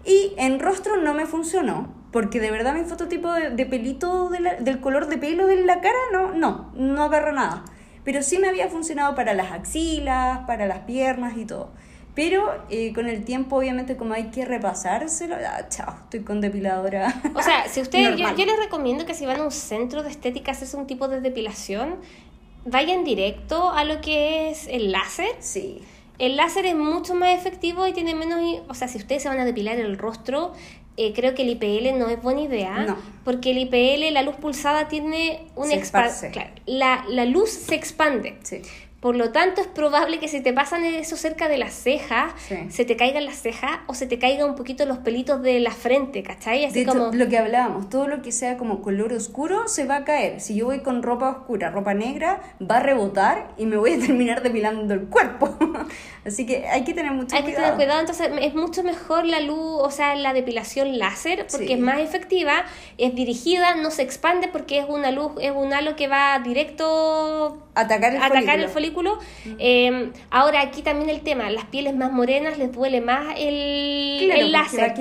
[0.05, 5.07] y en rostro no me funcionó, porque de verdad mi fototipo de, pelito del color
[5.07, 7.65] de pelo de la cara no, no, no agarra nada.
[8.05, 11.71] Pero sí me había funcionado para las axilas, para las piernas y todo.
[12.15, 17.13] Pero eh, con el tiempo, obviamente, como hay que repasárselo, ah, chao, estoy con depiladora.
[17.35, 20.51] O sea, si usted, yo, les recomiendo que si van a un centro de estética
[20.51, 21.95] a hacerse un tipo de depilación,
[22.65, 25.29] vayan directo a lo que es el láser.
[25.39, 25.81] Sí.
[26.17, 28.41] El láser es mucho más efectivo y tiene menos.
[28.67, 30.53] O sea, si ustedes se van a depilar el rostro,
[30.97, 32.85] eh, creo que el IPL no es buena idea.
[32.85, 32.97] No.
[33.23, 35.69] Porque el IPL, la luz pulsada, tiene un.
[36.33, 38.37] Claro, la, la luz se expande.
[38.43, 38.61] Sí.
[38.99, 42.33] Por lo tanto, es probable que si te pasan eso cerca de las cejas,
[42.69, 45.71] se te caigan las cejas o se te caigan un poquito los pelitos de la
[45.71, 46.65] frente, ¿cachai?
[46.65, 47.11] Así como...
[47.13, 50.41] lo que hablábamos, todo lo que sea como color oscuro se va a caer.
[50.41, 53.99] Si yo voy con ropa oscura, ropa negra, va a rebotar y me voy a
[54.05, 55.57] terminar depilando el cuerpo.
[56.25, 57.47] Así que hay que tener mucho cuidado.
[57.47, 61.47] Hay que tener cuidado, entonces es mucho mejor la luz, o sea, la depilación láser,
[61.49, 62.65] porque es más efectiva,
[62.97, 67.65] es dirigida, no se expande porque es una luz, es un halo que va directo
[67.75, 68.63] atacar el atacar folículo.
[68.63, 68.88] el folículo.
[69.57, 74.51] Em, ahora aquí también el tema, las pieles más morenas les duele más el, el
[74.51, 74.93] láser.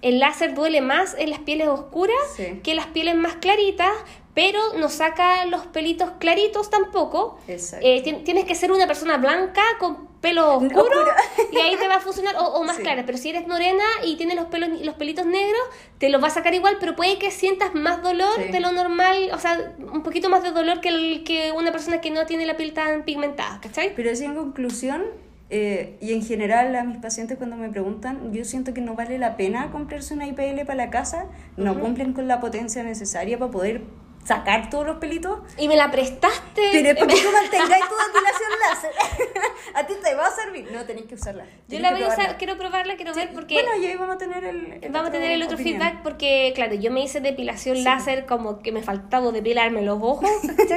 [0.00, 2.16] El láser duele más en las pieles oscuras
[2.62, 3.90] que las pieles más claritas,
[4.38, 7.40] pero no saca los pelitos claritos tampoco.
[7.48, 11.06] Eh, tienes que ser una persona blanca con pelo oscuro
[11.50, 13.02] y ahí te va a funcionar, o, más clara.
[13.04, 15.60] Pero si eres morena y tienes los, pelos, los pelitos negros,
[15.98, 19.28] te los va a sacar igual, pero puede que sientas más dolor de lo normal,
[19.32, 22.46] o sea, un poquito más de dolor que, el, que una persona que no tiene
[22.46, 23.92] la piel tan pigmentada, ¿cachai?
[23.96, 25.02] Pero así en conclusión,
[25.50, 29.18] eh, y en general a mis pacientes cuando me preguntan, yo siento que no vale
[29.18, 33.50] la pena comprarse una IPL para la casa, no cumplen con la potencia necesaria para
[33.50, 33.82] poder
[34.28, 35.38] sacar todos los pelitos.
[35.56, 36.68] Y me la prestaste.
[36.70, 38.92] Pero es para que tú mantengáis tu depilación láser.
[39.74, 40.70] a ti te va a servir.
[40.70, 41.46] No, tenéis que usarla.
[41.66, 43.54] Yo la voy a usar, quiero probarla, quiero ver porque...
[43.54, 44.80] Bueno, y ahí vamos a tener el...
[44.90, 48.70] vamos a tener el otro feedback porque, claro, yo me hice depilación láser como que
[48.70, 50.30] me faltaba depilarme los ojos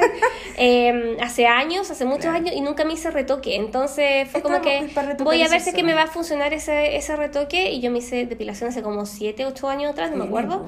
[0.56, 3.56] eh, hace años, hace muchos años, y nunca me hice retoque.
[3.56, 4.88] Entonces fue como que
[5.18, 7.90] voy a ver si es que me va a funcionar ese, ese retoque y yo
[7.90, 10.66] me hice depilación hace como 7, 8 años atrás, no me acuerdo.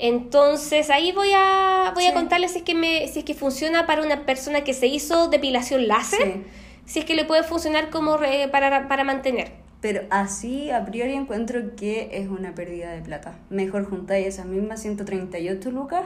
[0.00, 3.86] Entonces ahí voy a voy a contarles si es que me si es que funciona
[3.86, 6.44] para una persona que se hizo depilación láser,
[6.86, 8.18] si es que le puede funcionar como
[8.50, 9.52] para, para mantener.
[9.80, 13.38] Pero así, a priori, encuentro que es una pérdida de plata.
[13.48, 16.04] Mejor juntáis esas mismas 138 lucas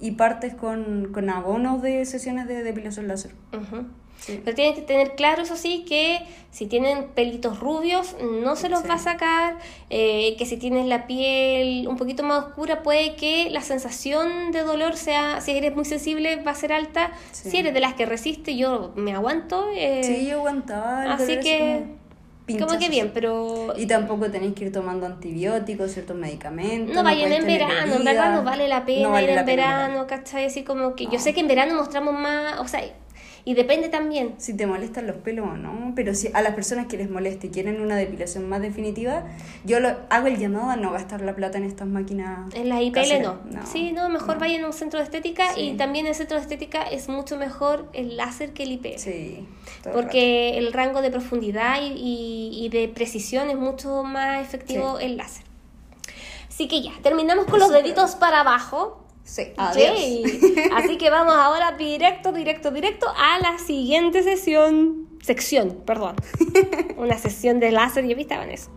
[0.00, 3.32] y partes con, con abonos de sesiones de depilación láser.
[4.26, 6.20] Pero tienen que tener claro, eso sí, que
[6.50, 9.58] si tienen pelitos rubios, no se los va a sacar,
[9.90, 14.62] eh, que si tienes la piel un poquito más oscura, puede que la sensación de
[14.62, 17.12] dolor sea, si eres muy sensible, va a ser alta.
[17.32, 19.70] Si eres de las que resiste, yo me aguanto.
[19.74, 21.14] Eh, sí, yo aguantaba.
[21.14, 22.00] Así que...
[22.58, 23.72] Como que bien, pero...
[23.78, 26.94] Y tampoco tenéis que ir tomando antibióticos, ciertos medicamentos.
[26.94, 30.46] No, vayan en verano, en verdad no vale la pena ir en verano, ¿cachai?
[30.46, 32.82] Así como que yo sé que en verano mostramos más, o sea,
[33.44, 34.34] y depende también.
[34.38, 37.48] Si te molestan los pelos o no, pero si a las personas que les moleste
[37.48, 39.24] y quieren una depilación más definitiva,
[39.64, 42.54] yo lo, hago el llamado a no gastar la plata en estas máquinas.
[42.54, 43.40] En las IPL no.
[43.64, 46.82] Sí, no, mejor vayan a un centro de estética y también el centro de estética
[46.82, 48.98] es mucho mejor el láser que el IPL.
[48.98, 49.46] Sí.
[49.92, 55.44] Porque el, rango de profundidad y, y, de precisión es mucho más efectivo el láser.
[56.48, 59.01] Así que ya, terminamos con los deditos para abajo.
[59.24, 59.52] Sí,
[60.74, 65.08] Así que vamos ahora directo, directo, directo a la siguiente sesión.
[65.22, 66.16] Sección, perdón.
[66.96, 68.70] Una sesión de láser y en eso.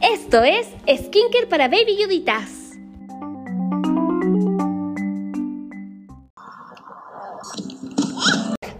[0.00, 0.68] Esto es
[1.06, 2.62] Skinker para Baby Yuditas.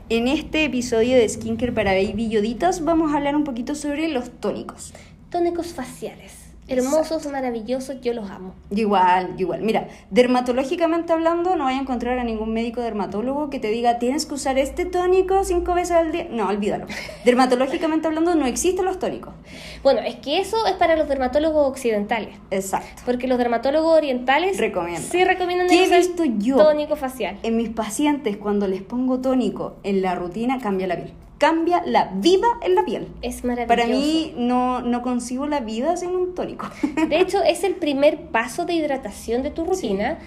[0.08, 4.30] En este episodio de Skincare para Baby Yuditas vamos a hablar un poquito sobre los
[4.40, 4.92] tónicos
[5.32, 6.42] tónicos faciales.
[6.68, 8.54] Hermosos, maravillosos, yo los amo.
[8.70, 9.62] Igual, igual.
[9.62, 14.26] Mira, dermatológicamente hablando, no vaya a encontrar a ningún médico dermatólogo que te diga tienes
[14.26, 16.28] que usar este tónico cinco veces al día.
[16.30, 16.86] No, olvídalo.
[17.24, 19.34] dermatológicamente hablando, no existen los tónicos.
[19.82, 22.36] Bueno, es que eso es para los dermatólogos occidentales.
[22.50, 23.02] Exacto.
[23.04, 25.02] Porque los dermatólogos orientales recomiendan.
[25.02, 26.58] Sí recomiendan ¿Qué he visto yo?
[26.58, 27.38] Tónico facial.
[27.42, 31.12] En mis pacientes, cuando les pongo tónico en la rutina, cambia la piel
[31.42, 33.08] cambia la vida en la piel.
[33.20, 33.66] Es maravilloso.
[33.66, 36.70] Para mí no, no consigo la vida sin un tónico.
[37.08, 40.20] De hecho, es el primer paso de hidratación de tu rutina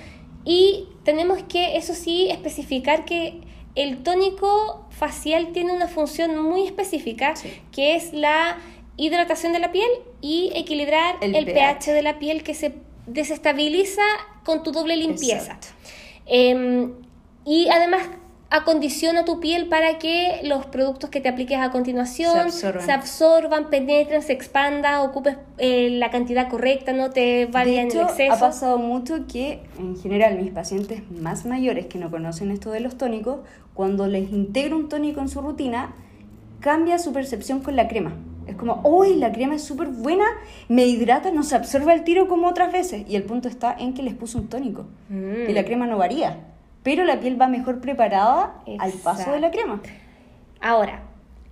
[0.44, 3.40] y tenemos que, eso sí, especificar que
[3.76, 7.34] el tónico facial tiene una función muy específica,
[7.72, 8.58] que es la
[8.98, 9.90] hidratación de la piel
[10.20, 11.94] y equilibrar el, pH.
[11.94, 12.74] de la piel que se
[13.08, 14.04] desestabiliza
[14.44, 15.60] con tu doble limpieza.
[16.26, 16.92] Em,
[17.46, 18.02] y además
[18.50, 24.22] acondiciona tu piel para que los productos que te apliques a continuación se absorban, penetren,
[24.22, 28.34] se expandan, ocupes eh, la cantidad correcta, no te vayan en exceso.
[28.34, 32.80] Ha pasado mucho que, en general, mis pacientes más mayores que no conocen esto de
[32.80, 33.40] los tónicos,
[33.74, 35.94] cuando les integro un tónico en su rutina,
[36.60, 38.14] cambia su percepción con la crema.
[38.48, 40.26] Es como, uy, la crema es súper buena,
[40.70, 43.04] me hidrata, no se absorbe el tiro como otras veces.
[43.10, 44.86] Y el punto está en que les puse un tónico.
[45.10, 45.66] Y la mm.
[45.66, 46.38] crema no varía
[46.86, 49.82] pero la piel va mejor preparada al paso de la crema.
[50.62, 51.02] Ahora,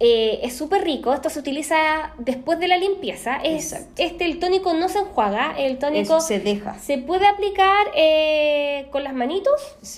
[0.05, 3.37] eh, es súper rico, esto se utiliza después de la limpieza.
[3.37, 6.77] Es, este, el tónico no se enjuaga, el tónico se deja.
[6.77, 9.53] Se puede aplicar eh, con las manitos,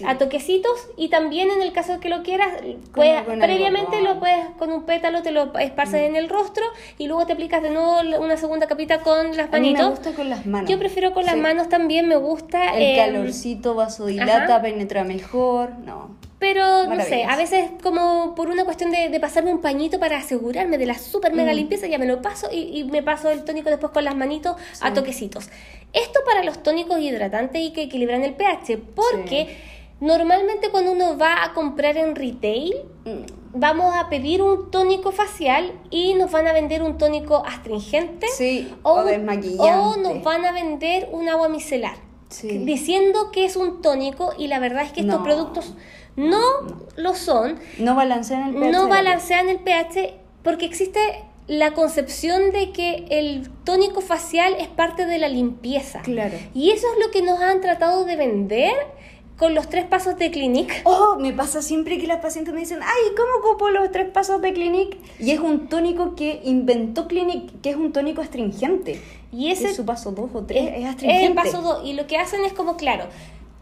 [0.05, 2.49] a toquecitos, y también en el caso que lo quieras,
[2.93, 6.05] previamente lo puedes con un pétalo, te lo esparces mm.
[6.05, 6.63] en el rostro
[6.99, 9.85] y luego te aplicas de nuevo una segunda capita con las manitos.
[9.85, 10.69] me gusta con las manos.
[10.69, 12.75] Yo prefiero con las manos también, me gusta.
[12.75, 16.11] El eh, calorcito vasodilata, penetra mejor, no.
[16.39, 20.77] Pero no sé, a veces como por una cuestión de, pasarme un pañito para asegurarme
[20.77, 21.55] de la super mega mm.
[21.55, 24.93] limpieza, ya me lo paso y, me paso el tónico después con las manitos a
[24.93, 25.49] toquecitos.
[25.93, 29.57] Esto para los tónicos hidratantes y que equilibran el pH, porque
[30.01, 32.75] normalmente cuando uno va a comprar en retail,
[33.05, 33.53] mm.
[33.53, 38.27] vamos a pedir un tónico facial y nos van a vender un tónico astringente
[38.83, 41.95] o, o nos van a vender un agua micelar.
[42.41, 45.75] Diciendo que es un tónico y la verdad es que estos productos
[46.15, 46.39] no,
[46.95, 47.59] lo son.
[47.77, 48.71] No balancean el pH.
[48.71, 50.13] No balancean el pH
[50.43, 50.99] porque existe
[51.47, 56.01] la concepción de que el tónico facial es parte de la limpieza.
[56.01, 56.37] Claro.
[56.53, 58.73] Y eso es lo que nos han tratado de vender
[59.37, 60.81] con los tres pasos de Clinique.
[60.85, 64.41] Oh, me pasa siempre que las pacientes me dicen, ay, ¿cómo ocupo los tres pasos
[64.41, 64.97] de Clinique?
[65.19, 69.01] Y es un tónico que inventó Clinique, que es un tónico astringente.
[69.31, 71.23] Y ese es su paso dos o tres, es, astringente.
[71.23, 71.81] Es el paso dos.
[71.85, 73.05] Y lo que hacen es como, claro,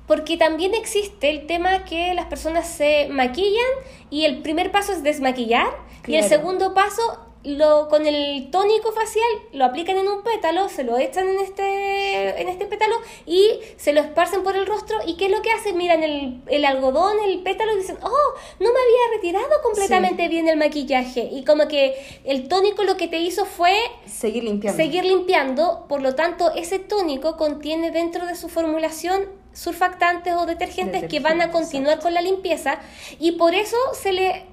[0.07, 3.69] porque también existe el tema que las personas se maquillan
[4.09, 5.67] y el primer paso es desmaquillar
[6.07, 7.01] y el segundo paso
[7.43, 12.41] lo con el tónico facial lo aplican en un pétalo, se lo echan en este
[12.41, 15.51] en este pétalo y se lo esparcen por el rostro y qué es lo que
[15.51, 20.27] hacen, miran el, el algodón, el pétalo y dicen, "Oh, no me había retirado completamente
[20.29, 23.75] bien el maquillaje." Y como que el tónico lo que te hizo fue
[24.05, 24.81] seguir limpiando.
[24.81, 31.05] Seguir limpiando, por lo tanto, ese tónico contiene dentro de su formulación surfactantes o detergentes,
[31.05, 32.79] que van a continuar con la limpieza
[33.19, 34.45] y por eso se le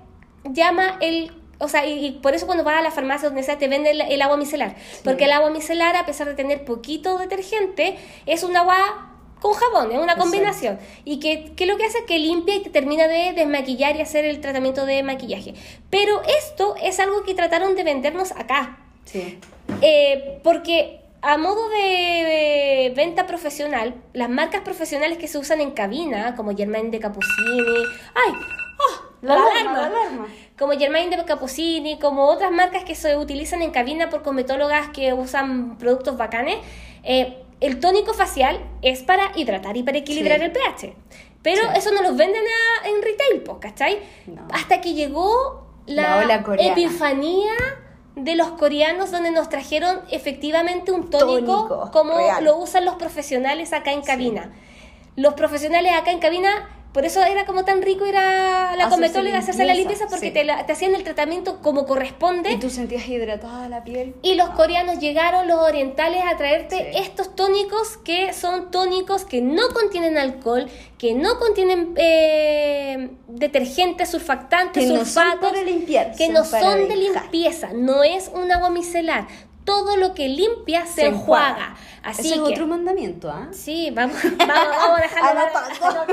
[0.45, 1.33] llama el
[1.63, 4.23] o sea, y, por eso cuando vas a la farmacia donde sea te venden el,
[4.23, 9.11] agua micelar, porque el agua micelar a pesar de tener poquito detergente es un agua
[9.41, 10.79] con jabón, es una combinación.
[11.05, 14.01] Y que, que, lo que hace es que limpia y te termina de desmaquillar y
[14.01, 15.55] hacer el tratamiento de maquillaje.
[15.89, 18.79] Pero esto es algo que trataron de vendernos acá.
[19.05, 19.39] Sí.
[19.83, 26.35] Eh, porque a modo de venta profesional, las marcas profesionales que se usan en cabina,
[26.35, 27.85] como Germain de Cappuccini,
[28.15, 28.33] ¡ay!
[28.79, 29.11] ¡Oh!
[29.23, 30.27] La, alarma,
[30.59, 35.13] Como Germain de Cappuccini, como otras marcas que se utilizan en cabina por cosmetólogas que
[35.13, 36.57] usan productos bacanes,
[37.03, 40.95] eh, el tónico facial es para hidratar y para equilibrar el pH.
[41.43, 42.43] Pero eso no los venden
[42.85, 43.99] en retail, ¿cachai?
[44.53, 47.53] Hasta que llegó la, epifanía
[48.17, 53.93] de los coreanos donde nos trajeron efectivamente un tónico, como lo usan los profesionales acá
[53.93, 54.53] en cabina.
[55.17, 59.37] Los profesionales acá en cabina por eso era como tan rico ir a la cometóloga
[59.37, 62.51] a hacerse la limpieza porque te, te, hacían el tratamiento como corresponde.
[62.53, 64.15] Y tú sentías hidratada la piel.
[64.23, 69.69] Y los coreanos llegaron, los orientales, a traerte estos tónicos que son tónicos que no
[69.69, 70.67] contienen alcohol,
[70.99, 75.53] que no contienen eh, detergentes, surfactantes, que sulfatos.
[75.53, 77.71] No limpiar, que no son de limpieza.
[77.73, 79.29] No es un agua micelar
[79.71, 81.77] todo lo que limpia se, enjuaga.
[82.03, 83.51] Así Ese es otro mandamiento, ¿ah?
[83.53, 86.07] Sí, vamos, vamos, a dejarlo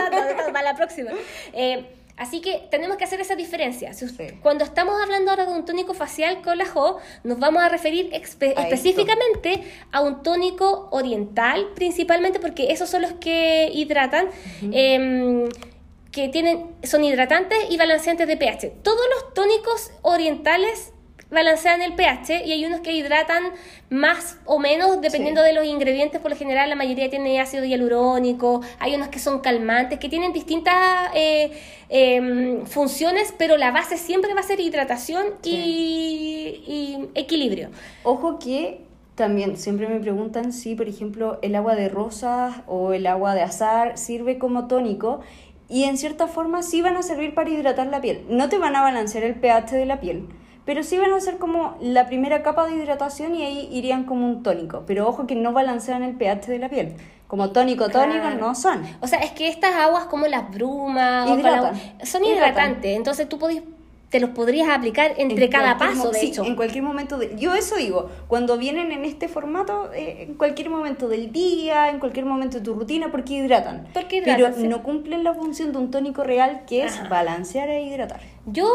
[0.54, 1.10] para, la próxima.
[1.54, 3.92] Eh, así que tenemos que hacer esa diferencia.
[4.44, 8.12] Cuando estamos hablando ahora de un tónico facial con la JO, nos vamos a referir
[8.14, 14.28] específicamente a un tónico oriental, principalmente porque esos son los que hidratan.
[14.72, 15.50] Em,
[16.12, 18.70] que tienen, son hidratantes y balanceantes de pH.
[18.82, 20.94] Todos los tónicos orientales
[21.30, 23.44] balancean el pH y hay unos que hidratan
[23.90, 26.22] más o menos dependiendo de los ingredientes.
[26.22, 30.34] Por lo general, la mayoría tiene ácido hialurónico, hay unos que son calmantes, que tienen
[30.34, 30.76] distintas
[31.14, 31.52] eh,
[31.90, 37.70] em, funciones, pero la base siempre va a ser hidratación y, y equilibrio.
[38.04, 38.82] Ojo que
[39.16, 43.42] también siempre me preguntan si, por ejemplo, el agua de rosas o el agua de
[43.42, 45.22] azar sirve como tónico
[45.70, 48.26] y en cierta forma sí van a servir para hidratar la piel.
[48.30, 50.28] No te van a balancear el pH de la piel,
[50.68, 54.28] pero sí van a ser como la primera capa de hidratación y ahí irían como
[54.28, 54.84] un tónico.
[54.86, 56.98] Pero ojo que no balancean el pH de la piel.
[57.26, 58.86] Como tónico, tónico no son.
[59.00, 61.30] O sea, es que estas aguas como las brumas
[62.04, 62.98] son hidratantes.
[62.98, 63.64] Entonces tú podés
[64.10, 66.46] te los podrías aplicar entre cada paso, de hecho.
[66.46, 67.18] En cualquier momento.
[67.18, 71.90] De, yo eso digo, cuando vienen en este formato, eh, en cualquier momento del día,
[71.90, 73.88] en cualquier momento de tu rutina, porque hidratan.
[73.94, 77.84] Porque hidratan Pero no cumplen la función de un tónico real que es balancear e
[77.84, 78.22] hidratar.
[78.46, 78.70] Yo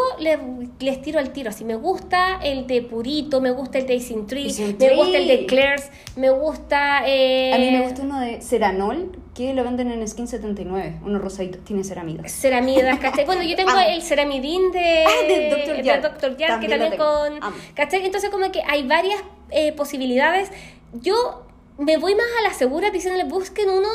[0.80, 4.26] les tiro al tiro, así me gusta el de Purito, me gusta el de Sin
[4.26, 7.04] Tree, me gusta el de Claire's, me gusta...
[7.06, 7.54] Eh...
[7.54, 11.58] A mí me gusta uno de Ceranol, que lo venden en Skin 79, uno rosadito,
[11.60, 12.30] tiene ceramidas.
[12.30, 13.24] Ceramidas, ¿cachai?
[13.24, 13.86] Bueno, yo tengo ah.
[13.86, 15.66] el ceramidín de, ah, de
[16.00, 16.36] Dr.
[16.36, 17.40] Yar que también con...
[17.74, 18.04] ¿Cachai?
[18.04, 20.50] Entonces como que hay varias eh, posibilidades.
[20.92, 21.46] Yo
[21.78, 23.88] me voy más a la segura diciéndole busquen uno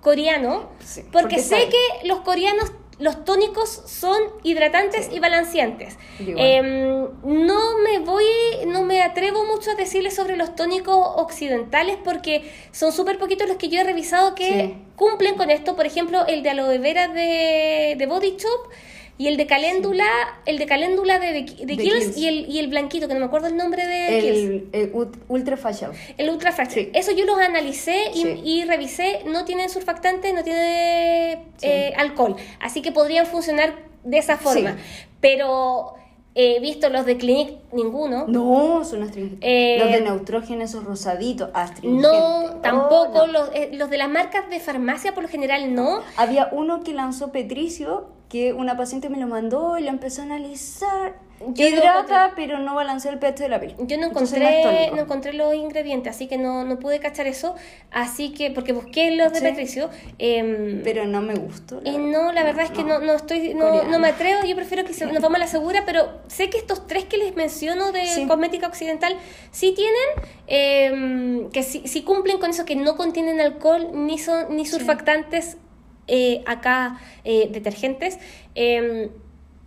[0.00, 0.68] coreano,
[1.10, 5.96] porque, sé que los coreanos los tónicos son hidratantes y balanceantes.
[6.18, 8.24] Em, no me voy,
[8.66, 13.56] no me atrevo mucho a decirles sobre los tónicos occidentales porque son súper poquitos los
[13.56, 15.76] que yo he revisado que cumplen con esto.
[15.76, 18.70] Por ejemplo, el de aloe vera de, de Body Shop
[19.16, 20.04] y el de caléndula,
[20.44, 23.46] el de caléndula de, de, Kills, Y, el, y el blanquito, que no me acuerdo
[23.46, 24.92] el nombre de el, El
[25.28, 25.92] Ultra Facial.
[26.18, 26.88] El Ultra Facial.
[26.94, 32.34] Eso yo los analicé y, y, revisé, no tienen surfactante, no tiene eh, alcohol.
[32.60, 34.76] Así que podrían funcionar de esa forma.
[35.20, 35.94] Pero
[36.36, 38.24] He visto los de Clinic, ninguno.
[38.26, 39.38] No, son astringentes.
[39.40, 42.10] Eh, los de Neutrógeno, esos rosaditos, astringentes.
[42.10, 43.22] No, tampoco.
[43.22, 46.00] Oh, los, eh, los, de las marcas de farmacia, por lo general, no.
[46.16, 50.24] Había uno que lanzó Petricio, que una paciente me lo mandó y lo empezó a
[50.24, 51.14] analizar.
[51.48, 53.74] Yo hidrata, pero no balancea el pH de la piel.
[53.80, 57.54] Yo no encontré, no, encontré los ingredientes, así que no, no pude cachar eso.
[57.90, 59.90] Así que, porque busqué los de Petricio.
[60.18, 61.80] Em, pero no me gustó.
[61.84, 64.46] Y no, la verdad es que no, no estoy, no, no, me atrevo.
[64.46, 67.34] Yo prefiero que nos vamos a la segura, pero sé que estos tres que les
[67.34, 69.16] menciono de cosmética occidental
[69.50, 74.56] sí tienen, em, que sí, sí, cumplen con eso, que no contienen alcohol ni, son,
[74.56, 75.58] ni surfactantes.
[76.06, 78.18] Eh, acá eh, detergentes.
[78.54, 79.10] Em,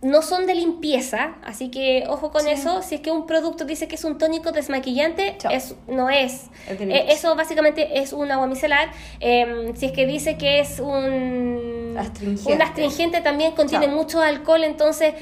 [0.00, 2.82] no son de limpieza, así que ojo con eso.
[2.82, 6.46] Si es que un producto dice que es un tónico desmaquillante, es, no es.
[6.68, 8.90] Eh, eso básicamente es un agua micelar.
[9.18, 14.62] Em, si es que dice que es un astringente, un astringente también contiene mucho alcohol,
[14.62, 15.14] entonces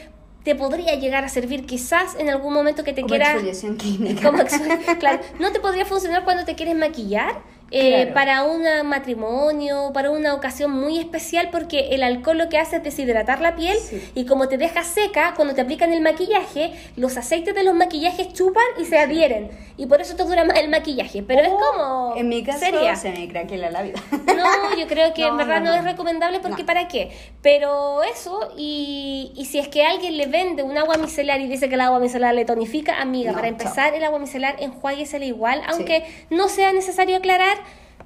[0.44, 3.32] te podría llegar a servir quizás en algún momento que te como quiera...
[3.32, 4.30] Exfoliación química.
[5.00, 10.34] claro, no te podría funcionar cuando te quieres maquillar eh, para un matrimonio, para una
[10.34, 13.76] ocasión muy especial, porque el alcohol lo que hace es deshidratar la piel
[14.14, 18.32] y como te deja seca, cuando te aplican el maquillaje, los aceites de los maquillajes
[18.32, 19.50] chupan y se adhieren.
[19.76, 21.22] Y por eso te dura más el maquillaje.
[21.22, 22.16] Pero es oh, como...
[22.16, 22.64] En mi caso
[22.96, 24.00] se me craquela la vida.
[24.12, 27.10] No, yo creo que en verdad no, es recomendable porque ¿para qué?
[27.42, 31.68] Pero eso, y, y si es que alguien le vende un agua micelar y dice
[31.68, 36.04] que el agua micelar le tonifica, amiga, para empezar el agua micelar enjuáguesela igual, aunque
[36.30, 37.55] no sea necesario aclarar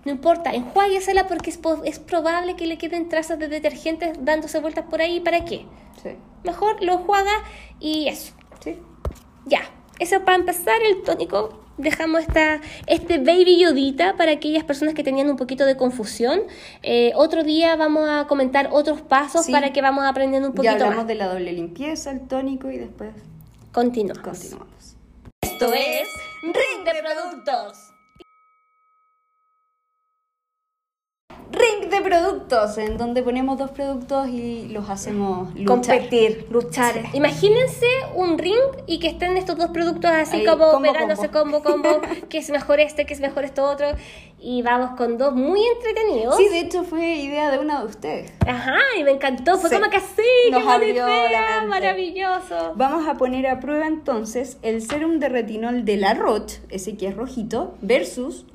[0.04, 4.86] no importa, enjuáguesela porque es, es probable que le queden trazas de detergentes dándose vueltas
[4.88, 5.20] por ahí.
[5.20, 5.66] ¿Para qué?
[6.02, 6.10] Sí.
[6.42, 7.32] Mejor lo enjuaga
[7.78, 8.32] y eso.
[8.62, 8.78] Sí.
[9.44, 9.60] Ya.
[9.98, 11.60] Eso para empezar el tónico.
[11.76, 16.42] Dejamos esta, este baby yodita para aquellas personas que tenían un poquito de confusión.
[16.82, 20.84] Eh, otro día vamos a comentar otros pasos para que vamos aprendiendo un poquito ya
[20.84, 23.10] hablamos de la doble limpieza, el tónico y después
[23.72, 24.22] continuamos.
[24.22, 24.96] Continuamos.
[25.42, 26.08] Esto es
[26.42, 27.90] Ring de Productos.
[31.52, 35.66] Ring de productos, en donde ponemos dos productos y los hacemos luchar.
[35.66, 36.94] Competir, luchar.
[37.12, 42.00] Imagínense un ring y que estén estos dos productos así como combo, pegándose combo, combo,
[42.28, 43.88] que es mejor este, que es mejor esto otro.
[44.42, 46.36] Y vamos con dos muy entretenidos.
[46.36, 48.32] Sí, de hecho fue idea de una de ustedes.
[48.46, 49.58] Ajá, y me encantó.
[49.58, 52.72] Fue como que así, Nos qué maravilloso.
[52.74, 57.08] Vamos a poner a prueba entonces el serum de retinol de la Roche, ese que
[57.08, 58.46] es rojito, versus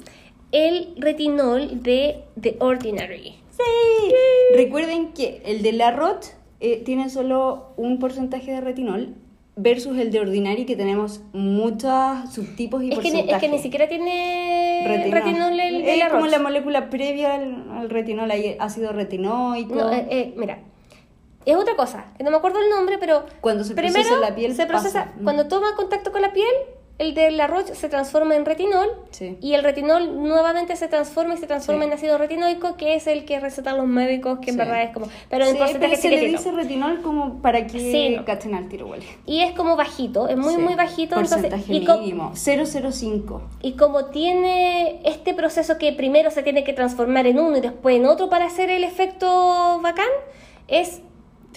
[0.55, 3.35] el retinol de The Ordinary.
[3.49, 4.13] Sí.
[4.55, 9.15] Recuerden que el de la Roche eh, tiene solo un porcentaje de retinol
[9.57, 11.91] versus el de Ordinary que tenemos muchos
[12.33, 13.27] subtipos y es porcentajes.
[13.27, 18.31] Que, es que ni siquiera tiene retinol, el es como la molécula previa al, retinol,
[18.31, 19.75] hay ácido retinoico.
[19.75, 20.59] No, eh, eh, mira,
[21.45, 24.65] es otra cosa, no me acuerdo el nombre, pero cuando se procesa la piel se
[24.65, 26.47] procesa, cuando toma contacto con la piel
[26.97, 28.89] el de la Roche se transforma en retinol
[29.41, 33.25] y el retinol nuevamente se transforma y se transforma en ácido retinoico que es el
[33.25, 36.51] que recetan los médicos que en verdad es como pero en pero se le dice
[36.51, 38.89] retinol como para que cachen al tiro
[39.25, 45.01] y es como bajito es muy muy bajito Porcentaje entonces, mínimo 005 y como tiene
[45.03, 48.45] este proceso que primero se tiene que transformar en uno y después en otro para
[48.45, 50.07] hacer el efecto bacán
[50.67, 51.01] es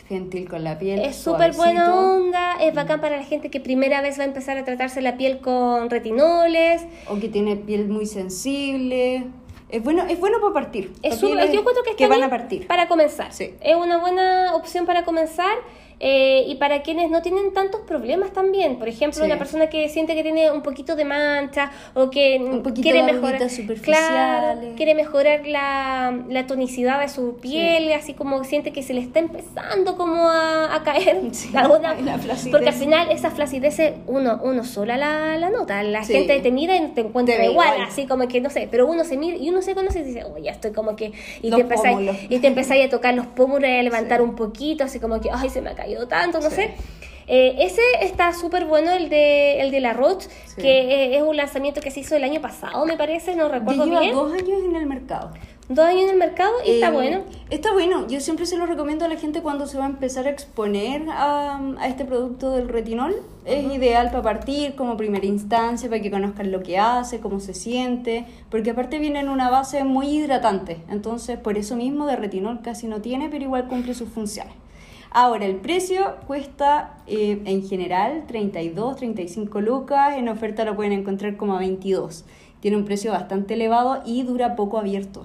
[0.09, 1.01] gentil con la piel.
[1.01, 4.57] Es súper buena onda, es bacán para la gente que primera vez va a empezar
[4.57, 6.83] a tratarse la piel con retinoles.
[7.09, 9.27] O que tiene piel muy sensible.
[9.69, 10.93] Es bueno, es bueno para partir.
[11.03, 12.67] Es yo encuentro que, que van a partir.
[12.67, 13.31] Para comenzar.
[13.39, 15.57] Es una buena opción para comenzar.
[16.01, 20.15] Eh, y para quienes no tienen tantos problemas también, por ejemplo, una persona que siente
[20.15, 22.41] que tiene un poquito de mancha o que
[22.81, 23.41] quiere mejorar,
[23.83, 29.01] claro, quiere mejorar la, la, tonicidad de su piel, así como siente que se le
[29.01, 31.21] está empezando como a, caer
[31.55, 31.97] alguna,
[32.51, 36.77] porque al final esa flacidez uno, uno sola la, la nota, la gente te mira
[36.77, 39.63] y te encuentra igual, así como que no sé, pero uno se mira y uno
[39.63, 41.13] se conoce y dice, oh, ya estoy como que,
[41.43, 44.85] y te empezáis, y te empezáis a tocar los pómulos y a levantar un poquito,
[44.85, 46.75] así como que, ay, se me ha caído tanto, no sé.
[47.31, 51.83] Eh, ese está súper bueno, el de, el de la Roche, que es un lanzamiento
[51.83, 54.15] que se hizo el año pasado, me parece, no recuerdo lleva bien.
[54.15, 55.33] dos años en el mercado.
[55.69, 57.25] Dos años en el mercado y está eh, bueno.
[57.51, 60.27] Está bueno, yo siempre se lo recomiendo a la gente cuando se va a empezar
[60.27, 63.15] a exponer a, a este producto del retinol.
[63.45, 67.53] Es ideal para partir como primera instancia, para que conozcan lo que hace, cómo se
[67.53, 72.63] siente, porque aparte viene en una base muy hidratante, entonces por eso mismo de retinol
[72.63, 74.55] casi no tiene, pero igual cumple sus funciones.
[75.11, 81.37] Ahora, el precio cuesta eh, en general 32, 35 lucas, en oferta lo pueden encontrar
[81.37, 82.25] como a 22.
[82.61, 85.25] Tiene un precio bastante elevado y dura poco abierto.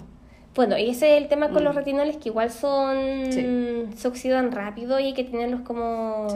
[0.56, 1.78] Bueno, y ese es el tema con los mm.
[1.78, 6.28] retinoles que igual son se oxidan rápido y hay que tenerlos como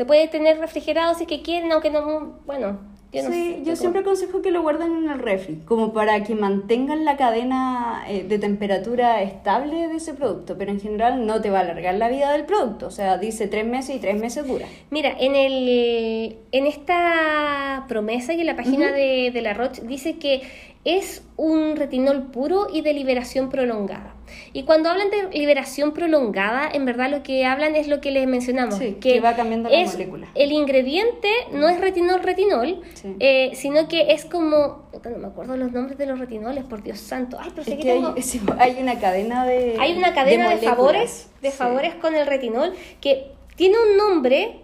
[0.00, 2.78] se puede tener refrigerados si que quieren, aunque no, bueno,
[3.12, 7.16] sí, yo siempre aconsejo que lo guarden en el refri, como para que mantengan la
[7.16, 11.62] cadena eh, de temperatura estable de ese producto, pero en general no te va a
[11.62, 14.66] alargar la vida del producto, o sea, dice tres meses y tres meses dura.
[14.90, 20.18] Mira, en, el, en esta promesa y en la página de, de la Roche dice
[20.18, 20.42] que
[20.84, 24.14] es un retinol puro y de liberación prolongada.
[24.52, 28.26] Y cuando hablan de liberación prolongada, en verdad lo que hablan es lo que les
[28.26, 30.28] mencionamos, que, va cambiando la molécula.
[30.34, 32.80] El ingrediente no es retinol retinol,
[33.18, 37.00] eh, sino que es como, no me acuerdo los nombres de los retinoles, por Dios
[37.00, 37.36] santo.
[37.40, 37.90] Ay, pero que
[38.58, 43.32] hay, una cadena de Hay una cadena de, favores, de favores con el retinol que
[43.56, 44.60] tiene un nombre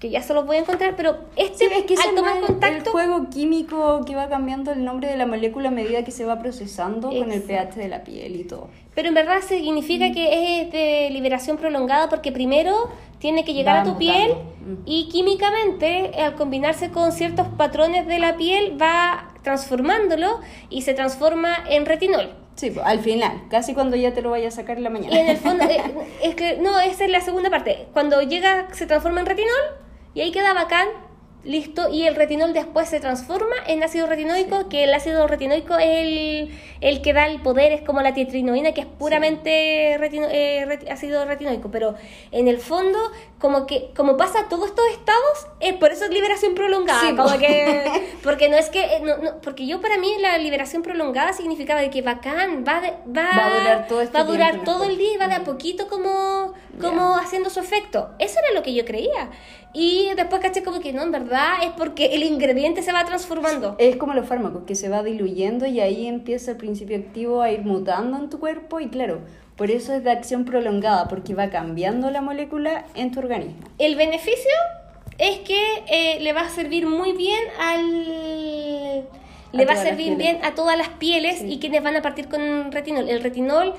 [0.00, 2.86] que ya se los voy a encontrar, pero este es que al tomar contacto...
[2.86, 6.24] El juego químico que va cambiando el nombre de la molécula a medida que se
[6.24, 8.70] va procesando con el pH de la piel y todo.
[8.94, 10.12] Pero en verdad significa mm.
[10.14, 14.74] que es de liberación prolongada porque primero tiene que llegar a tu piel mm.
[14.86, 20.40] y químicamente al combinarse con ciertos patrones de la piel va transformándolo
[20.70, 22.30] y se transforma en retinol.
[22.54, 25.14] Sí, pues, al final, casi cuando ya te lo vaya a sacar en la mañana.
[25.14, 25.82] Y en el fondo, eh,
[26.22, 27.86] es que no, esa es la segunda parte.
[27.92, 29.80] Cuando llega, se transforma en retinol
[30.14, 30.88] y ahí queda bacán
[31.44, 36.06] listo, y el retinol después se transforma en ácido retinoico, que el ácido retinoico es
[36.06, 36.50] el,
[36.80, 41.70] el, que da el poder, es como la tetrinoína, que es puramente eh, ácido retinoico,
[41.70, 41.94] pero
[42.30, 42.98] en el fondo,
[43.40, 48.12] como que como pasa todos estos estados, es por eso es liberación prolongada, como que,
[48.22, 51.88] porque no es que, eh, no, porque yo para mí la liberación prolongada significaba de
[51.88, 52.82] que bacán, va,
[53.16, 55.44] va, a durar todo, este va a durar todo el día y va de a
[55.44, 58.10] poquito como, como haciendo su efecto.
[58.18, 59.30] Eso era lo que yo creía.
[59.72, 63.76] Y después caché como que no, en verdad es porque el ingrediente se va transformando.
[63.78, 67.50] Es como los fármacos, que se va diluyendo y ahí empieza el principio activo a
[67.50, 69.20] ir mutando en tu cuerpo y claro,
[69.60, 73.58] por eso es de acción prolongada, porque va cambiando la molécula en tu organismo.
[73.76, 74.50] El beneficio
[75.18, 79.04] es que eh, le va a servir muy bien al...
[79.52, 82.72] Le va a servir bien a todas las pieles y quienes van a partir con
[82.72, 83.10] retinol.
[83.10, 83.74] El retinol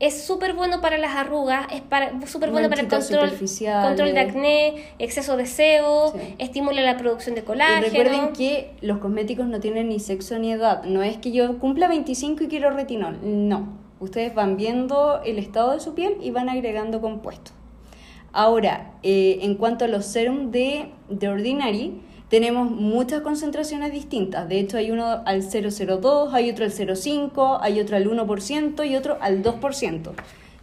[0.00, 4.84] es súper bueno para las arrugas, es súper bueno para el control, control de acné,
[4.98, 7.86] exceso de sebo, estimula la producción de colágeno.
[7.86, 10.82] Y recuerden que los cosméticos no tienen ni sexo ni edad.
[10.82, 13.16] No es que yo cumpla 25 y quiero retinol.
[13.22, 13.79] No.
[14.00, 17.54] Ustedes van viendo el estado de su piel y van agregando compuestos.
[18.32, 24.48] Ahora, eh, en cuanto a los serums de, de Ordinary, tenemos muchas concentraciones distintas.
[24.48, 28.96] De hecho, hay uno al 0,02, hay otro al 0,5, hay otro al 1% y
[28.96, 30.10] otro al 2%.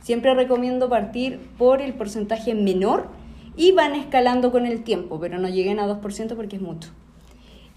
[0.01, 3.09] Siempre recomiendo partir por el porcentaje menor
[3.57, 6.91] y van escalando con el tiempo, pero no lleguen a 2% porque es mucho.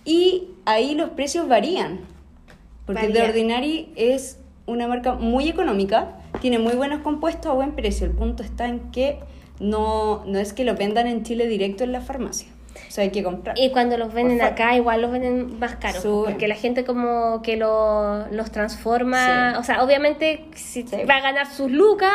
[0.05, 2.01] Y ahí los precios varían,
[2.87, 4.39] porque The Ordinary es
[4.71, 8.07] una marca muy económica, tiene muy buenos compuestos a buen precio.
[8.07, 9.19] El punto está en que
[9.59, 12.49] no, no es que lo vendan en Chile directo en la farmacia.
[12.89, 13.59] O sea, hay que comprar.
[13.59, 16.03] Y cuando los venden acá, igual los venden más caros.
[16.05, 19.57] Porque la gente como que los transforma.
[19.59, 22.13] O sea, obviamente si va a ganar sus lucas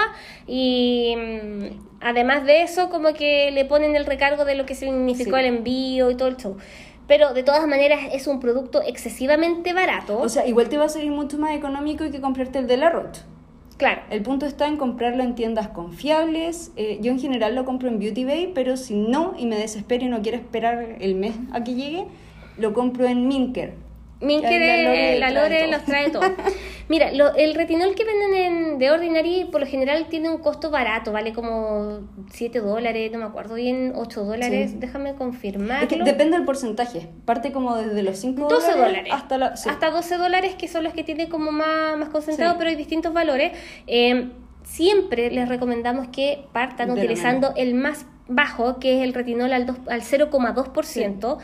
[0.47, 1.63] y mm,
[2.01, 6.09] además de eso, como que le ponen el recargo de lo que significó el envío
[6.09, 6.57] y todo el show.
[7.07, 10.19] Pero de todas maneras es un producto excesivamente barato.
[10.19, 12.89] O sea, igual te va a salir mucho más económico que comprarte el de la
[12.89, 13.21] Roche.
[13.77, 14.01] Claro.
[14.09, 16.71] El punto está en comprarlo en tiendas confiables.
[16.77, 20.05] Eh, yo en general lo compro en Beauty Bay, pero si no y me desespero
[20.05, 22.05] y no quiero esperar el mes a que llegue,
[22.57, 23.84] lo compro en Minker.
[24.21, 26.23] Minker, la Lore, los trae todo.
[26.87, 31.11] Mira, el retinol que venden en The Ordinary por lo general tiene un costo barato,
[31.11, 32.01] vale como
[32.31, 35.87] 7 dólares, no me acuerdo bien, 8 dólares, déjame confirmar.
[35.87, 40.83] depende del porcentaje, parte como desde los 5 dólares, hasta, hasta 12 dólares que son
[40.83, 43.51] los que tienen como más, más concentrado, pero hay distintos valores.
[43.87, 44.29] Eh,
[44.63, 50.01] siempre les recomendamos que partan utilizando el más bajo, que es el retinol al, al
[50.01, 51.37] 0,2%.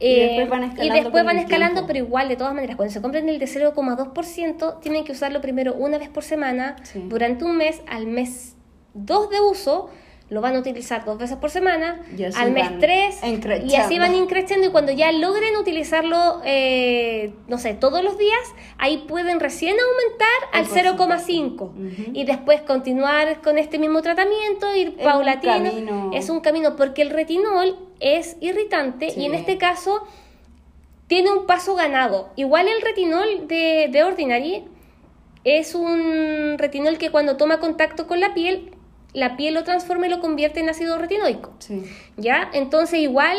[0.00, 3.02] Y después van escalando, y después van escalando pero igual, de todas maneras, cuando se
[3.02, 7.82] compren el de 0,2%, tienen que usarlo primero una vez por semana, durante un mes,
[7.86, 8.56] al mes
[8.94, 9.90] 2 de uso,
[10.30, 12.00] lo van a utilizar dos veces por semana,
[12.36, 13.20] al mes tres,
[13.66, 18.40] y así van increciendo y cuando ya logren utilizarlo, eh, no sé, todos los días,
[18.78, 26.12] ahí pueden recién aumentar al 0,5 y después continuar con este mismo tratamiento, ir paulatino.
[26.14, 30.06] Es un camino porque el retinol es irritante y en este caso
[31.08, 32.30] tiene un paso ganado.
[32.36, 34.64] Igual el retinol de, de Ordinary
[35.42, 38.76] es un retinol que cuando toma contacto con la piel
[39.12, 41.52] la piel lo transforma y lo convierte en ácido retinoico.
[42.16, 42.50] ¿Ya?
[42.52, 43.36] Entonces igual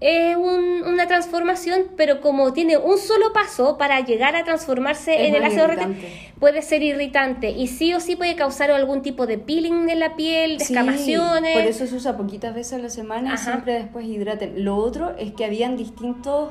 [0.00, 5.44] es una transformación, pero como tiene un solo paso para llegar a transformarse en el
[5.44, 6.06] ácido retinoico,
[6.38, 10.16] puede ser irritante y sí o sí puede causar algún tipo de peeling de la
[10.16, 11.56] piel, descamaciones.
[11.56, 14.64] por eso se usa poquitas veces a la semana y siempre después hidraten.
[14.64, 16.50] Lo otro es que habían distintos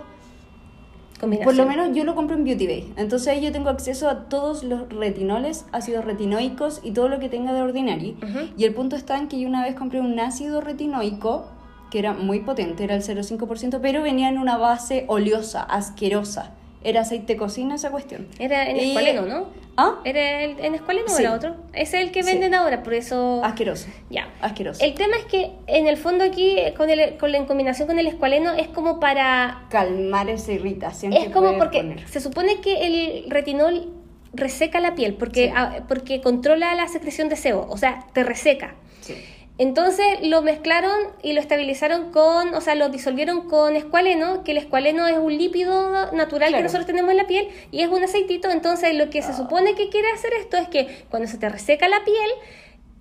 [1.44, 2.94] por lo menos yo lo compro en Beauty Bay.
[2.98, 7.54] Entonces yo tengo acceso a todos los retinoles, ácidos retinoicos y todo lo que tenga
[7.54, 8.16] de Ordinary.
[8.58, 11.46] Y el punto está en que yo una vez compré un ácido retinoico
[11.92, 16.52] que era muy potente, era el 0,5%, pero venía en una base oleosa, asquerosa.
[16.84, 18.28] Era aceite de cocina esa cuestión.
[18.40, 19.48] Era en escualeno, ¿no?
[19.78, 20.02] ¿Ah?
[20.04, 21.56] ¿Era el, en escualeno o era otro?
[21.74, 23.44] Es el que venden ahora, por eso...
[23.44, 23.88] Asqueroso.
[24.10, 24.30] Ya.
[24.42, 24.84] Asqueroso.
[24.84, 27.98] El tema es que en el fondo aquí, con, el, con la en combinación con
[27.98, 29.66] el escualeno, es como para...
[29.70, 31.14] Calmar esa irritación.
[31.14, 33.92] Es como porque se supone que el retinol
[34.34, 35.54] reseca la piel porque,
[35.88, 38.76] porque controla la secreción de sebo, o sea, te reseca.
[39.02, 39.16] Sí.
[39.60, 44.58] Entonces lo mezclaron y lo estabilizaron con, o sea, lo disolvieron con escualeno, que el
[44.58, 48.50] escualeno es un lípido natural que nosotros tenemos en la piel y es un aceitito.
[48.50, 49.38] Entonces lo que se ah.
[49.38, 52.32] supone que quiere hacer esto es que cuando se te reseca la piel,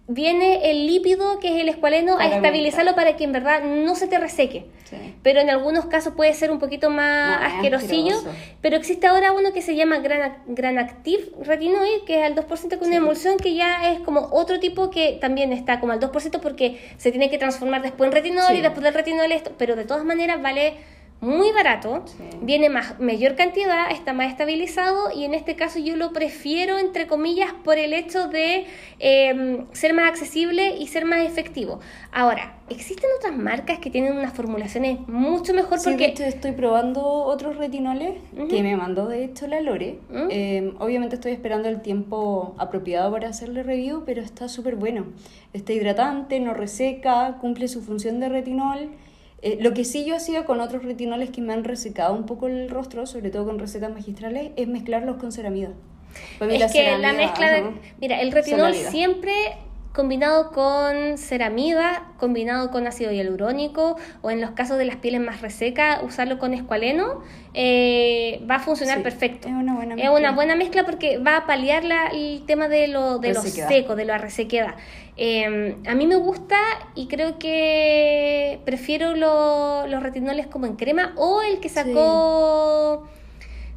[0.09, 4.09] viene el lípido, que es el escualeno, a estabilizarlo para que en verdad no se
[4.09, 4.67] te reseque.
[5.23, 8.17] Pero en algunos casos puede ser un poquito más asquerosillo.
[8.61, 12.79] Pero existe ahora uno que se llama Gran, Gran Active Retinoid, que es al 2%
[12.79, 16.41] con una emulsión que ya es como otro tipo que también está como al 2%
[16.41, 19.53] porque se tiene que transformar después en retinol y después del retinol esto.
[19.57, 20.75] Pero de todas maneras vale
[21.23, 22.05] muy barato,
[22.41, 27.07] viene más, mayor cantidad, está más estabilizado y en este caso yo lo prefiero, entre
[27.07, 28.67] comillas, por el hecho de
[28.99, 31.79] em, ser más accesible y ser más efectivo.
[32.11, 36.07] Ahora, existen otras marcas que tienen unas formulaciones mucho mejor sí, porque...
[36.07, 38.15] De hecho, estoy probando otros retinoles
[38.51, 40.01] que me mandó de hecho la Lore.
[40.29, 45.07] Em, obviamente estoy esperando el tiempo apropiado para hacerle review, pero está súper bueno.
[45.53, 48.91] Está hidratante, no reseca, cumple su función de retinol
[49.43, 52.47] eh, lo que sí yo hacía con otros retinoles que me han resecado un poco
[52.47, 55.71] el rostro, sobre todo con recetas magistrales, es mezclarlos con ceramida.
[56.41, 59.33] es que la mezcla, mira, el retinol siempre
[59.93, 65.43] combinado con ceramida, combinado con ácido hialurónico, o en los casos de las pieles más
[65.43, 69.49] resecas, usarlo con escualeno, eh, va a funcionar perfecto.
[69.49, 70.13] Es una buena mezcla.
[70.13, 73.43] Es una buena mezcla porque va a paliar la, el tema de lo, de lo
[73.43, 74.77] seco, de la resequedad.
[75.19, 76.57] Eh, a mí me gusta
[76.95, 83.07] y creo que prefiero los retinoles como en crema o el que sacó,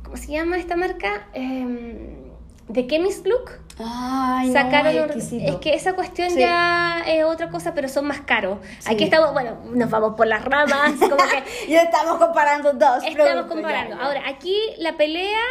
[0.04, 1.28] ¿cómo se llama esta marca?
[1.34, 2.32] Eh,
[2.72, 3.65] The Chemist Look.
[3.78, 8.60] Ay, sacaron es que esa cuestión ya es otra cosa, pero son más caros.
[8.86, 13.04] Aquí estamos, bueno, nos vamos por las ramas, como que ya estamos comparando dos.
[13.06, 13.96] Estamos comparando.
[14.02, 15.42] Ahora, aquí la pelea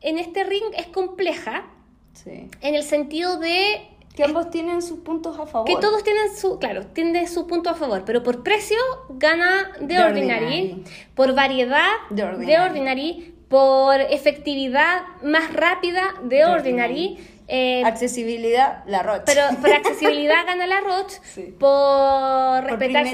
[0.00, 1.66] en este ring es compleja.
[2.14, 2.50] Sí.
[2.62, 3.86] En el sentido de
[4.18, 5.68] que ambos tienen sus puntos a favor.
[5.68, 8.78] Que todos tienen su, claro, tienen su punto a favor, pero por precio
[9.10, 10.82] gana The, Ordinary,
[11.14, 17.18] por variedad The Ordinary, por efectividad más rápida The, Ordinary.
[17.50, 19.22] Eh, accesibilidad, la Roche.
[19.24, 21.18] Pero por accesibilidad gana la Roche,
[21.58, 23.06] por respetar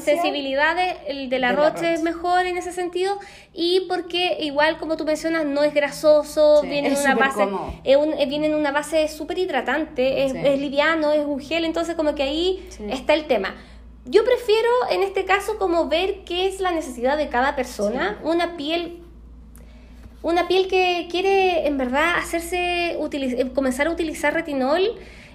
[0.00, 0.76] sensibilidad
[1.06, 3.20] el de la, Roche, es mejor en ese sentido
[3.54, 7.48] y porque igual como tú mencionas no es grasoso, viene, en una base,
[7.84, 12.24] es viene en una base súper hidratante, es, liviano, es un gel, entonces como que
[12.24, 13.54] ahí está el tema.
[14.06, 18.56] Yo prefiero en este caso como ver qué es la necesidad de cada persona, una
[18.56, 19.04] piel
[20.22, 24.80] una piel que quiere en verdad hacerse eh, comenzar a utilizar retinol,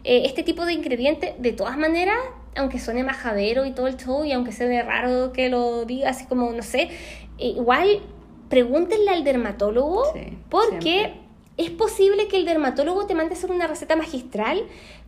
[0.04, 2.18] eh, este tipo de ingrediente, de todas maneras,
[2.56, 6.26] aunque suene majadero y todo el show, y aunque sea raro que lo diga así
[6.26, 6.90] como, no sé,
[7.38, 8.02] eh, igual
[8.50, 10.14] pregúntenle al dermatólogo
[10.50, 11.14] porque
[11.58, 14.64] es posible que el dermatólogo te mande hacer una receta magistral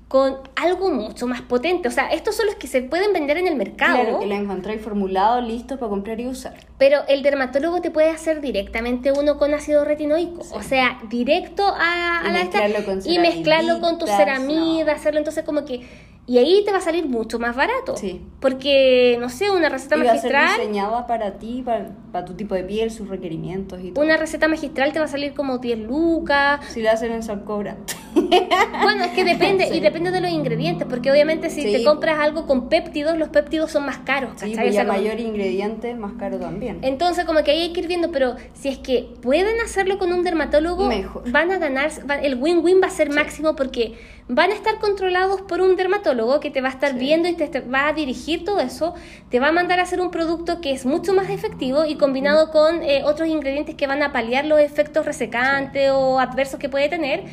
[0.07, 1.87] con algo mucho más potente.
[1.87, 3.95] O sea, estos son los que se pueden vender en el mercado.
[3.95, 6.55] Claro, que lo encontráis formulado, listo para comprar y usar.
[6.77, 10.43] Pero el dermatólogo te puede hacer directamente uno con ácido retinoico.
[10.51, 15.87] O sea, directo a, la esta, y mezclarlo con tu ceramida, hacerlo entonces como que
[16.27, 17.95] y ahí te va a salir mucho más barato.
[17.97, 18.21] Sí.
[18.39, 20.33] Porque, no sé, una receta magistral.
[20.33, 24.03] Va a ser diseñada para ti, para, tu tipo de piel, sus requerimientos y todo.
[24.03, 26.61] Una receta magistral te va a salir como 10 lucas.
[26.69, 27.77] Si la hacen en Salcobra.
[28.15, 32.47] bueno, es que depende, y depende de los ingredientes, porque obviamente si te compras algo
[32.47, 34.31] con péptidos, los péptidos son más caros.
[34.37, 36.79] Sí, pues ya mayor ingrediente, más caro también.
[36.81, 40.11] Entonces, como que ahí hay que ir viendo, pero si es que pueden hacerlo con
[40.11, 40.89] un dermatólogo,
[41.27, 41.91] van a ganar,
[42.23, 43.95] el win-win va a ser máximo porque
[44.27, 47.59] van a estar controlados por un dermatólogo que te va a estar viendo y te,
[47.61, 48.95] va a dirigir todo eso,
[49.29, 52.51] te va a mandar a hacer un producto que es mucho más efectivo y combinado
[52.51, 56.89] con eh, otros ingredientes que van a paliar los efectos resecantes o adversos que puede
[56.89, 57.23] tener.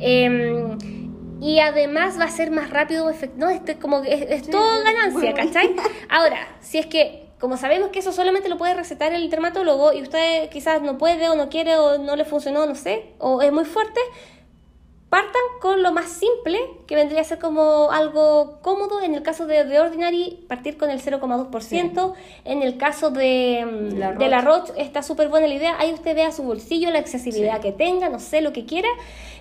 [0.00, 0.78] Em,
[1.40, 5.76] y además va a ser más rápido, no, este como es, es todo ganancia, ¿cachai?
[6.08, 10.02] Ahora, si es que como sabemos que eso solamente lo puede recetar el dermatólogo y
[10.02, 13.52] usted quizás no puede o no quiere o no le funcionó, no sé, o es
[13.52, 14.00] muy fuerte,
[15.08, 19.00] Partan con lo más simple, que vendría a ser como algo cómodo.
[19.00, 22.12] En el caso de The Ordinary, partir con el 0,2%.
[22.44, 25.76] En el caso de mm, la, de la Roche, está súper buena la idea.
[25.78, 28.88] Ahí usted vea su bolsillo, la accesibilidad que tenga, no sé, lo que quiera.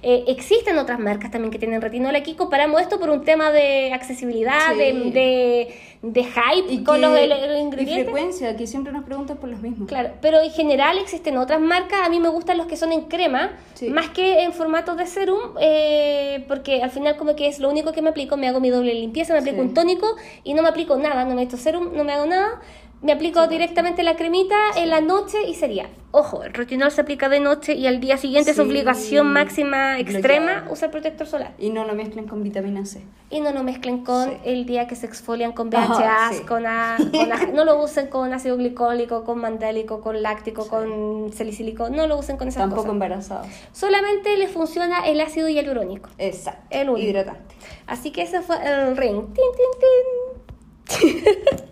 [0.03, 2.15] Eh, existen otras marcas también que tienen retinol.
[2.15, 7.88] Aquí comparamos esto por un tema de accesibilidad, de, de, hype y con los, ingredientes.
[7.88, 9.88] Y frecuencia, que siempre nos preguntan por los mismos.
[9.88, 12.02] Claro, pero en general existen otras marcas.
[12.06, 13.52] A mí me gustan los que son en crema,
[13.89, 17.91] más que en formato de serum eh, porque al final como que es lo único
[17.91, 20.69] que me aplico, me hago mi doble limpieza, me aplico un tónico y no me
[20.69, 22.61] aplico nada, no me echo serum, no me hago nada,
[23.02, 27.30] me aplico directamente la cremita en la noche y sería, ojo, el retinol se aplica
[27.30, 31.53] de noche y al día siguiente es obligación máxima extrema usar protector solar.
[31.60, 33.03] Y no lo mezclen con vitamina C.
[33.30, 36.64] Y no lo mezclen con el día que se exfolian con BHA, con,
[37.53, 42.38] no lo usen con ácido glicólico, con mandélico, con láctico, con salicílico, no lo usen
[42.38, 43.48] con esas Tampoco embarazados.
[43.74, 46.10] Solamente les funciona el ácido hialurónico.
[46.18, 46.64] Exacto.
[46.72, 47.56] El Hidratante.
[47.86, 49.26] Así que ese fue el ring.
[49.34, 51.57] Tin, tin, tin.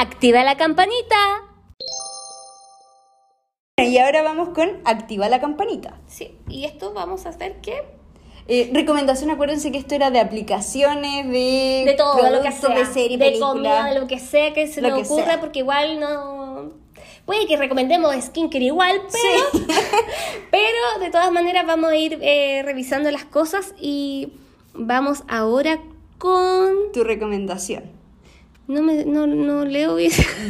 [0.00, 1.44] Activa la campanita.
[3.76, 6.00] Y ahora vamos con activa la campanita.
[6.06, 7.82] Sí, y esto vamos a hacer qué?
[8.48, 12.86] Eh, recomendación, acuérdense que esto era de aplicaciones, de, de todo, lo que sea, de
[12.86, 16.72] serie, de comida, de lo que sea que se nos ocurra, porque igual no
[17.26, 19.66] puede que recomendemos skincare igual, pero,
[20.50, 24.32] pero de todas maneras vamos a ir eh, revisando las cosas y
[24.72, 25.78] vamos ahora
[26.16, 27.99] con tu recomendación.
[28.70, 30.12] No, me, no, no leo bien.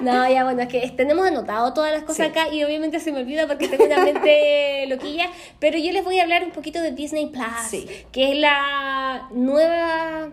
[0.00, 3.20] no, ya bueno, es que tenemos anotado todas las cosas acá y obviamente se me
[3.20, 5.30] olvida porque tengo una mente loquilla,
[5.60, 10.30] pero yo les voy a hablar un poquito de Disney Plus, que es la nueva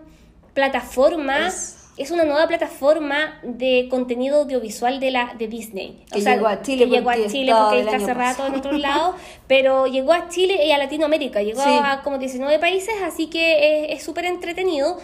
[0.55, 1.51] plataforma
[1.97, 6.03] es una nueva plataforma de contenido audiovisual de la de Disney.
[6.11, 6.83] Que llegó a Chile.
[6.83, 9.15] Que llegó a Chile porque está cerrado en otros lados,
[9.47, 14.03] pero llegó a Chile y a Latinoamérica, llegó a como 19 países, así que es
[14.03, 14.97] súper entretenido.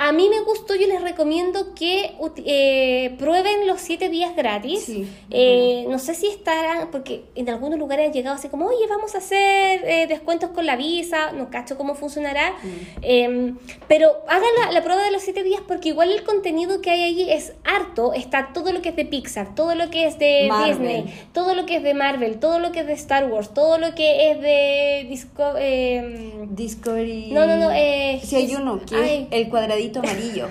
[0.00, 2.14] A mí me gustó, yo les recomiendo que
[2.46, 4.90] eh, prueben los siete días gratis.
[5.28, 9.14] Eh, no sé si estarán, porque en algunos lugares han llegado así como, oye, vamos
[9.14, 12.52] a hacer eh, descuentos con la visa, no cacho cómo funcionará.
[12.52, 12.68] Mm.
[13.02, 13.58] Em,
[13.88, 17.30] pero hagan la, prueba de los siete días porque igual el contenido que hay allí
[17.30, 18.14] es harto.
[18.14, 21.66] Está todo lo que es de Pixar, todo lo que es de Disney, todo lo
[21.66, 24.40] que es de Marvel, todo lo que es de Star Wars, todo lo que es
[24.40, 27.32] de em, Discovery.
[27.32, 27.68] No, no, no.
[27.68, 30.48] si hay uno, que el cuadradito amarillo.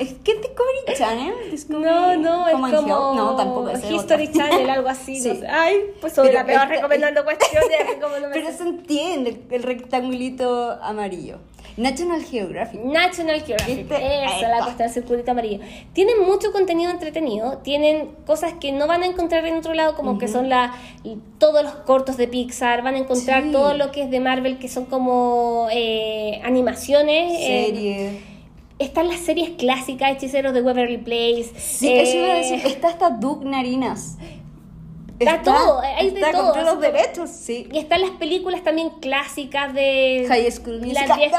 [0.00, 1.34] ¿Es que Discovery Channel?
[1.68, 3.14] no, no, es como...
[3.14, 5.20] No, tampoco es History Channel, algo así.
[5.30, 5.46] No sé.
[5.46, 7.68] Ay, pues soy la peor recomendando cuestiones.
[8.32, 11.38] Pero se entiende el rectangulito amarillo.
[11.76, 12.82] National Geographic.
[12.82, 13.90] National Geographic.
[13.90, 15.60] Esa la cuestión del circulito amarillo.
[15.92, 20.18] Tienen mucho contenido entretenido, tienen cosas que no van a encontrar en otro lado, como
[20.18, 20.74] que son la,
[21.38, 24.68] todos los cortos de Pixar, van a encontrar todo lo que es de Marvel, que
[24.68, 27.32] son como eh, animaciones.
[27.38, 28.29] Eh, Series
[28.80, 31.50] están las series clásicas, Hechiceros de Waverly Place.
[31.56, 32.58] Sí, eso iba a decir.
[32.58, 34.16] Eh, está hasta Duke Narinas.
[35.20, 36.62] Está, todo, hay de todo.
[36.62, 37.68] Los derechos, sí.
[37.70, 40.24] Y están las películas también clásicas de.
[40.26, 41.08] High School Musical.
[41.08, 41.32] Las 10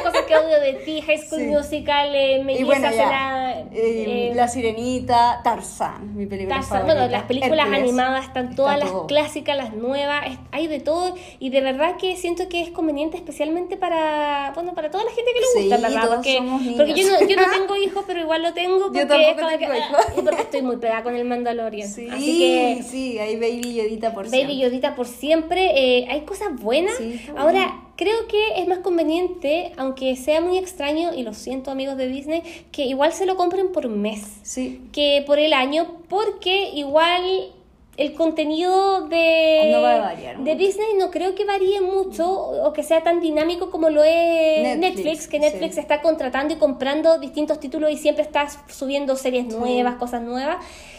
[0.00, 4.32] cosas, que odio de ti, High School Musical, eh, me y bueno, la, eh, eh,
[4.34, 9.74] la Sirenita, Tarzán, mi película Tarzán, Bueno, las películas animadas están todas las clásicas, las
[9.74, 11.14] nuevas, hay de todo.
[11.38, 14.50] Y de verdad que siento que es conveniente, especialmente para.
[14.56, 16.08] Bueno, para toda la gente que le gusta, sí, ¿verdad?
[16.08, 16.42] Porque,
[16.76, 18.80] porque yo, no, yo no tengo hijos, pero igual lo tengo.
[18.80, 20.04] Porque, yo tampoco tengo hijos.
[20.16, 21.88] porque estoy muy pegada con el Mandalorian.
[21.88, 22.82] Sí, Así que.
[22.82, 24.54] Sí sí, hay Baby Yodita por siempre.
[24.54, 25.98] Baby Yodita por siempre.
[25.98, 26.94] Eh, hay cosas buenas.
[27.36, 32.08] Ahora, creo que es más conveniente, aunque sea muy extraño, y lo siento amigos de
[32.08, 34.22] Disney, que igual se lo compren por mes.
[34.42, 34.80] Sí.
[34.92, 37.52] Que por el año, porque igual
[37.96, 42.72] el contenido de, no va a variar, de Disney no creo que varíe mucho o
[42.72, 47.60] que sea tan dinámico como lo es Netflix, que Netflix está contratando y comprando distintos
[47.60, 50.56] títulos y siempre está subiendo series nuevas, cosas nuevas.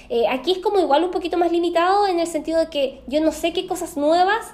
[0.07, 3.21] Eh, aquí es como igual un poquito más limitado en el sentido de que yo
[3.21, 4.53] no sé qué cosas nuevas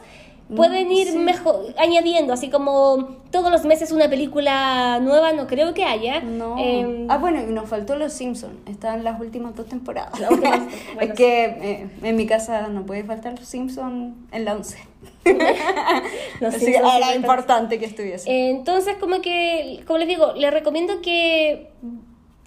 [0.56, 5.84] pueden ir mejor añadiendo, así como todos los meses una película nueva, no creo que
[5.84, 6.22] haya.
[6.22, 6.58] No.
[6.58, 10.14] Em, ah, bueno, y nos faltó Los Simpsons, están las últimas dos temporadas.
[11.00, 14.78] es que eh, en mi casa no puede faltar Los Simpsons en la 11.
[15.26, 18.50] era importante que estuviese.
[18.50, 21.70] Entonces, como que, como les digo, les recomiendo que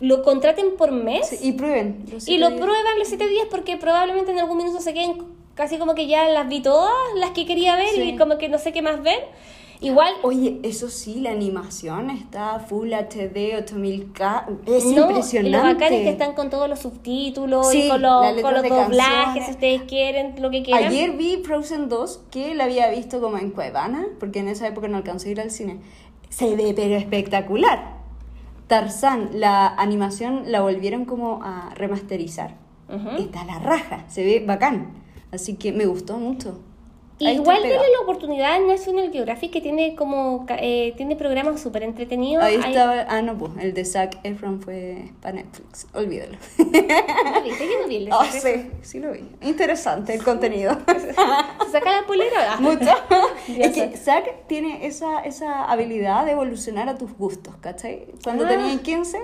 [0.01, 1.43] lo contraten por mes.
[1.43, 2.05] y prueben.
[2.27, 5.15] Y lo prueban los siete días porque probablemente en algún minuto se queden
[5.55, 8.59] casi como que ya las vi todas las que quería ver y como que no
[8.59, 9.29] sé qué más ver.
[9.81, 10.15] Igual.
[10.23, 14.59] Oye, eso sí, la animación está Full HD 8000K.
[14.67, 15.49] Es impresionante.
[15.49, 18.63] Y lo bacán es que están con todos los subtítulos y con los, con los
[18.63, 20.85] doblajes, si ustedes quieren, lo que quieran.
[20.85, 24.89] Ayer vi Frozen 2, que la había visto como en Cuevana, porque en esa época
[24.89, 25.81] no alcancé a ir al cine.
[26.31, 27.99] Se ve pero espectacular.
[28.69, 32.57] Tarzán, la animación la volvieron como a remasterizar.
[33.19, 35.04] Está la raja, se ve bacán.
[35.35, 36.59] Así que me gustó mucho.
[37.19, 42.43] Igual tiene la oportunidad en National Geographic que tiene como eh, tiene programas súper entretenidos.
[42.43, 46.37] Ahí estaba, ah no, pues el de Zac Efron fue para Netflix, olvídalo.
[46.59, 47.69] ¿Lo viste?
[47.71, 49.29] Yo no vi el de oh, sí, sí lo vi.
[49.43, 50.77] Interesante el contenido.
[50.87, 52.57] ¿Se saca la polera?
[52.61, 52.91] Mucho.
[53.49, 58.07] es que Zac tiene esa, esa habilidad de evolucionar a tus gustos, ¿cachai?
[58.25, 58.49] Cuando ah.
[58.49, 59.19] tenía 15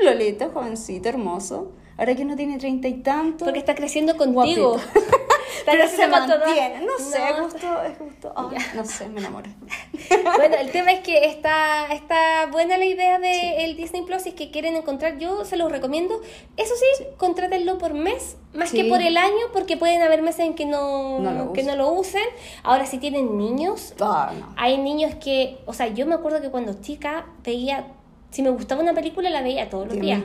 [0.00, 1.72] Loleta, jovencito, hermoso.
[2.00, 3.44] Ahora que no tiene treinta y tanto.
[3.44, 4.78] Porque está creciendo contigo.
[5.66, 6.80] Pero se mantiene.
[6.80, 8.32] No sé, es justo, es justo.
[8.74, 9.50] no sé, me enamoré.
[10.36, 14.22] bueno, el tema es que está, está buena la idea de el Disney Plus.
[14.22, 16.22] Si es que quieren encontrar, yo se los recomiendo.
[16.56, 20.54] Eso sí, contrátenlo por mes, más que por el año, porque pueden haber meses en
[20.54, 22.24] que no, lo, que no lo usen.
[22.62, 26.80] Ahora, si tienen niños, ah, hay niños que, o sea, yo me acuerdo que cuando
[26.80, 27.88] chica veía
[28.30, 30.20] si me gustaba una película la veía todos los días.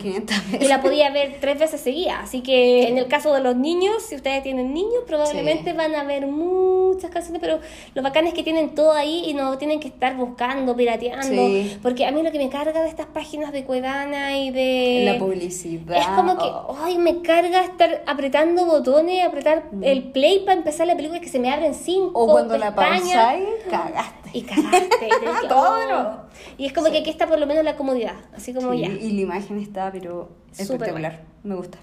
[0.59, 2.19] Y la podía ver tres veces seguida.
[2.21, 6.03] Así que en el caso de los niños, si ustedes tienen niños, probablemente van a
[6.03, 7.59] ver muchas canciones, pero
[7.95, 11.41] lo bacán es que tienen todo ahí y no tienen que estar buscando, pirateando.
[11.81, 15.01] Porque a mí lo que me carga de estas páginas de Cuedana y de...
[15.05, 15.97] La publicidad.
[15.97, 16.45] Es como que,
[16.83, 19.83] ay, me carga estar apretando botones, apretar mm.
[19.83, 22.75] el play para empezar la película y que se me abren cinco O cuando la
[22.75, 24.29] pausáis, cagaste.
[24.33, 25.07] Y cagaste.
[25.43, 26.25] y todo.
[26.57, 28.87] Y es como que aquí está por lo menos la comodidad, así como ya.
[28.87, 31.77] Y la imagen está, pero espectacular, me gusta.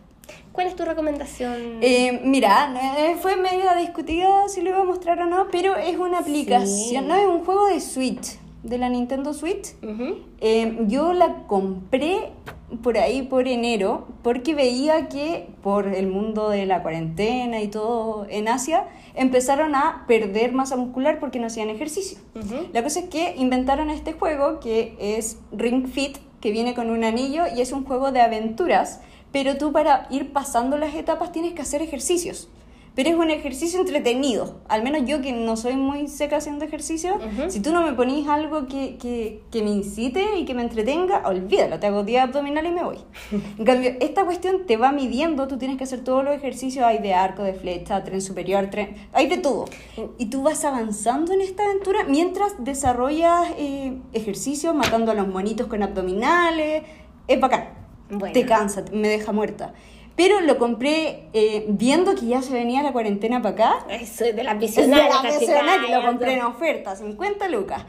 [0.53, 1.79] ¿Cuál es tu recomendación?
[1.81, 5.97] Eh, mira, eh, fue medio discutida si lo iba a mostrar o no, pero es
[5.99, 9.75] una aplicación, no es un juego de Switch, de la Nintendo Switch.
[10.41, 12.33] Eh, yo la compré
[12.83, 18.27] por ahí por enero porque veía que por el mundo de la cuarentena y todo
[18.29, 22.19] en Asia empezaron a perder masa muscular porque no hacían ejercicio.
[22.73, 27.05] La cosa es que inventaron este juego que es Ring Fit, que viene con un
[27.05, 29.01] anillo y es un juego de aventuras,
[29.33, 32.49] pero tú para ir pasando las etapas tienes que hacer ejercicios
[32.95, 34.61] pero es un ejercicio entretenido.
[34.69, 38.29] Al menos yo que no soy muy seca haciendo ejercicio, si tú no me ponís
[38.29, 42.71] algo que, que, que, me incite y que me entretenga, olvídalo, te hago 10 abdominales
[42.71, 42.99] y me voy.
[43.59, 46.99] en cambio, esta cuestión te va midiendo, tú tienes que hacer todos los ejercicios, hay
[46.99, 49.65] de arco, de flecha, tren superior, tren, hay de todo.
[50.19, 55.67] Y tú vas avanzando en esta aventura mientras desarrollas eh, ejercicios, matando a los monitos
[55.67, 56.83] con abdominales,
[57.27, 57.83] es bacán.
[58.33, 59.73] Te cansa, me deja muerta.
[60.17, 63.87] Pero lo compré eh, viendo que ya se venía la cuarentena para acá.
[63.89, 65.07] Eso es de la visionaria.
[65.23, 67.85] De la lo compré en oferta, 50 lucas.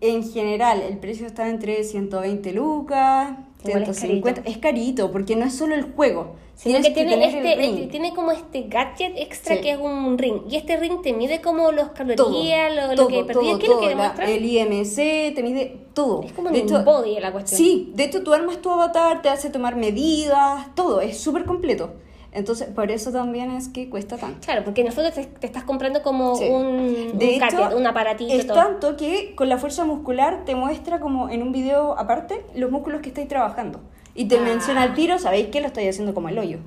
[0.00, 3.32] En general, el precio está entre 120 lucas,
[3.64, 4.42] 150.
[4.44, 5.10] Es carito.
[5.10, 6.36] porque no es solo el juego.
[6.54, 10.40] Sino que, tiene, este, tiene como este gadget extra que es un ring.
[10.50, 13.58] Y este ring te mide como los calorías, lo, que perdí.
[13.58, 14.28] ¿Qué es lo que demuestra?
[14.28, 16.24] El IMC, te mide todo.
[16.24, 17.58] Es como un body la cuestión.
[17.58, 21.00] Sí, de hecho tú armas tu avatar, te hace tomar medidas, todo.
[21.00, 21.92] Es súper completo.
[22.32, 24.40] Entonces, por eso también es que cuesta tanto.
[24.44, 27.40] Claro, porque nosotros te, te estás comprando como un, de
[27.72, 28.32] un, un aparatito.
[28.32, 32.70] Es tanto que con la fuerza muscular te muestra como en un video aparte los
[32.70, 33.80] músculos que estáis trabajando.
[34.14, 36.58] Y te menciona al tiro, ¿sabéis que lo estoy haciendo como el hoyo?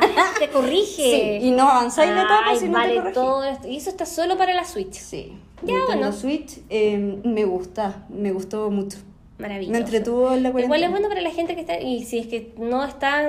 [0.00, 1.38] Ah, te corrige.
[1.42, 4.54] y no avanzáis la etapa si vale no te todo Y eso está solo para
[4.54, 4.94] la Switch.
[4.94, 5.38] Sí.
[5.62, 6.12] Ya, bueno.
[6.12, 8.98] Switch eh, me gusta, me gustó mucho.
[9.38, 9.72] Maravilloso.
[9.72, 10.64] Me entretuvo la cuarentena.
[10.64, 11.80] Igual es bueno para la gente que está.
[11.80, 13.26] Y si es que no están.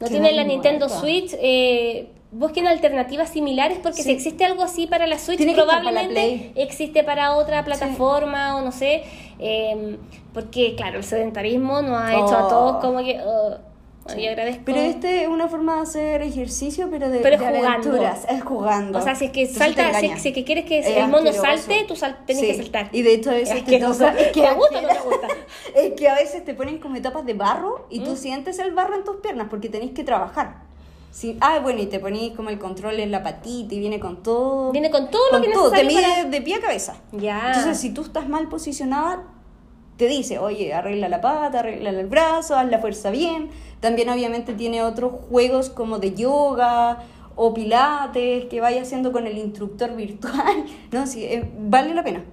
[0.00, 5.06] No tienen la Nintendo Switch, eh, busquen alternativas similares porque si existe algo así para
[5.06, 9.04] la Switch, probablemente existe para otra plataforma o no sé.
[9.38, 9.96] Eh,
[10.32, 12.80] porque, claro, el sedentarismo nos ha hecho a todos oh.
[12.80, 13.20] como que.
[13.24, 13.56] Oh,
[14.06, 14.62] agradezco.
[14.64, 18.26] Pero este es una forma de hacer ejercicio, pero de, pero aventuras.
[18.28, 18.98] Es jugando.
[18.98, 21.96] O sea, si es que salta, si, es que quieres que el mundo salte, tú
[21.96, 22.88] sal, tenés que saltar.
[22.92, 24.14] Y de hecho a veces te toca.
[24.18, 25.28] Es que, gusta o no te gusta?
[25.74, 28.16] es que a veces te ponen como etapas de barro y tú mm.
[28.16, 30.72] sientes el barro en tus piernas porque tenés que trabajar.
[31.12, 31.36] Sí.
[31.42, 34.72] Ah, bueno, y te ponís como el control en la patita y viene con todo.
[34.72, 35.70] Viene con todo lo que todo.
[35.70, 36.96] Te mide de pie a cabeza.
[37.12, 37.48] Ya.
[37.48, 39.22] Entonces, si tú estás mal posicionada,
[40.02, 43.50] te dice, oye, arregla la pata, arregla el brazo, haz la fuerza bien.
[43.78, 47.04] También obviamente tiene otros juegos como de yoga
[47.36, 50.64] o pilates que vaya haciendo con el instructor virtual.
[50.90, 52.24] No, sí, eh, vale la pena.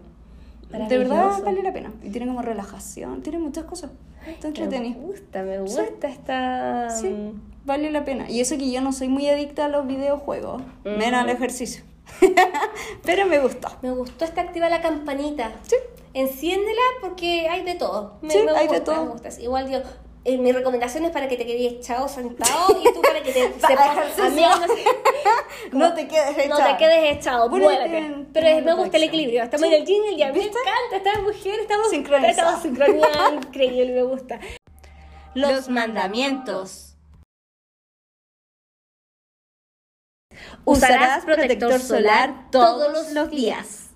[0.72, 1.92] De verdad vale la pena.
[2.04, 3.92] Y tiene como relajación, tiene muchas cosas.
[4.28, 5.00] Está entretenido.
[5.00, 6.90] Me gusta, me gusta esta...
[6.90, 7.34] Sí,
[7.66, 8.30] vale la pena.
[8.32, 11.84] Y eso que yo no soy muy adicta a los videojuegos, menos al ejercicio.
[13.04, 13.70] Pero me gustó.
[13.84, 15.52] Me gustó esta activa la campanita.
[15.64, 15.76] Sí.
[16.14, 18.18] Enciéndela porque hay de todo.
[18.22, 19.16] Me, sí, hay de todo.
[19.40, 19.82] Igual digo,
[20.26, 23.54] eh, mi recomendación es para que te quedes echado sentado y tú para que te
[23.60, 24.18] sepas,
[25.72, 26.60] no, te quedes echado.
[26.60, 28.28] No te quedes echado, muévete.
[28.34, 29.44] Pero me gusta el equilibrio.
[29.44, 30.32] Estamos en el jingle ya.
[30.34, 32.66] Me encanta, esta mujer, estamos sincronizados,
[33.46, 34.40] increíble, me gusta.
[35.36, 36.98] Los mandamientos.
[40.66, 43.89] Usarás protector solar todos los días.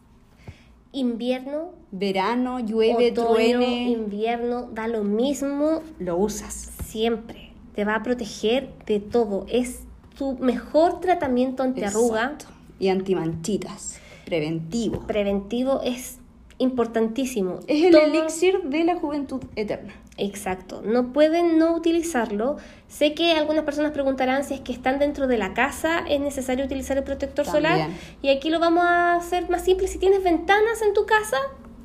[0.96, 3.90] Invierno, verano, llueve, truene.
[3.90, 5.82] Invierno, da lo mismo.
[5.98, 6.72] Lo usas.
[6.86, 7.52] Siempre.
[7.74, 9.48] Te va a proteger de todo.
[9.50, 9.80] Es
[10.16, 12.38] tu mejor tratamiento antiarruga.
[12.80, 14.00] Y antimanchitas.
[14.26, 15.00] Preventivo.
[15.08, 16.20] Preventivo es
[16.60, 17.60] importantísimo.
[17.66, 19.94] Es el elixir de la juventud eterna.
[20.18, 22.58] Exacto, no pueden no utilizarlo.
[22.88, 26.66] Sé que algunas personas preguntarán si es que están dentro de la casa, es necesario
[26.66, 27.90] utilizar el protector solar.
[28.22, 29.88] Y aquí lo vamos a hacer más simple.
[29.88, 31.38] Si tienes ventanas en tu casa,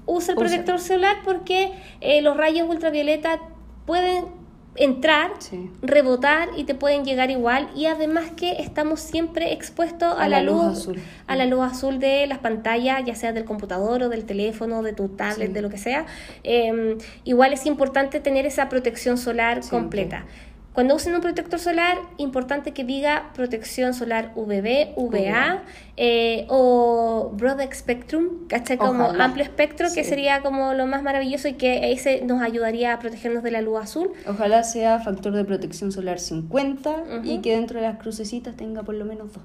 [0.05, 3.41] usa el protector solar porque eh, los rayos ultravioleta
[3.87, 4.27] pueden
[4.79, 5.33] entrar,
[5.83, 10.79] rebotar y te pueden llegar igual y además que estamos siempre expuestos a, la, luz,
[10.79, 11.01] azul.
[11.27, 14.93] a la luz azul de las pantallas, ya sea del computador o del teléfono, de
[14.93, 16.07] tu tablet, de lo que sea.
[16.43, 20.25] Em, igual es importante tener esa protección solar completa.
[20.79, 25.65] Cuando usen un protector solar, importante que diga protección solar UVB, UVA
[25.97, 28.79] eh, o Broad Spectrum, ¿cachai?
[28.79, 33.01] Como amplio espectro, que sería como lo más maravilloso y que ese nos ayudaría a
[33.01, 34.13] protegernos de la luz azul.
[34.29, 38.95] Ojalá sea factor de protección solar 50 y que dentro de las crucecitas tenga por
[38.95, 39.43] lo menos dos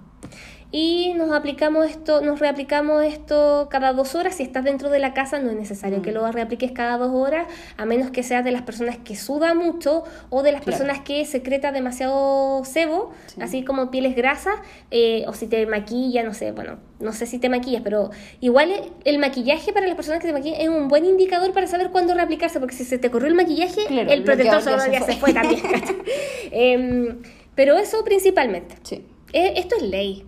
[0.76, 4.34] y nos aplicamos esto, nos reaplicamos esto cada dos horas.
[4.34, 6.16] Si estás dentro de la casa, no es necesario que mm.
[6.16, 7.45] lo reapliques cada dos horas,
[7.78, 11.26] a menos que seas de las personas que suda mucho o de las personas que
[11.26, 14.56] secreta demasiado sebo, así como pieles grasas,
[14.90, 18.10] eh, o si te maquilla, no sé, bueno, no sé si te maquillas, pero
[18.41, 18.74] igual
[19.06, 22.16] el maquillaje para las personas que te maquillan es un buen indicador para saber cuándo
[22.16, 23.82] reaplicarse, porque si se te corrió el maquillaje,
[24.12, 25.62] el protector solar ya, se fue, también.
[26.52, 27.22] Em,
[27.54, 28.76] pero eso principalmente.
[28.82, 29.06] Sí.
[29.34, 30.26] Eh, esto es ley.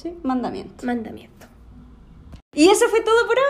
[0.00, 0.86] Sí, mandamiento.
[0.86, 1.46] Mandamiento.
[2.54, 3.44] Y eso fue todo por hoy.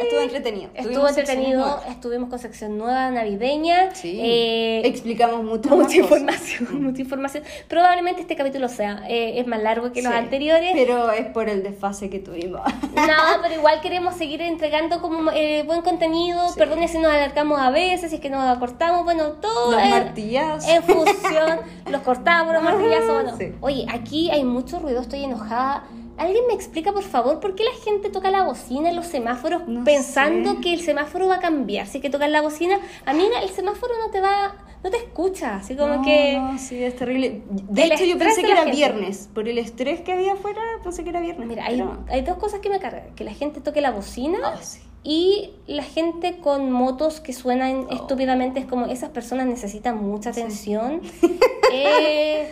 [0.00, 0.70] Estuvo entretenido.
[0.74, 1.80] Estuvo entretenido.
[1.88, 3.94] Estuvimos con sección nueva navideña.
[3.94, 4.18] Sí.
[4.20, 6.82] Eh, Explicamos mucho mucha información.
[6.82, 7.44] Mucha información.
[7.68, 10.70] Probablemente este capítulo sea eh, es más largo que los anteriores.
[10.74, 12.60] Pero es por el desfase que tuvimos.
[12.94, 16.40] No, pero igual queremos seguir entregando como eh, buen contenido.
[16.56, 19.04] Perdón si nos alargamos a veces, si es que nos acortamos.
[19.04, 19.72] Bueno, todo.
[19.72, 20.68] Los martillazos.
[20.68, 21.60] En función.
[21.90, 23.36] los cortamos, los martillazos.
[23.36, 25.00] Bueno, oye, aquí hay mucho ruido.
[25.00, 25.84] Estoy enojada
[26.20, 29.62] ¿Alguien me explica, por favor, por qué la gente toca la bocina en los semáforos
[29.86, 31.86] pensando que el semáforo va a cambiar?
[31.86, 35.74] Si que tocan la bocina, amiga, el semáforo no te va, no te escucha, así
[35.76, 36.36] como que...
[36.36, 37.40] No, sí, es terrible.
[37.48, 41.08] De hecho, yo pensé que era viernes, por el estrés que había afuera, pensé que
[41.08, 41.48] era viernes.
[41.48, 44.40] Mira, hay, hay, dos cosas que me cargan, que la gente toque la bocina...
[44.44, 44.60] Ah,
[45.02, 47.94] y la gente con motos que suenan oh.
[47.94, 51.00] estúpidamente es como esas personas necesitan mucha atención.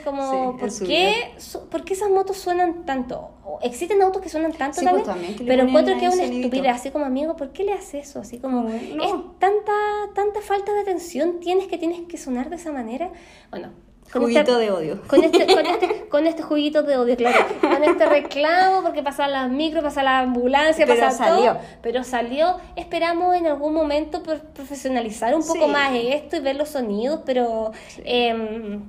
[0.05, 1.35] Como, ¿por, qué,
[1.71, 3.31] ¿por qué esas motos suenan tanto?
[3.63, 7.05] Existen autos que suenan tanto pues, también, pero encuentro que es una estupidez, así como
[7.05, 8.21] amigo, ¿por qué le haces eso?
[8.21, 9.73] Así como, es tanta,
[10.15, 13.11] tanta falta de atención tienes que tienes que sonar de esa manera.
[13.51, 13.71] Bueno,
[14.13, 15.01] con juguito este, de odio.
[15.07, 17.45] Con este, con, este, con este juguito de odio, claro.
[17.61, 21.53] Con este reclamo, porque pasan las micros, pasa la ambulancia, pero pasa salió.
[21.53, 21.61] todo.
[21.83, 22.57] Pero salió.
[22.77, 27.73] Esperamos en algún momento profesionalizar un poco más esto y ver los sonidos, pero...
[28.05, 28.83] Em,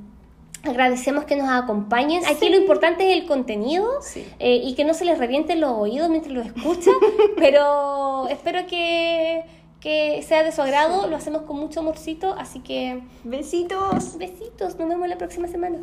[0.63, 2.21] agradecemos que nos acompañen.
[2.25, 3.87] Aquí lo importante es el contenido
[4.39, 6.93] eh, y que no se les revienten los oídos mientras lo escuchan,
[7.37, 9.43] pero espero que
[9.79, 14.17] que sea de su agrado, lo hacemos con mucho amorcito, así que besitos.
[14.17, 15.79] Besitos, nos vemos la próxima semana.